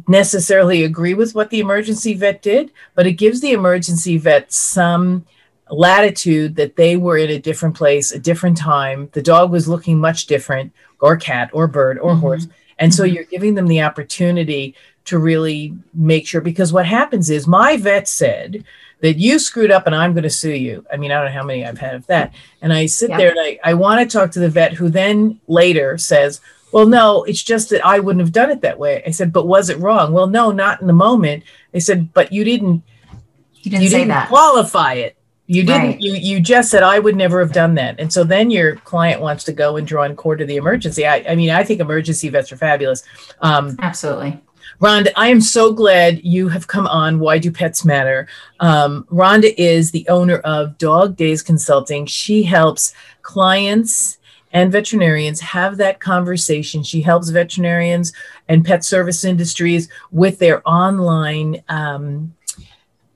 necessarily 0.09 0.85
agree 0.85 1.15
with 1.15 1.35
what 1.35 1.51
the 1.51 1.61
emergency 1.61 2.15
vet 2.15 2.43
did, 2.43 2.71
but 2.95 3.07
it 3.07 3.13
gives 3.13 3.41
the 3.41 3.53
emergency 3.53 4.17
vet 4.19 4.53
some 4.53 5.25
latitude 5.71 6.57
that 6.57 6.77
they 6.77 6.97
were 6.97 7.17
in 7.17 7.31
a 7.31 7.39
different 7.39 7.75
place, 7.75 8.13
a 8.13 8.19
different 8.19 8.57
time. 8.57 9.09
The 9.13 9.23
dog 9.23 9.51
was 9.51 9.69
looking 9.69 9.99
much 9.99 10.27
different, 10.27 10.73
or 11.01 11.17
cat, 11.17 11.51
or 11.53 11.67
bird, 11.67 11.99
or 11.99 12.13
mm-hmm. 12.13 12.21
horse. 12.21 12.47
And 12.79 12.95
so 12.95 13.05
mm-hmm. 13.05 13.15
you're 13.15 13.25
giving 13.25 13.55
them 13.55 13.67
the 13.67 13.83
opportunity 13.83 14.75
to 15.07 15.19
really 15.19 15.75
make 15.95 16.27
sure. 16.27 16.41
Because 16.41 16.73
what 16.73 16.87
happens 16.87 17.31
is 17.31 17.47
my 17.47 17.77
vet 17.77 18.09
said 18.09 18.65
that 19.01 19.19
you 19.19 19.39
screwed 19.39 19.71
up 19.71 19.87
and 19.87 19.95
I'm 19.95 20.13
going 20.13 20.23
to 20.25 20.31
sue 20.31 20.55
you. 20.55 20.85
I 20.93 20.97
mean, 20.97 21.13
I 21.13 21.17
don't 21.17 21.27
know 21.27 21.39
how 21.39 21.45
many 21.45 21.65
I've 21.65 21.79
had 21.79 21.95
of 21.95 22.07
that. 22.07 22.35
And 22.63 22.73
I 22.73 22.87
sit 22.87 23.11
yeah. 23.11 23.19
there 23.19 23.31
and 23.31 23.41
I, 23.41 23.59
I 23.63 23.75
want 23.75 24.01
to 24.01 24.19
talk 24.19 24.31
to 24.33 24.41
the 24.41 24.49
vet 24.49 24.73
who 24.73 24.89
then 24.89 25.39
later 25.49 25.99
says, 25.99 26.41
well, 26.73 26.87
no, 26.87 27.25
it's 27.25 27.43
just 27.43 27.71
that 27.71 27.85
I 27.87 28.01
wouldn't 28.01 28.25
have 28.25 28.33
done 28.33 28.51
it 28.51 28.61
that 28.63 28.79
way. 28.79 29.03
I 29.07 29.11
said, 29.11 29.33
but 29.33 29.47
was 29.47 29.71
it 29.71 29.79
wrong? 29.79 30.13
Well, 30.13 30.27
no, 30.27 30.51
not 30.51 30.81
in 30.81 30.87
the 30.87 30.93
moment. 30.93 31.45
I 31.75 31.79
said, 31.79 32.13
but 32.13 32.33
you 32.33 32.45
didn't. 32.45 32.83
You 33.63 33.71
didn't, 33.71 33.83
you 33.83 33.91
didn't 33.91 34.27
qualify 34.29 34.95
it. 34.95 35.17
You 35.47 35.63
didn't. 35.65 35.83
Right. 35.83 36.01
You 36.01 36.15
you 36.15 36.41
just 36.41 36.71
said 36.71 36.83
I 36.83 36.99
would 36.99 37.17
never 37.17 37.41
have 37.41 37.53
done 37.53 37.75
that, 37.77 38.01
and 38.01 38.13
so 38.13 38.25
then 38.25 38.51
your 38.51 38.77
client 38.77 39.21
wants 39.21 39.45
to 39.45 39.53
go 39.53 39.77
and 39.77 39.87
draw 39.87 40.03
in 40.03 40.17
court 40.17 40.41
to 40.41 40.45
the 40.45 40.57
emergency. 40.57 41.07
I, 41.07 41.25
I 41.29 41.35
mean, 41.37 41.51
I 41.51 41.63
think 41.63 41.81
emergency 41.81 42.29
vets 42.29 42.51
are 42.51 42.57
fabulous. 42.57 43.05
Um, 43.41 43.77
Absolutely. 43.81 44.41
Rhonda, 44.81 45.11
I 45.17 45.29
am 45.29 45.41
so 45.41 45.73
glad 45.73 46.23
you 46.23 46.49
have 46.49 46.67
come 46.67 46.87
on. 46.87 47.19
Why 47.19 47.39
do 47.39 47.51
pets 47.51 47.85
matter? 47.85 48.29
Um, 48.61 49.05
Rhonda 49.11 49.55
is 49.57 49.91
the 49.91 50.07
owner 50.09 50.37
of 50.39 50.77
Dog 50.77 51.17
Days 51.17 51.43
Consulting. 51.43 52.05
She 52.07 52.43
helps 52.43 52.93
clients 53.23 54.19
and 54.53 54.71
veterinarians 54.71 55.41
have 55.41 55.79
that 55.79 56.01
conversation. 56.01 56.83
She 56.83 57.01
helps 57.01 57.31
veterinarians 57.31 58.13
and 58.49 58.65
pet 58.65 58.85
service 58.85 59.25
industries 59.25 59.89
with 60.13 60.39
their 60.39 60.67
online 60.69 61.63
um, 61.69 62.35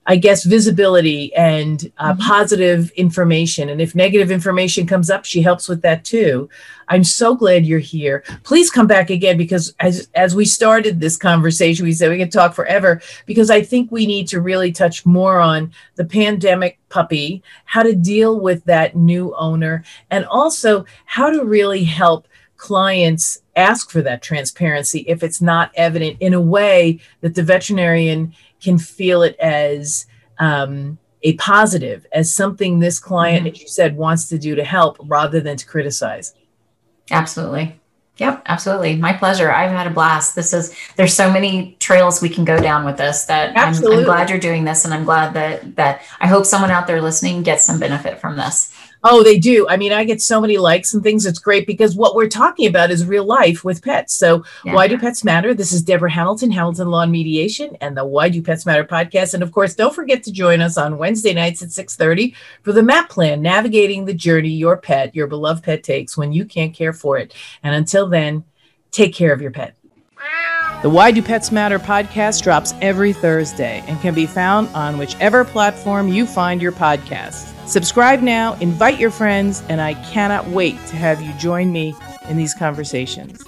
I 0.06 0.16
guess, 0.16 0.44
visibility 0.44 1.32
and 1.34 1.92
uh, 1.98 2.12
mm-hmm. 2.12 2.22
positive 2.22 2.90
information. 2.92 3.68
And 3.68 3.80
if 3.80 3.94
negative 3.94 4.30
information 4.30 4.86
comes 4.86 5.10
up, 5.10 5.24
she 5.24 5.42
helps 5.42 5.68
with 5.68 5.82
that 5.82 6.04
too. 6.04 6.48
I'm 6.88 7.04
so 7.04 7.36
glad 7.36 7.66
you're 7.66 7.78
here. 7.78 8.24
Please 8.42 8.70
come 8.70 8.86
back 8.86 9.10
again 9.10 9.36
because 9.36 9.74
as 9.78 10.08
as 10.14 10.34
we 10.34 10.44
started 10.44 10.98
this 10.98 11.16
conversation, 11.16 11.84
we 11.84 11.92
said 11.92 12.10
we 12.10 12.18
could 12.18 12.32
talk 12.32 12.54
forever 12.54 13.00
because 13.26 13.50
I 13.50 13.62
think 13.62 13.92
we 13.92 14.06
need 14.06 14.26
to 14.28 14.40
really 14.40 14.72
touch 14.72 15.06
more 15.06 15.38
on 15.38 15.72
the 15.94 16.04
pandemic 16.04 16.78
puppy, 16.88 17.42
how 17.66 17.82
to 17.82 17.94
deal 17.94 18.40
with 18.40 18.64
that 18.64 18.96
new 18.96 19.34
owner, 19.36 19.84
and 20.10 20.24
also 20.26 20.84
how 21.04 21.30
to 21.30 21.44
really 21.44 21.84
help 21.84 22.26
clients 22.56 23.40
ask 23.56 23.90
for 23.90 24.02
that 24.02 24.22
transparency 24.22 25.00
if 25.00 25.22
it's 25.22 25.40
not 25.40 25.70
evident 25.76 26.16
in 26.20 26.34
a 26.34 26.40
way 26.40 27.00
that 27.20 27.34
the 27.34 27.42
veterinarian 27.42 28.34
can 28.60 28.78
feel 28.78 29.22
it 29.22 29.36
as 29.38 30.06
um, 30.38 30.98
a 31.22 31.34
positive, 31.34 32.06
as 32.12 32.32
something 32.32 32.78
this 32.78 32.98
client, 32.98 33.46
mm-hmm. 33.46 33.54
as 33.54 33.62
you 33.62 33.68
said, 33.68 33.96
wants 33.96 34.28
to 34.28 34.38
do 34.38 34.54
to 34.54 34.64
help 34.64 34.96
rather 35.02 35.40
than 35.40 35.56
to 35.56 35.66
criticize. 35.66 36.34
Absolutely. 37.10 37.80
Yep, 38.20 38.42
absolutely. 38.46 38.96
My 38.96 39.14
pleasure. 39.14 39.50
I've 39.50 39.70
had 39.70 39.86
a 39.86 39.90
blast. 39.90 40.34
This 40.34 40.52
is 40.52 40.76
there's 40.96 41.14
so 41.14 41.32
many 41.32 41.74
trails 41.80 42.20
we 42.20 42.28
can 42.28 42.44
go 42.44 42.60
down 42.60 42.84
with 42.84 42.98
this 42.98 43.24
that 43.24 43.56
I'm, 43.56 43.74
I'm, 43.74 44.04
glad 44.04 44.28
you're 44.28 44.38
doing 44.38 44.64
this 44.64 44.84
and 44.84 44.92
I'm 44.92 45.04
glad 45.04 45.32
that 45.32 45.76
that 45.76 46.02
I 46.20 46.26
hope 46.26 46.44
someone 46.44 46.70
out 46.70 46.86
there 46.86 47.00
listening 47.00 47.42
gets 47.42 47.64
some 47.64 47.80
benefit 47.80 48.20
from 48.20 48.36
this. 48.36 48.74
Oh, 49.02 49.22
they 49.22 49.38
do. 49.38 49.66
I 49.68 49.76
mean, 49.78 49.92
I 49.92 50.04
get 50.04 50.20
so 50.20 50.40
many 50.40 50.58
likes 50.58 50.92
and 50.92 51.02
things. 51.02 51.24
It's 51.24 51.38
great 51.38 51.66
because 51.66 51.96
what 51.96 52.14
we're 52.14 52.28
talking 52.28 52.66
about 52.66 52.90
is 52.90 53.06
real 53.06 53.24
life 53.24 53.64
with 53.64 53.82
pets. 53.82 54.14
So, 54.14 54.44
yeah. 54.64 54.74
why 54.74 54.88
do 54.88 54.98
pets 54.98 55.24
matter? 55.24 55.54
This 55.54 55.72
is 55.72 55.82
Deborah 55.82 56.10
Hamilton, 56.10 56.50
Hamilton 56.50 56.88
Law 56.88 57.02
and 57.02 57.12
Mediation, 57.12 57.76
and 57.80 57.96
the 57.96 58.04
Why 58.04 58.28
Do 58.28 58.42
Pets 58.42 58.66
Matter 58.66 58.84
podcast. 58.84 59.32
And 59.32 59.42
of 59.42 59.52
course, 59.52 59.74
don't 59.74 59.94
forget 59.94 60.22
to 60.24 60.32
join 60.32 60.60
us 60.60 60.76
on 60.76 60.98
Wednesday 60.98 61.32
nights 61.32 61.62
at 61.62 61.70
6:30 61.70 62.34
for 62.62 62.72
the 62.72 62.82
MAP 62.82 63.08
plan, 63.08 63.40
navigating 63.40 64.04
the 64.04 64.14
journey 64.14 64.50
your 64.50 64.76
pet, 64.76 65.14
your 65.14 65.26
beloved 65.26 65.64
pet 65.64 65.82
takes 65.82 66.16
when 66.16 66.32
you 66.32 66.44
can't 66.44 66.74
care 66.74 66.92
for 66.92 67.16
it. 67.16 67.34
And 67.62 67.74
until 67.74 68.06
then, 68.06 68.44
take 68.90 69.14
care 69.14 69.32
of 69.32 69.40
your 69.40 69.50
pet. 69.50 69.76
The 70.82 70.90
Why 70.90 71.10
Do 71.10 71.22
Pets 71.22 71.52
Matter 71.52 71.78
podcast 71.78 72.42
drops 72.42 72.74
every 72.82 73.14
Thursday 73.14 73.82
and 73.86 73.98
can 74.00 74.14
be 74.14 74.26
found 74.26 74.68
on 74.74 74.98
whichever 74.98 75.44
platform 75.44 76.08
you 76.08 76.26
find 76.26 76.60
your 76.60 76.72
podcasts. 76.72 77.59
Subscribe 77.70 78.20
now, 78.20 78.54
invite 78.54 78.98
your 78.98 79.12
friends, 79.12 79.62
and 79.68 79.80
I 79.80 79.94
cannot 79.94 80.48
wait 80.48 80.74
to 80.88 80.96
have 80.96 81.22
you 81.22 81.32
join 81.34 81.70
me 81.70 81.94
in 82.28 82.36
these 82.36 82.52
conversations. 82.52 83.44